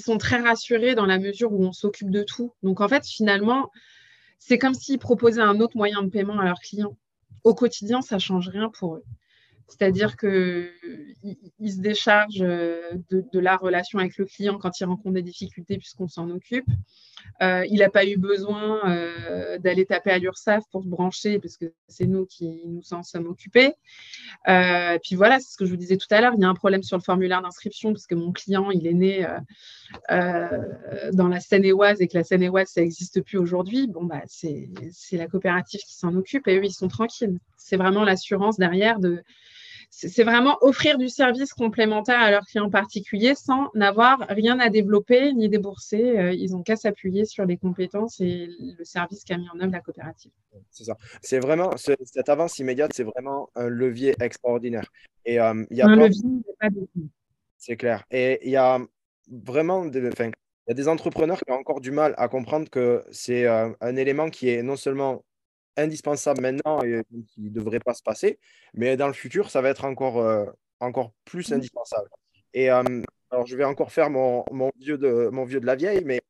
sont 0.00 0.18
très 0.18 0.40
rassurés 0.40 0.94
dans 0.94 1.06
la 1.06 1.18
mesure 1.18 1.52
où 1.52 1.64
on 1.64 1.72
s'occupe 1.72 2.10
de 2.10 2.22
tout. 2.22 2.52
Donc 2.62 2.80
en 2.80 2.88
fait, 2.88 3.06
finalement, 3.06 3.70
c'est 4.38 4.58
comme 4.58 4.74
s'ils 4.74 4.98
proposaient 4.98 5.40
un 5.40 5.60
autre 5.60 5.76
moyen 5.76 6.02
de 6.02 6.10
paiement 6.10 6.38
à 6.38 6.44
leurs 6.44 6.60
clients. 6.60 6.96
Au 7.44 7.54
quotidien, 7.54 8.02
ça 8.02 8.18
change 8.18 8.48
rien 8.48 8.70
pour 8.70 8.96
eux. 8.96 9.04
C'est-à-dire 9.68 10.16
qu'ils 10.16 10.72
se 11.72 11.80
déchargent 11.80 12.40
euh, 12.40 12.90
de, 13.10 13.38
la 13.38 13.56
relation 13.56 13.98
avec 13.98 14.16
le 14.16 14.24
client 14.24 14.56
quand 14.58 14.80
il 14.80 14.84
rencontre 14.84 15.14
des 15.14 15.22
difficultés 15.22 15.76
puisqu'on 15.76 16.08
s'en 16.08 16.30
occupe. 16.30 16.68
Euh, 17.42 17.66
il 17.68 17.80
n'a 17.80 17.90
pas 17.90 18.06
eu 18.06 18.16
besoin 18.16 18.80
euh, 18.88 19.58
d'aller 19.58 19.84
taper 19.84 20.10
à 20.10 20.18
l'URSSAF 20.18 20.64
pour 20.70 20.82
se 20.82 20.88
brancher 20.88 21.38
parce 21.38 21.58
que 21.58 21.66
c'est 21.86 22.06
nous 22.06 22.24
qui 22.24 22.62
nous 22.64 22.94
en 22.94 23.02
sommes 23.02 23.26
occupés. 23.26 23.74
puis 24.46 25.16
voilà, 25.16 25.38
c'est 25.38 25.52
ce 25.52 25.56
que 25.58 25.66
je 25.66 25.70
vous 25.70 25.76
disais 25.76 25.98
tout 25.98 26.06
à 26.10 26.22
l'heure. 26.22 26.32
Il 26.34 26.40
y 26.40 26.44
a 26.44 26.48
un 26.48 26.54
problème 26.54 26.82
sur 26.82 26.96
le 26.96 27.02
formulaire 27.02 27.42
d'inscription 27.42 27.92
parce 27.92 28.06
que 28.06 28.14
mon 28.14 28.32
client, 28.32 28.70
il 28.70 28.86
est 28.86 28.94
né 28.94 29.26
dans 30.08 31.28
la 31.28 31.40
Seine-et-Oise 31.40 32.00
et 32.00 32.08
que 32.08 32.16
la 32.16 32.24
Seine-et-Oise, 32.24 32.68
ça 32.68 32.80
n'existe 32.80 33.20
plus 33.20 33.36
aujourd'hui. 33.36 33.86
Bon, 33.86 34.04
bah, 34.04 34.22
c'est 34.26 34.70
la 35.12 35.26
coopérative 35.26 35.80
qui 35.80 35.94
s'en 35.94 36.14
occupe 36.14 36.48
et 36.48 36.56
eux, 36.56 36.64
ils 36.64 36.72
sont 36.72 36.88
tranquilles. 36.88 37.38
C'est 37.58 37.76
vraiment 37.76 38.04
l'assurance 38.04 38.56
derrière 38.56 38.98
de 38.98 39.22
c'est 40.06 40.22
vraiment 40.22 40.58
offrir 40.60 40.96
du 40.96 41.08
service 41.08 41.52
complémentaire 41.52 42.20
à 42.20 42.30
leurs 42.30 42.46
clients 42.46 42.70
particuliers 42.70 43.34
sans 43.34 43.68
n'avoir 43.74 44.24
rien 44.28 44.60
à 44.60 44.70
développer 44.70 45.32
ni 45.32 45.48
débourser. 45.48 46.16
Euh, 46.16 46.32
ils 46.32 46.52
n'ont 46.52 46.62
qu'à 46.62 46.76
s'appuyer 46.76 47.24
sur 47.24 47.44
les 47.44 47.56
compétences 47.56 48.20
et 48.20 48.48
le 48.78 48.84
service 48.84 49.24
qu'a 49.24 49.36
mis 49.36 49.48
en 49.52 49.58
œuvre 49.58 49.72
la 49.72 49.80
coopérative. 49.80 50.30
C'est 50.70 50.84
ça. 50.84 50.96
C'est 51.20 51.40
vraiment 51.40 51.72
cette 51.76 52.28
avance 52.28 52.60
immédiate, 52.60 52.92
c'est 52.94 53.02
vraiment 53.02 53.50
un 53.56 53.66
levier 53.66 54.14
extraordinaire. 54.20 54.88
Et 55.24 55.40
euh, 55.40 55.64
il 55.68 55.76
y 55.76 55.82
a 55.82 55.88
un 55.88 55.96
levier, 55.96 56.22
pas 56.60 56.70
de... 56.70 56.86
C'est 57.56 57.76
clair. 57.76 58.04
Et 58.12 58.38
il 58.44 58.52
y 58.52 58.56
a 58.56 58.78
vraiment 59.28 59.84
des, 59.84 60.06
enfin, 60.06 60.26
il 60.26 60.68
y 60.68 60.72
a 60.72 60.74
des 60.74 60.86
entrepreneurs 60.86 61.40
qui 61.40 61.50
ont 61.50 61.56
encore 61.56 61.80
du 61.80 61.90
mal 61.90 62.14
à 62.18 62.28
comprendre 62.28 62.70
que 62.70 63.04
c'est 63.10 63.46
euh, 63.46 63.70
un 63.80 63.96
élément 63.96 64.30
qui 64.30 64.48
est 64.48 64.62
non 64.62 64.76
seulement 64.76 65.24
indispensable 65.78 66.42
maintenant 66.42 66.82
et 66.82 67.02
qui 67.28 67.42
ne 67.42 67.50
devrait 67.50 67.80
pas 67.80 67.94
se 67.94 68.02
passer, 68.02 68.38
mais 68.74 68.96
dans 68.96 69.06
le 69.06 69.12
futur, 69.12 69.50
ça 69.50 69.62
va 69.62 69.70
être 69.70 69.84
encore, 69.84 70.18
euh, 70.18 70.44
encore 70.80 71.12
plus 71.24 71.50
mmh. 71.50 71.54
indispensable. 71.54 72.08
Et 72.52 72.70
euh, 72.70 72.82
alors, 73.30 73.46
je 73.46 73.56
vais 73.56 73.64
encore 73.64 73.92
faire 73.92 74.10
mon, 74.10 74.44
mon, 74.50 74.70
vieux 74.78 74.98
de, 74.98 75.28
mon 75.32 75.44
vieux 75.44 75.60
de 75.60 75.66
la 75.66 75.76
vieille, 75.76 76.02
mais 76.04 76.20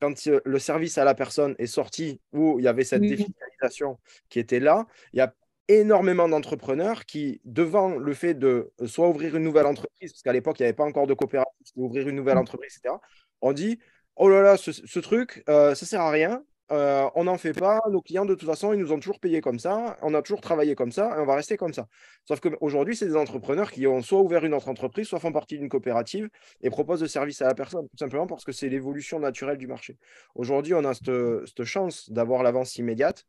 quand 0.00 0.14
euh, 0.26 0.40
le 0.44 0.58
service 0.58 0.98
à 0.98 1.04
la 1.04 1.14
personne 1.14 1.54
est 1.58 1.66
sorti, 1.66 2.20
où 2.32 2.58
il 2.58 2.64
y 2.64 2.68
avait 2.68 2.84
cette 2.84 3.02
défiscalisation 3.02 3.98
qui 4.28 4.38
était 4.38 4.60
là, 4.60 4.86
il 5.12 5.18
y 5.18 5.22
a 5.22 5.34
énormément 5.68 6.28
d'entrepreneurs 6.28 7.06
qui, 7.06 7.40
devant 7.44 7.96
le 7.96 8.14
fait 8.14 8.34
de 8.34 8.72
soit 8.86 9.08
ouvrir 9.08 9.36
une 9.36 9.44
nouvelle 9.44 9.66
entreprise, 9.66 10.12
parce 10.12 10.22
qu'à 10.22 10.32
l'époque, 10.32 10.58
il 10.60 10.62
n'y 10.62 10.66
avait 10.66 10.76
pas 10.76 10.84
encore 10.84 11.06
de 11.06 11.14
coopérative, 11.14 11.52
ouvrir 11.76 12.08
une 12.08 12.16
nouvelle 12.16 12.36
mmh. 12.36 12.40
entreprise, 12.40 12.78
etc., 12.78 12.96
on 13.40 13.52
dit, 13.52 13.80
oh 14.14 14.28
là 14.28 14.42
là, 14.42 14.56
ce, 14.56 14.70
ce 14.70 15.00
truc, 15.00 15.42
ça 15.46 15.70
ne 15.70 15.74
sert 15.74 16.00
à 16.00 16.10
rien, 16.10 16.44
euh, 16.70 17.08
on 17.14 17.24
n'en 17.24 17.36
fait 17.36 17.52
pas. 17.52 17.80
Nos 17.90 18.00
clients, 18.00 18.24
de 18.24 18.34
toute 18.34 18.48
façon, 18.48 18.72
ils 18.72 18.78
nous 18.78 18.92
ont 18.92 18.98
toujours 18.98 19.20
payé 19.20 19.40
comme 19.40 19.58
ça. 19.58 19.96
On 20.02 20.14
a 20.14 20.22
toujours 20.22 20.40
travaillé 20.40 20.74
comme 20.74 20.92
ça 20.92 21.16
et 21.16 21.20
on 21.20 21.26
va 21.26 21.34
rester 21.34 21.56
comme 21.56 21.72
ça. 21.72 21.88
Sauf 22.26 22.40
qu'aujourd'hui, 22.40 22.96
c'est 22.96 23.06
des 23.06 23.16
entrepreneurs 23.16 23.70
qui 23.70 23.86
ont 23.86 24.00
soit 24.02 24.20
ouvert 24.20 24.44
une 24.44 24.54
autre 24.54 24.68
entreprise, 24.68 25.08
soit 25.08 25.20
font 25.20 25.32
partie 25.32 25.58
d'une 25.58 25.68
coopérative 25.68 26.28
et 26.62 26.70
proposent 26.70 27.00
de 27.00 27.06
services 27.06 27.42
à 27.42 27.46
la 27.46 27.54
personne, 27.54 27.86
tout 27.88 27.98
simplement 27.98 28.26
parce 28.26 28.44
que 28.44 28.52
c'est 28.52 28.68
l'évolution 28.68 29.18
naturelle 29.18 29.58
du 29.58 29.66
marché. 29.66 29.98
Aujourd'hui, 30.34 30.74
on 30.74 30.84
a 30.84 30.94
cette, 30.94 31.64
chance 31.64 32.10
d'avoir 32.10 32.42
l'avance 32.42 32.76
immédiate. 32.76 33.26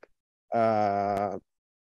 Euh, 0.55 1.37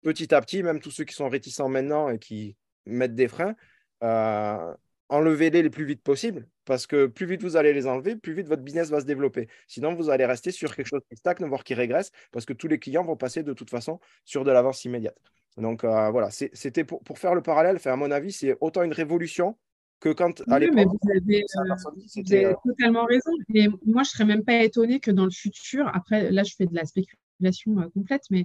petit 0.04 0.34
à 0.34 0.42
petit, 0.42 0.62
même 0.64 0.80
tous 0.80 0.92
ceux 0.92 1.04
qui 1.04 1.16
sont 1.16 1.30
réticents 1.30 1.70
maintenant 1.70 2.10
et 2.10 2.20
qui 2.20 2.56
mettent 2.86 3.16
des 3.16 3.28
freins, 3.28 3.56
euh, 4.04 4.74
enlevez-les 5.10 5.62
le 5.62 5.70
plus 5.70 5.86
vite 5.86 6.04
possible, 6.04 6.48
parce 6.70 6.86
que 6.86 7.08
plus 7.08 7.26
vite 7.26 7.42
vous 7.42 7.58
allez 7.58 7.74
les 7.74 7.88
enlever, 7.88 8.16
plus 8.16 8.34
vite 8.34 8.48
votre 8.48 8.62
business 8.62 8.92
va 8.92 9.02
se 9.02 9.06
développer. 9.08 9.48
Sinon, 9.68 9.96
vous 9.96 10.12
allez 10.12 10.28
rester 10.28 10.52
sur 10.52 10.76
quelque 10.76 10.86
chose 10.86 11.02
qui 11.10 11.18
stagne, 11.18 11.44
voire 11.48 11.64
qui 11.64 11.74
régresse, 11.74 12.12
parce 12.32 12.46
que 12.46 12.54
tous 12.54 12.68
les 12.68 12.78
clients 12.78 13.04
vont 13.04 13.16
passer 13.16 13.42
de 13.42 13.54
toute 13.54 13.72
façon 13.72 14.00
sur 14.24 14.44
de 14.44 14.52
l'avance 14.52 14.86
immédiate. 14.86 15.18
Donc 15.58 15.84
euh, 15.84 16.12
voilà, 16.12 16.30
c'était 16.30 16.84
pour, 16.84 17.18
faire 17.18 17.34
le 17.34 17.42
parallèle. 17.42 17.80
à 17.84 17.96
mon 17.96 18.12
avis, 18.12 18.32
c'est 18.32 18.56
autant 18.62 18.84
une 18.84 18.94
révolution 18.94 19.58
que 20.00 20.10
quand 20.10 20.44
à 20.48 20.60
l'époque. 20.60 20.90
vous 21.02 21.10
avez, 21.10 21.44
euh, 21.58 22.50
euh, 22.50 22.54
totalement 22.64 23.06
raison. 23.06 23.32
Et 23.56 23.68
moi, 23.68 23.80
je 23.84 23.90
ne 24.00 24.04
serais 24.04 24.26
même 24.26 24.46
pas 24.46 24.62
étonné 24.62 25.00
que 25.00 25.10
dans 25.10 25.26
le 25.26 25.32
futur, 25.32 25.90
après, 25.96 26.30
là, 26.30 26.44
je 26.44 26.54
fais 26.56 26.68
de 26.68 26.76
la 26.76 26.86
spéculation 26.86 27.18
euh, 27.44 27.90
complète, 27.94 28.24
mais 28.30 28.44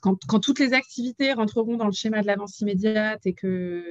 quand, 0.00 0.16
toutes 0.40 0.58
les 0.58 0.72
activités 0.72 1.32
rentreront 1.32 1.76
dans 1.76 1.86
le 1.86 1.92
schéma 1.92 2.22
de 2.22 2.26
l'avance 2.26 2.60
immédiate 2.60 3.26
et 3.26 3.34
que, 3.34 3.84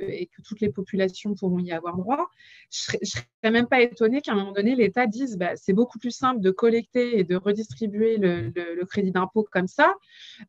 toutes 0.44 0.62
les 0.62 0.70
populations 0.70 1.36
pourront 1.36 1.60
y 1.60 1.72
avoir 1.72 1.98
droit, 1.98 2.30
je 2.72 2.98
ne 3.02 3.06
serais, 3.06 3.52
même 3.52 3.68
pas 3.68 3.82
étonnée 3.82 4.22
qu'à 4.22 4.34
un 4.34 4.36
moment 4.36 4.52
donné, 4.52 4.76
l'État 4.76 5.08
dise 5.08 5.38
bah, 5.38 5.52
c'est 5.56 5.74
beaucoup 5.74 6.00
plus 6.00 6.12
simple 6.12 6.42
de 6.42 6.52
collecter 6.52 7.20
et 7.20 7.24
de 7.24 7.36
redistribuer 7.36 8.18
le, 8.18 8.52
crédit 8.86 9.12
d'impôt 9.12 9.48
comme 9.52 9.68
ça. 9.68 9.94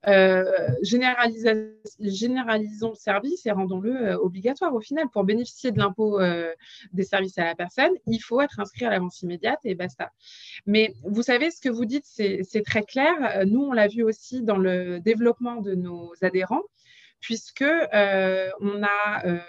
Euh, 0.06 0.44
généralisons 0.82 1.70
le 2.90 2.94
service 2.94 3.44
et 3.44 3.50
rendons-le 3.50 3.94
euh, 3.94 4.18
obligatoire 4.18 4.74
au 4.74 4.80
final. 4.80 5.06
Pour 5.12 5.24
bénéficier 5.24 5.72
de 5.72 5.78
l'impôt 5.78 6.20
des 6.92 7.04
services 7.04 7.36
à 7.38 7.44
la 7.44 7.54
personne, 7.54 7.92
il 8.06 8.18
faut 8.18 8.40
être 8.40 8.60
inscrit 8.60 8.86
à 8.86 8.90
l'avance 8.90 9.20
immédiate 9.22 9.58
et 9.64 9.74
basta. 9.74 10.10
Mais 10.66 10.94
vous 11.04 11.22
savez, 11.22 11.50
ce 11.50 11.60
que 11.60 11.68
vous 11.68 11.84
dites, 11.84 12.04
c'est 12.06 12.62
très 12.64 12.82
clair. 12.82 13.44
Nous, 13.46 13.60
on 13.60 13.72
l'a 13.72 13.88
vu 13.90 14.02
aussi 14.02 14.42
dans 14.42 14.56
le 14.56 15.00
développement 15.00 15.56
de 15.56 15.74
nos 15.74 16.12
adhérents, 16.22 16.62
puisque 17.20 17.62
euh, 17.62 18.48
on, 18.60 18.82
a, 18.82 19.26
euh, 19.26 19.40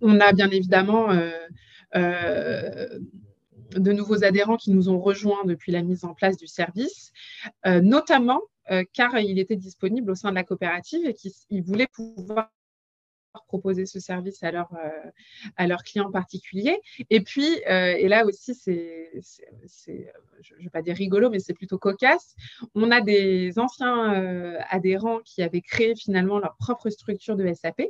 on 0.00 0.20
a 0.20 0.32
bien 0.32 0.50
évidemment 0.50 1.10
euh, 1.94 2.98
de 3.76 3.92
nouveaux 3.92 4.24
adhérents 4.24 4.56
qui 4.56 4.72
nous 4.72 4.88
ont 4.88 4.98
rejoints 4.98 5.44
depuis 5.44 5.72
la 5.72 5.82
mise 5.82 6.04
en 6.04 6.14
place 6.14 6.36
du 6.36 6.46
service, 6.46 7.12
notamment 7.64 8.40
car 8.92 9.18
il 9.18 9.38
était 9.40 9.56
disponible 9.56 10.12
au 10.12 10.14
sein 10.14 10.30
de 10.30 10.36
la 10.36 10.44
coopérative 10.44 11.04
et 11.04 11.14
qu'ils 11.14 11.62
voulaient 11.62 11.88
pouvoir 11.92 12.50
proposer 13.46 13.86
ce 13.86 14.00
service 14.00 14.42
à, 14.42 14.50
leur, 14.50 14.70
euh, 14.74 15.66
leurs 15.66 15.82
clients 15.82 16.10
particuliers. 16.10 16.80
Et 17.10 17.20
puis, 17.20 17.62
euh, 17.68 17.94
et 17.96 18.08
là 18.08 18.26
aussi, 18.26 18.54
c'est, 18.54 19.10
je 20.42 20.54
ne 20.54 20.62
vais 20.62 20.70
pas 20.70 20.82
dire 20.82 20.96
rigolo, 20.96 21.30
mais 21.30 21.38
c'est 21.38 21.54
plutôt 21.54 21.78
cocasse. 21.78 22.34
On 22.74 22.90
a 22.90 23.00
des 23.00 23.58
anciens 23.58 24.14
euh, 24.14 24.58
adhérents 24.68 25.20
qui 25.24 25.42
avaient 25.42 25.60
créé 25.60 25.94
finalement 25.94 26.38
leur 26.38 26.56
propre 26.56 26.90
structure 26.90 27.36
de 27.36 27.52
SAP 27.52 27.82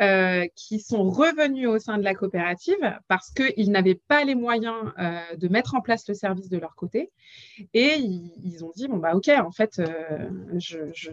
euh, 0.00 0.46
qui 0.54 0.78
sont 0.78 1.08
revenus 1.08 1.68
au 1.68 1.78
sein 1.78 1.96
de 1.96 2.02
la 2.02 2.14
coopérative 2.14 2.76
parce 3.08 3.30
qu'ils 3.30 3.70
n'avaient 3.70 4.00
pas 4.08 4.24
les 4.24 4.34
moyens 4.34 4.92
euh, 4.98 5.18
de 5.36 5.48
mettre 5.48 5.74
en 5.74 5.80
place 5.80 6.06
le 6.08 6.14
service 6.14 6.50
de 6.50 6.58
leur 6.58 6.74
côté. 6.74 7.10
Et 7.72 7.94
ils, 7.96 8.62
ont 8.62 8.72
dit, 8.76 8.88
bon, 8.88 8.98
bah 8.98 9.14
ok, 9.14 9.28
en 9.28 9.50
fait, 9.50 9.78
euh, 9.78 10.28
je, 10.58 10.78
je, 10.94 11.10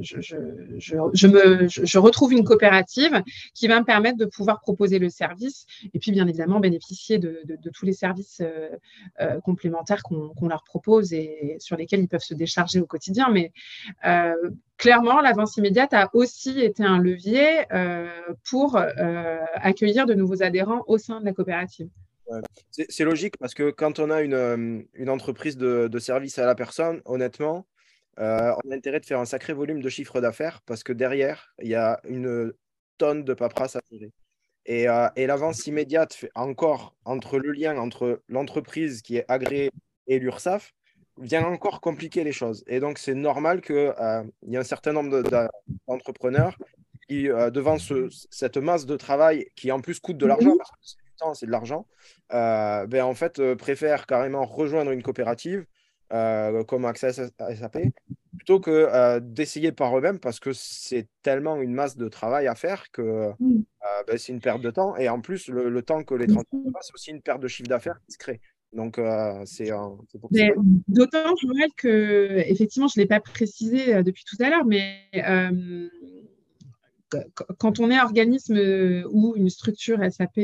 je, 0.00 0.36
je, 1.84 1.98
retrouve 1.98 2.32
une 2.32 2.44
coopérative 2.44 3.22
qui 3.54 3.66
va 3.66 3.80
me 3.80 3.84
permettre 3.84 4.16
de 4.16 4.26
pouvoir 4.26 4.60
proposer 4.60 4.98
le 4.98 5.10
service 5.10 5.66
et 5.92 5.98
puis 5.98 6.12
bien 6.12 6.28
évidemment 6.28 6.60
bénéficier 6.60 7.18
de, 7.18 7.42
de, 7.44 7.70
tous 7.70 7.84
les 7.84 7.92
services 7.92 8.42
complémentaires 9.44 10.02
qu'on 10.02 10.48
leur 10.48 10.62
propose 10.64 11.12
et 11.12 11.56
sur 11.58 11.76
lesquels 11.76 12.00
ils 12.00 12.08
peuvent 12.08 12.20
se 12.20 12.34
décharger 12.34 12.80
au 12.80 12.86
quotidien. 12.86 13.28
Mais 13.30 13.52
clairement, 14.80 15.20
l'avance 15.20 15.56
immédiate 15.56 15.92
a 15.92 16.10
aussi 16.14 16.60
été 16.60 16.82
un 16.82 16.98
levier 16.98 17.66
euh, 17.72 18.08
pour 18.48 18.76
euh, 18.76 19.38
accueillir 19.54 20.06
de 20.06 20.14
nouveaux 20.14 20.42
adhérents 20.42 20.82
au 20.88 20.98
sein 20.98 21.20
de 21.20 21.26
la 21.26 21.32
coopérative. 21.32 21.88
C'est 22.70 23.04
logique 23.04 23.36
parce 23.38 23.54
que 23.54 23.70
quand 23.70 23.98
on 23.98 24.08
a 24.10 24.22
une, 24.22 24.34
euh, 24.34 24.82
entreprise 25.08 25.56
de, 25.56 25.98
service 25.98 26.38
à 26.38 26.46
la 26.46 26.54
personne, 26.54 27.02
honnêtement, 27.04 27.66
on 28.16 28.22
a 28.22 28.74
intérêt 28.74 29.00
de 29.00 29.06
faire 29.06 29.18
un 29.18 29.24
sacré 29.24 29.52
volume 29.52 29.80
de 29.80 29.88
chiffre 29.88 30.20
d'affaires 30.20 30.60
parce 30.66 30.82
que 30.82 30.92
derrière, 30.92 31.54
il 31.60 31.68
y 31.68 31.74
a 31.74 32.00
une 32.04 32.52
tonne 32.98 33.24
de 33.24 33.34
paperasse 33.34 33.76
à 33.76 33.80
gérer. 33.90 34.12
Et, 34.66 34.86
l'avance 35.26 35.66
immédiate 35.66 36.14
fait 36.14 36.30
encore 36.34 36.94
entre 37.04 37.38
le 37.38 37.50
lien 37.50 37.76
entre 37.78 38.22
l'entreprise 38.28 39.02
qui 39.02 39.16
est 39.16 39.24
agréée 39.28 39.70
et 40.06 40.18
l'URSSAF, 40.18 40.72
vient 41.20 41.44
encore 41.44 41.80
compliquer 41.80 42.24
les 42.24 42.32
choses. 42.32 42.64
Et 42.66 42.80
donc, 42.80 42.98
c'est 42.98 43.14
normal 43.14 43.60
qu'il 43.60 43.76
euh, 43.76 44.22
y 44.46 44.54
ait 44.54 44.58
un 44.58 44.64
certain 44.64 44.92
nombre 44.92 45.22
d'entrepreneurs 45.86 46.56
qui, 47.08 47.28
euh, 47.28 47.50
devant 47.50 47.76
cette 47.78 48.56
masse 48.56 48.86
de 48.86 48.96
travail 48.96 49.46
qui 49.56 49.70
en 49.72 49.80
plus 49.80 50.00
coûte 50.00 50.16
de 50.16 50.26
l'argent, 50.26 50.56
parce 50.56 50.70
que 50.70 50.76
c'est 50.80 50.96
du 50.96 51.16
temps, 51.18 51.34
c'est 51.34 51.46
de 51.46 51.50
l'argent, 51.50 51.86
euh, 52.32 52.86
ben, 52.86 53.04
en 53.04 53.14
fait, 53.14 53.54
préfèrent 53.54 54.06
carrément 54.06 54.44
rejoindre 54.44 54.90
une 54.90 55.02
coopérative 55.02 55.66
comme 56.66 56.86
Access 56.86 57.20
SAP 57.38 57.78
plutôt 58.36 58.58
que 58.58 59.20
d'essayer 59.20 59.70
par 59.70 59.96
eux-mêmes 59.96 60.18
parce 60.18 60.40
que 60.40 60.52
c'est 60.52 61.06
tellement 61.22 61.60
une 61.60 61.72
masse 61.72 61.96
de 61.96 62.08
travail 62.08 62.48
à 62.48 62.56
faire 62.56 62.90
que 62.90 63.30
ben, 63.38 64.18
c'est 64.18 64.32
une 64.32 64.40
perte 64.40 64.60
de 64.60 64.72
temps. 64.72 64.96
Et 64.96 65.08
en 65.08 65.20
plus, 65.20 65.46
le, 65.46 65.82
temps 65.82 66.02
que 66.02 66.14
les 66.14 66.26
transports 66.26 66.60
c'est 66.80 66.94
aussi 66.94 67.10
une 67.12 67.22
perte 67.22 67.40
de 67.40 67.46
chiffre 67.46 67.68
d'affaires 67.68 68.00
qui 68.04 68.12
se 68.14 68.18
crée. 68.18 68.40
Donc, 68.72 68.98
euh, 68.98 69.42
c'est 69.46 69.70
pour 70.20 70.30
ça. 70.32 70.44
D'autant, 70.86 71.34
Joël, 71.42 71.70
que, 71.76 72.42
effectivement, 72.46 72.86
je 72.86 72.98
ne 72.98 73.02
l'ai 73.02 73.08
pas 73.08 73.20
précisé 73.20 73.94
euh, 73.94 74.02
depuis 74.02 74.24
tout 74.24 74.36
à 74.40 74.48
l'heure, 74.48 74.64
mais 74.64 75.00
euh, 75.16 75.88
quand 77.58 77.80
on 77.80 77.90
est 77.90 78.00
organisme 78.00 78.56
ou 79.10 79.34
une 79.36 79.50
structure 79.50 79.98
SAP 80.10 80.40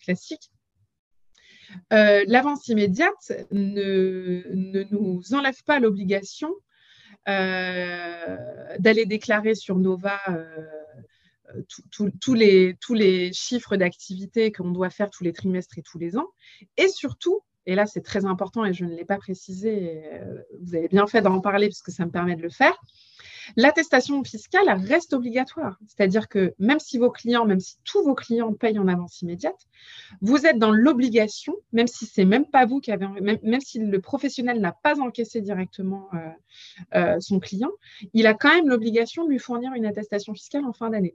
classique, 0.00 0.50
L'avance 1.90 2.68
immédiate 2.68 3.32
ne, 3.50 4.44
ne, 4.54 4.84
nous 4.92 5.34
enlève 5.34 5.62
pas 5.64 5.80
l'obligation 5.80 6.54
d'aller 7.26 9.04
déclarer 9.04 9.56
sur 9.56 9.76
Nova 9.76 10.20
tous 11.90 12.34
les, 12.34 12.76
tous 12.80 12.94
les 12.94 13.32
chiffres 13.32 13.76
d'activité 13.76 14.52
qu'on 14.52 14.70
doit 14.70 14.90
faire 14.90 15.10
tous 15.10 15.24
les 15.24 15.32
trimestres 15.32 15.76
et 15.78 15.82
tous 15.82 15.98
les 15.98 16.16
ans. 16.16 16.28
Et 16.76 16.86
surtout, 16.88 17.42
et 17.66 17.74
là 17.74 17.86
c'est 17.86 18.02
très 18.02 18.24
important 18.24 18.64
et 18.64 18.72
je 18.72 18.84
ne 18.84 18.94
l'ai 18.94 19.04
pas 19.04 19.18
précisé, 19.18 20.04
vous 20.60 20.74
avez 20.74 20.88
bien 20.88 21.06
fait 21.06 21.22
d'en 21.22 21.40
parler 21.40 21.68
parce 21.68 21.82
que 21.82 21.92
ça 21.92 22.06
me 22.06 22.10
permet 22.10 22.36
de 22.36 22.42
le 22.42 22.50
faire, 22.50 22.76
L'attestation 23.54 24.24
fiscale 24.24 24.68
reste 24.68 25.12
obligatoire. 25.12 25.78
C'est-à-dire 25.86 26.28
que 26.28 26.54
même 26.58 26.80
si 26.80 26.98
vos 26.98 27.10
clients, 27.10 27.44
même 27.44 27.60
si 27.60 27.76
tous 27.84 28.02
vos 28.02 28.14
clients 28.14 28.52
payent 28.52 28.78
en 28.78 28.88
avance 28.88 29.22
immédiate, 29.22 29.68
vous 30.20 30.46
êtes 30.46 30.58
dans 30.58 30.72
l'obligation, 30.72 31.54
même 31.72 31.86
si 31.86 32.06
c'est 32.06 32.24
même 32.24 32.46
pas 32.46 32.66
vous 32.66 32.80
qui 32.80 32.90
avez, 32.90 33.06
même, 33.06 33.60
si 33.60 33.78
le 33.78 34.00
professionnel 34.00 34.60
n'a 34.60 34.72
pas 34.72 34.98
encaissé 35.00 35.40
directement 35.40 36.08
euh, 36.14 36.28
euh, 36.94 37.20
son 37.20 37.38
client, 37.38 37.70
il 38.14 38.26
a 38.26 38.34
quand 38.34 38.52
même 38.52 38.68
l'obligation 38.68 39.24
de 39.24 39.30
lui 39.30 39.38
fournir 39.38 39.72
une 39.74 39.86
attestation 39.86 40.34
fiscale 40.34 40.64
en 40.64 40.72
fin 40.72 40.90
d'année. 40.90 41.14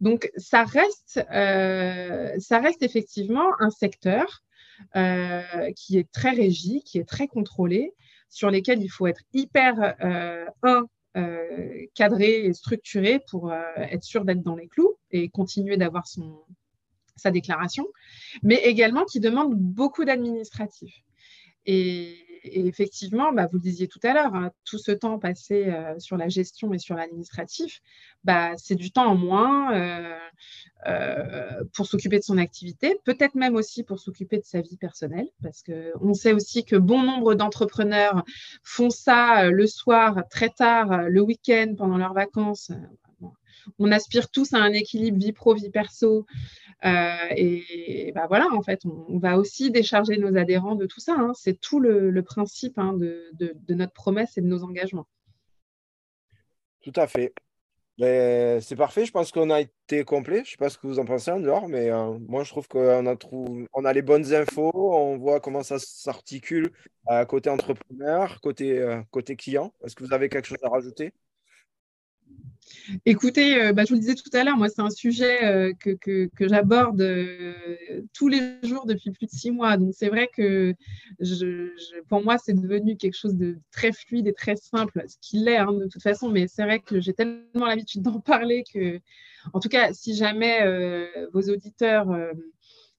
Donc, 0.00 0.30
ça 0.36 0.64
reste, 0.64 1.24
euh, 1.32 2.34
ça 2.38 2.58
reste 2.58 2.82
effectivement 2.82 3.48
un 3.60 3.70
secteur 3.70 4.42
qui 5.74 5.98
est 5.98 6.10
très 6.12 6.30
régi, 6.30 6.82
qui 6.82 6.98
est 6.98 7.08
très 7.08 7.28
contrôlé, 7.28 7.92
sur 8.28 8.50
lesquels 8.50 8.82
il 8.82 8.88
faut 8.88 9.06
être 9.06 9.22
hyper, 9.32 9.94
un, 10.62 10.86
euh, 11.16 11.86
cadré 11.94 12.44
et 12.44 12.52
structuré 12.52 13.20
pour 13.30 13.50
euh, 13.50 13.62
être 13.76 14.04
sûr 14.04 14.26
d'être 14.26 14.42
dans 14.42 14.54
les 14.54 14.68
clous 14.68 14.98
et 15.10 15.30
continuer 15.30 15.78
d'avoir 15.78 16.06
son, 16.06 16.42
sa 17.16 17.30
déclaration, 17.30 17.86
mais 18.42 18.56
également 18.56 19.06
qui 19.06 19.18
demande 19.18 19.54
beaucoup 19.54 20.04
d'administratif. 20.04 20.92
Et, 21.64 22.18
effectivement, 22.52 23.32
bah, 23.32 23.46
vous 23.46 23.58
le 23.58 23.62
disiez 23.62 23.88
tout 23.88 24.00
à 24.02 24.12
l'heure, 24.12 24.34
hein, 24.34 24.50
tout 24.64 24.78
ce 24.78 24.92
temps 24.92 25.18
passé 25.18 25.66
euh, 25.66 25.98
sur 25.98 26.16
la 26.16 26.28
gestion 26.28 26.72
et 26.72 26.78
sur 26.78 26.94
l'administratif, 26.94 27.80
bah, 28.24 28.52
c'est 28.56 28.74
du 28.74 28.90
temps 28.90 29.06
en 29.06 29.14
moins 29.14 29.74
euh, 29.74 30.18
euh, 30.86 31.64
pour 31.74 31.86
s'occuper 31.86 32.18
de 32.18 32.24
son 32.24 32.38
activité, 32.38 32.98
peut-être 33.04 33.34
même 33.34 33.54
aussi 33.54 33.82
pour 33.82 33.98
s'occuper 33.98 34.38
de 34.38 34.44
sa 34.44 34.60
vie 34.60 34.76
personnelle, 34.76 35.28
parce 35.42 35.62
qu'on 35.62 36.14
sait 36.14 36.32
aussi 36.32 36.64
que 36.64 36.76
bon 36.76 37.02
nombre 37.02 37.34
d'entrepreneurs 37.34 38.24
font 38.62 38.90
ça 38.90 39.50
le 39.50 39.66
soir, 39.66 40.22
très 40.30 40.50
tard, 40.50 41.08
le 41.08 41.20
week-end, 41.20 41.74
pendant 41.76 41.98
leurs 41.98 42.14
vacances. 42.14 42.72
On 43.78 43.92
aspire 43.92 44.30
tous 44.30 44.52
à 44.52 44.58
un 44.58 44.72
équilibre 44.72 45.18
vie 45.18 45.32
pro, 45.32 45.54
vie 45.54 45.70
perso. 45.70 46.26
Euh, 46.84 47.16
et, 47.36 48.12
bah 48.14 48.26
voilà, 48.28 48.48
en 48.52 48.62
fait, 48.62 48.82
on, 48.84 49.18
va 49.18 49.38
aussi 49.38 49.70
décharger 49.70 50.18
nos 50.18 50.36
adhérents 50.36 50.74
de 50.74 50.86
tout 50.86 51.00
ça. 51.00 51.14
Hein. 51.18 51.32
C'est 51.34 51.60
tout 51.60 51.80
le, 51.80 52.22
principe 52.22 52.78
hein, 52.78 52.92
de, 52.94 53.74
notre 53.74 53.92
promesse 53.92 54.36
et 54.36 54.40
de 54.40 54.46
nos 54.46 54.62
engagements. 54.62 55.06
Tout 56.82 56.92
à 56.96 57.06
fait. 57.06 57.32
C'est 57.98 58.76
parfait, 58.76 59.06
je 59.06 59.10
pense 59.10 59.32
qu'on 59.32 59.48
a 59.48 59.62
été 59.62 60.04
complet. 60.04 60.36
Je 60.36 60.40
ne 60.40 60.46
sais 60.46 60.56
pas 60.58 60.68
ce 60.68 60.76
que 60.76 60.86
vous 60.86 60.98
en 60.98 61.06
pensez, 61.06 61.32
Laure, 61.38 61.66
mais 61.66 61.90
euh, 61.90 62.18
moi 62.28 62.44
je 62.44 62.50
trouve 62.50 62.68
qu'on 62.68 63.06
a, 63.06 63.16
on 63.72 63.84
a 63.86 63.92
les 63.94 64.02
bonnes 64.02 64.34
infos, 64.34 64.70
on 64.74 65.16
voit 65.16 65.40
comment 65.40 65.62
ça 65.62 65.78
s'articule 65.78 66.72
euh, 67.10 67.24
côté 67.24 67.48
entrepreneur, 67.48 68.38
côté 68.42 69.36
client. 69.36 69.72
Est-ce 69.82 69.96
que 69.96 70.04
vous 70.04 70.12
avez 70.12 70.28
quelque 70.28 70.46
chose 70.46 70.58
à 70.62 70.68
rajouter? 70.68 71.14
Écoutez, 73.04 73.60
euh, 73.60 73.72
bah, 73.72 73.84
je 73.84 73.90
vous 73.90 73.94
le 73.94 74.00
disais 74.00 74.14
tout 74.14 74.30
à 74.32 74.44
l'heure, 74.44 74.56
moi, 74.56 74.68
c'est 74.68 74.82
un 74.82 74.90
sujet 74.90 75.44
euh, 75.44 75.72
que, 75.80 76.28
j'aborde 76.40 77.00
euh, 77.00 77.54
tous 78.12 78.28
les 78.28 78.40
jours 78.62 78.86
depuis 78.86 79.10
plus 79.10 79.26
de 79.26 79.30
six 79.30 79.50
mois. 79.50 79.76
Donc, 79.76 79.92
c'est 79.94 80.08
vrai 80.08 80.28
que 80.32 80.74
pour 82.08 82.22
moi, 82.22 82.38
c'est 82.38 82.54
devenu 82.54 82.96
quelque 82.96 83.16
chose 83.16 83.36
de 83.36 83.58
très 83.72 83.92
fluide 83.92 84.26
et 84.26 84.32
très 84.32 84.56
simple, 84.56 85.04
ce 85.08 85.16
qu'il 85.20 85.48
est 85.48 85.56
hein, 85.56 85.72
de 85.72 85.86
toute 85.86 86.02
façon. 86.02 86.28
Mais 86.28 86.46
c'est 86.48 86.62
vrai 86.62 86.80
que 86.80 87.00
j'ai 87.00 87.12
tellement 87.12 87.66
l'habitude 87.66 88.02
d'en 88.02 88.20
parler 88.20 88.64
que, 88.72 89.00
en 89.52 89.60
tout 89.60 89.68
cas, 89.68 89.92
si 89.92 90.14
jamais 90.14 91.08
vos 91.32 91.42
auditeurs 91.42 92.08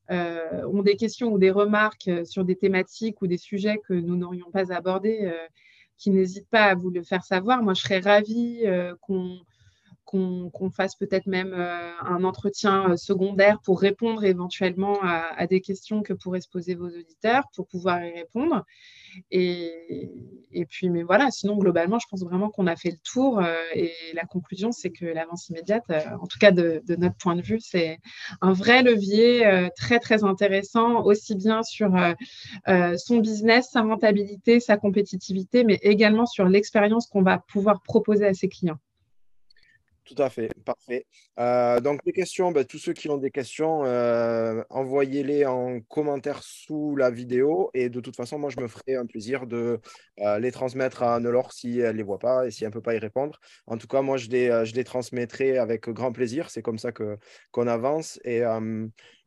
ont 0.09 0.83
des 0.83 0.95
questions 0.95 1.31
ou 1.31 1.37
des 1.37 1.51
remarques 1.51 2.09
sur 2.25 2.45
des 2.45 2.55
thématiques 2.55 3.21
ou 3.21 3.27
des 3.27 3.37
sujets 3.37 3.79
que 3.87 3.93
nous 3.93 4.15
n'aurions 4.17 4.51
pas 4.51 4.73
abordés, 4.73 5.31
qui 5.97 6.09
n'hésitent 6.11 6.49
pas 6.49 6.65
à 6.65 6.75
vous 6.75 6.89
le 6.89 7.03
faire 7.03 7.23
savoir. 7.23 7.63
Moi, 7.63 7.73
je 7.73 7.81
serais 7.81 7.99
ravie 7.99 8.63
qu'on 9.01 9.39
qu'on 10.07 10.71
fasse 10.73 10.95
peut-être 10.95 11.27
même 11.27 11.53
euh, 11.53 11.91
un 12.01 12.23
entretien 12.23 12.91
euh, 12.91 12.95
secondaire 12.95 13.59
pour 13.61 13.81
répondre 13.81 14.23
éventuellement 14.23 14.97
à, 15.03 15.45
des 15.47 15.59
questions 15.59 16.01
que 16.01 16.13
pourraient 16.13 16.39
se 16.39 16.47
poser 16.49 16.75
vos 16.75 16.87
auditeurs 16.87 17.43
pour 17.53 17.67
pouvoir 17.67 18.03
y 18.03 18.13
répondre. 18.13 18.63
Et, 19.31 20.65
puis, 20.69 20.89
mais 20.89 21.03
voilà, 21.03 21.29
sinon, 21.29 21.57
globalement, 21.57 21.99
je 21.99 22.07
pense 22.09 22.23
vraiment 22.23 22.49
qu'on 22.49 22.67
a 22.67 22.75
fait 22.75 22.91
le 22.91 22.97
tour. 23.03 23.39
Euh, 23.39 23.55
et 23.73 23.91
la 24.13 24.23
conclusion, 24.23 24.71
c'est 24.71 24.91
que 24.91 25.05
l'avance 25.05 25.49
immédiate, 25.49 25.83
en 26.21 26.27
tout 26.27 26.39
cas 26.39 26.51
de, 26.51 26.81
notre 26.97 27.17
point 27.17 27.35
de 27.35 27.41
vue, 27.41 27.59
c'est 27.59 27.99
un 28.41 28.53
vrai 28.53 28.83
levier 28.83 29.69
très, 29.75 29.99
très 29.99 30.23
intéressant, 30.23 31.03
aussi 31.03 31.35
bien 31.35 31.63
sur 31.63 31.91
son 32.65 33.17
business, 33.17 33.69
sa 33.71 33.81
rentabilité, 33.81 34.59
sa 34.59 34.77
compétitivité, 34.77 35.63
mais 35.65 35.79
également 35.81 36.25
sur 36.25 36.45
l'expérience 36.45 37.07
qu'on 37.07 37.23
va 37.23 37.39
pouvoir 37.39 37.81
proposer 37.81 38.25
à 38.25 38.33
ses 38.33 38.47
clients. 38.47 38.79
Tout 40.07 40.15
à 40.23 40.29
fait, 40.29 40.49
parfait. 40.63 41.05
Euh, 41.37 41.81
donc, 41.81 41.99
les 42.05 42.13
questions, 42.13 42.53
ben, 42.53 42.63
tous 42.63 42.77
ceux 42.77 42.93
qui 42.93 43.09
ont 43.09 43.17
des 43.17 43.29
questions, 43.29 43.83
euh, 43.83 44.63
envoyez-les 44.69 45.45
en 45.45 45.81
commentaire 45.81 46.41
sous 46.43 46.95
la 46.95 47.11
vidéo. 47.11 47.69
Et 47.73 47.89
de 47.89 47.99
toute 47.99 48.15
façon, 48.15 48.39
moi, 48.39 48.49
je 48.49 48.61
me 48.61 48.69
ferai 48.69 48.95
un 48.95 49.05
plaisir 49.05 49.47
de 49.47 49.81
euh, 50.21 50.39
les 50.39 50.51
transmettre 50.53 51.03
à 51.03 51.19
Nelor 51.19 51.51
si 51.51 51.79
elle 51.79 51.91
ne 51.91 51.97
les 51.97 52.03
voit 52.03 52.19
pas 52.19 52.47
et 52.47 52.51
si 52.51 52.63
elle 52.63 52.69
ne 52.69 52.73
peut 52.73 52.81
pas 52.81 52.95
y 52.95 52.99
répondre. 52.99 53.37
En 53.65 53.77
tout 53.77 53.87
cas, 53.87 54.01
moi, 54.01 54.15
je 54.15 54.29
les, 54.29 54.47
je 54.65 54.73
les 54.75 54.85
transmettrai 54.85 55.57
avec 55.57 55.89
grand 55.89 56.13
plaisir. 56.13 56.49
C'est 56.51 56.61
comme 56.61 56.79
ça 56.79 56.93
qu'on 56.93 57.67
avance. 57.67 58.17
Et 58.23 58.43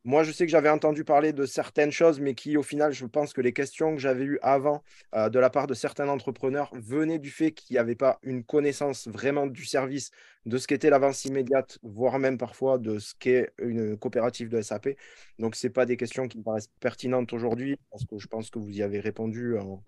moi, 0.03 0.23
je 0.23 0.31
sais 0.31 0.45
que 0.45 0.51
j'avais 0.51 0.69
entendu 0.69 1.03
parler 1.03 1.31
de 1.31 1.45
certaines 1.45 1.91
choses, 1.91 2.19
mais 2.19 2.33
qui, 2.33 2.57
au 2.57 2.63
final, 2.63 2.91
je 2.91 3.05
pense 3.05 3.33
que 3.33 3.41
les 3.41 3.53
questions 3.53 3.93
que 3.93 4.01
j'avais 4.01 4.23
eues 4.23 4.39
avant 4.41 4.83
euh, 5.13 5.29
de 5.29 5.37
la 5.37 5.51
part 5.51 5.67
de 5.67 5.75
certains 5.75 6.07
entrepreneurs 6.09 6.71
venaient 6.73 7.19
du 7.19 7.29
fait 7.29 7.51
qu'il 7.51 7.75
n'y 7.75 7.77
avait 7.77 7.95
pas 7.95 8.19
une 8.23 8.43
connaissance 8.43 9.07
vraiment 9.07 9.45
du 9.45 9.63
service, 9.63 10.09
de 10.47 10.57
ce 10.57 10.65
qu'était 10.65 10.89
l'avance 10.89 11.25
immédiate, 11.25 11.77
voire 11.83 12.17
même 12.17 12.39
parfois 12.39 12.79
de 12.79 12.97
ce 12.97 13.13
qu'est 13.19 13.51
une 13.59 13.95
coopérative 13.95 14.49
de 14.49 14.61
SAP. 14.61 14.89
Donc, 15.37 15.55
ce 15.55 15.67
pas 15.67 15.85
des 15.85 15.97
questions 15.97 16.27
qui 16.27 16.39
me 16.39 16.43
paraissent 16.43 16.71
pertinentes 16.79 17.31
aujourd'hui, 17.33 17.77
parce 17.91 18.05
que 18.05 18.17
je 18.17 18.27
pense 18.27 18.49
que 18.49 18.57
vous 18.57 18.71
y 18.71 18.81
avez 18.81 18.99
répondu 18.99 19.57
en, 19.59 19.83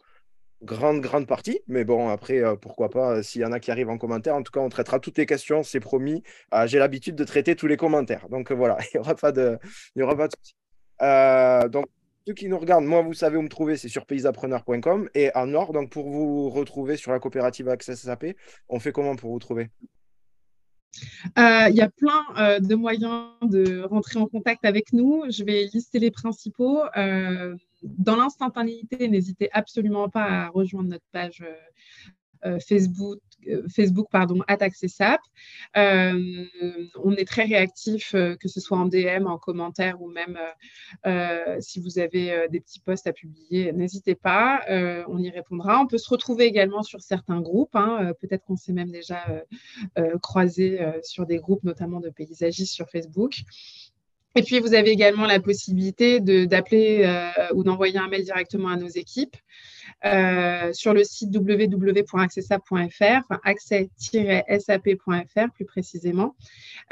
grande, 0.63 1.01
grande 1.01 1.27
partie. 1.27 1.59
Mais 1.67 1.83
bon, 1.83 2.09
après, 2.09 2.39
euh, 2.39 2.55
pourquoi 2.55 2.89
pas, 2.89 3.17
euh, 3.17 3.23
s'il 3.23 3.41
y 3.41 3.45
en 3.45 3.51
a 3.51 3.59
qui 3.59 3.71
arrivent 3.71 3.89
en 3.89 3.97
commentaire. 3.97 4.35
En 4.35 4.43
tout 4.43 4.51
cas, 4.51 4.61
on 4.61 4.69
traitera 4.69 4.99
toutes 4.99 5.17
les 5.17 5.25
questions, 5.25 5.63
c'est 5.63 5.79
promis. 5.79 6.23
Euh, 6.53 6.67
j'ai 6.67 6.79
l'habitude 6.79 7.15
de 7.15 7.23
traiter 7.23 7.55
tous 7.55 7.67
les 7.67 7.77
commentaires. 7.77 8.29
Donc 8.29 8.51
voilà, 8.51 8.77
il 8.93 8.97
n'y 8.97 8.99
aura 8.99 9.15
pas 9.15 9.31
de, 9.31 9.59
il 9.95 10.03
y 10.03 11.69
donc, 11.69 11.87
ceux 12.25 12.33
qui 12.33 12.47
nous 12.47 12.57
regardent, 12.57 12.85
moi, 12.85 13.01
vous 13.01 13.13
savez 13.13 13.35
où 13.35 13.41
me 13.41 13.49
trouver, 13.49 13.75
c'est 13.75 13.89
sur 13.89 14.05
paysappreneur.com. 14.05 15.09
Et 15.13 15.29
en 15.35 15.47
Nord, 15.47 15.73
donc 15.73 15.89
pour 15.89 16.09
vous 16.09 16.49
retrouver 16.49 16.95
sur 16.95 17.11
la 17.11 17.19
coopérative 17.19 17.67
Access 17.67 18.01
SAP, 18.01 18.27
on 18.69 18.79
fait 18.79 18.93
comment 18.93 19.17
pour 19.17 19.31
vous 19.31 19.39
trouver? 19.39 19.69
Il 21.35 21.73
y 21.75 21.81
a 21.81 21.89
plein 21.89 22.59
de 22.59 22.75
moyens 22.75 23.31
de 23.41 23.81
rentrer 23.81 24.19
en 24.19 24.27
contact 24.27 24.63
avec 24.63 24.93
nous. 24.93 25.25
Je 25.29 25.43
vais 25.43 25.65
lister 25.73 25.99
les 25.99 26.11
principaux 26.11 26.83
dans 27.83 28.15
l'instantanéité, 28.15 29.07
n'hésitez 29.07 29.49
absolument 29.51 30.09
pas 30.09 30.23
à 30.23 30.47
rejoindre 30.49 30.89
notre 30.89 31.05
page 31.11 31.41
euh, 31.45 31.53
euh, 32.45 32.59
Facebook, 32.59 33.19
euh, 33.47 33.65
Facebook 33.73 34.07
pardon, 34.11 34.41
on 35.75 37.15
est 37.15 37.25
très 37.25 37.43
réactif, 37.43 38.11
que 38.11 38.47
ce 38.47 38.59
soit 38.59 38.77
en 38.77 38.85
DM, 38.85 39.27
en 39.27 39.37
commentaire 39.37 40.01
ou 40.01 40.09
même 40.09 40.37
si 41.61 41.79
vous 41.79 41.99
avez 41.99 42.47
des 42.49 42.59
petits 42.59 42.81
posts 42.81 43.07
à 43.07 43.13
publier, 43.13 43.71
n'hésitez 43.71 44.15
pas, 44.15 44.61
on 45.07 45.19
y 45.19 45.29
répondra. 45.29 45.79
On 45.81 45.87
peut 45.87 45.97
se 45.97 46.09
retrouver 46.09 46.43
également 46.45 46.83
sur 46.83 47.01
certains 47.01 47.39
groupes. 47.39 47.75
Hein, 47.75 48.11
peut-être 48.19 48.43
qu'on 48.43 48.57
s'est 48.57 48.73
même 48.73 48.91
déjà 48.91 49.25
croisé 50.21 50.79
sur 51.01 51.25
des 51.25 51.37
groupes, 51.37 51.63
notamment 51.63 52.01
de 52.01 52.09
paysagistes 52.09 52.73
sur 52.73 52.89
Facebook. 52.89 53.43
Et 54.35 54.41
puis, 54.41 54.59
vous 54.59 54.73
avez 54.73 54.89
également 54.89 55.27
la 55.27 55.39
possibilité 55.39 56.19
d'appeler 56.19 57.03
euh, 57.05 57.29
ou 57.53 57.63
d'envoyer 57.63 57.99
un 57.99 58.07
mail 58.07 58.23
directement 58.23 58.69
à 58.69 58.77
nos 58.77 58.87
équipes 58.87 59.35
euh, 60.05 60.73
sur 60.73 60.91
le 60.93 61.03
site 61.03 61.29
www.accessap.fr, 61.35 63.39
accès-sap.fr 63.43 65.51
plus 65.53 65.65
précisément. 65.65 66.35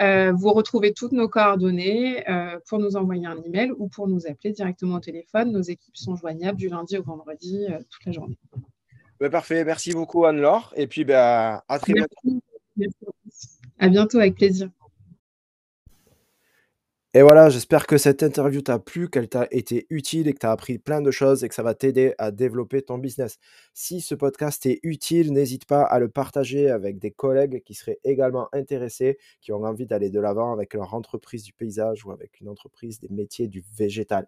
Euh, 0.02 0.32
vous 0.34 0.54
retrouvez 0.54 0.94
toutes 0.94 1.14
nos 1.14 1.28
coordonnées 1.28 2.24
pour 2.70 2.78
nous 2.78 2.96
envoyer 2.96 3.26
un 3.26 3.42
email 3.42 3.72
ou 3.78 3.88
pour 3.88 4.08
nous 4.08 4.28
appeler 4.28 4.54
directement 4.54 4.98
au 4.98 5.00
téléphone. 5.00 5.52
Nos 5.52 5.64
équipes 5.64 5.98
sont 5.98 6.16
joignables 6.16 6.60
du 6.60 6.70
lundi 6.70 6.96
au 6.98 7.04
vendredi 7.04 7.66
toute 7.90 8.06
la 8.06 8.12
journée. 8.12 8.38
Ben, 9.20 9.32
parfait. 9.32 9.66
Merci 9.66 9.94
beaucoup, 9.94 10.26
Anne-Laure. 10.26 10.74
Et 10.76 10.86
puis, 10.86 11.06
ben, 11.06 11.60
à 11.68 11.80
très 11.80 11.94
bientôt. 11.94 12.40
À 13.80 13.90
bientôt, 13.90 14.20
avec 14.20 14.36
plaisir. 14.36 14.70
Et 17.14 17.24
voilà, 17.24 17.50
j'espère 17.50 17.88
que 17.88 17.98
cette 17.98 18.24
interview 18.24 18.62
t'a 18.62 18.80
plu, 18.80 19.10
qu'elle 19.10 19.28
t'a 19.28 19.46
été 19.52 19.86
utile 19.90 20.30
et 20.30 20.34
que 20.34 20.40
tu 20.40 20.46
as 20.46 20.52
appris 20.52 20.78
plein 20.80 21.02
de 21.02 21.12
choses 21.12 21.44
et 21.44 21.50
que 21.50 21.56
ça 21.56 21.62
va 21.62 21.74
t'aider 21.74 22.14
à 22.18 22.32
développer 22.32 22.82
ton 22.82 22.98
business. 23.00 23.38
Si 23.74 24.00
ce 24.00 24.16
podcast 24.16 24.66
est 24.66 24.80
utile, 24.84 25.34
n'hésite 25.34 25.66
pas 25.66 25.84
à 25.84 26.00
le 26.00 26.08
partager 26.08 26.70
avec 26.70 27.00
des 27.00 27.12
collègues 27.12 27.64
qui 27.66 27.74
seraient 27.74 28.00
également 28.06 28.48
intéressés, 28.54 29.18
qui 29.42 29.52
ont 29.52 29.66
envie 29.66 29.86
d'aller 29.86 30.10
de 30.10 30.22
l'avant 30.22 30.54
avec 30.54 30.74
leur 30.74 30.94
entreprise 30.94 31.44
du 31.44 31.52
paysage 31.52 32.06
ou 32.06 32.12
avec 32.12 32.40
une 32.40 32.48
entreprise 32.48 33.02
des 33.02 33.10
métiers 33.10 33.50
du 33.50 33.62
végétal. 33.78 34.26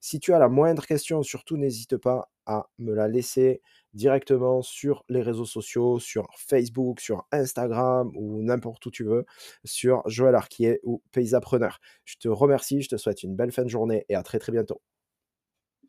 Si 0.00 0.18
tu 0.18 0.32
as 0.32 0.38
la 0.38 0.48
moindre 0.48 0.86
question, 0.86 1.22
surtout 1.22 1.58
n'hésite 1.58 1.98
pas 1.98 2.30
à 2.46 2.68
me 2.78 2.94
la 2.94 3.08
laisser 3.08 3.62
directement 3.94 4.62
sur 4.62 5.04
les 5.08 5.22
réseaux 5.22 5.44
sociaux, 5.44 5.98
sur 5.98 6.26
Facebook, 6.36 7.00
sur 7.00 7.26
Instagram 7.32 8.10
ou 8.16 8.42
n'importe 8.42 8.84
où 8.86 8.90
tu 8.90 9.04
veux, 9.04 9.26
sur 9.64 10.02
Joël 10.08 10.34
Arquier 10.34 10.80
ou 10.84 11.02
Paysapreneur. 11.12 11.80
Je 12.04 12.16
te 12.16 12.28
remercie, 12.28 12.82
je 12.82 12.88
te 12.88 12.96
souhaite 12.96 13.22
une 13.22 13.36
belle 13.36 13.52
fin 13.52 13.64
de 13.64 13.68
journée 13.68 14.04
et 14.08 14.14
à 14.14 14.22
très 14.22 14.38
très 14.38 14.52
bientôt. 14.52 14.80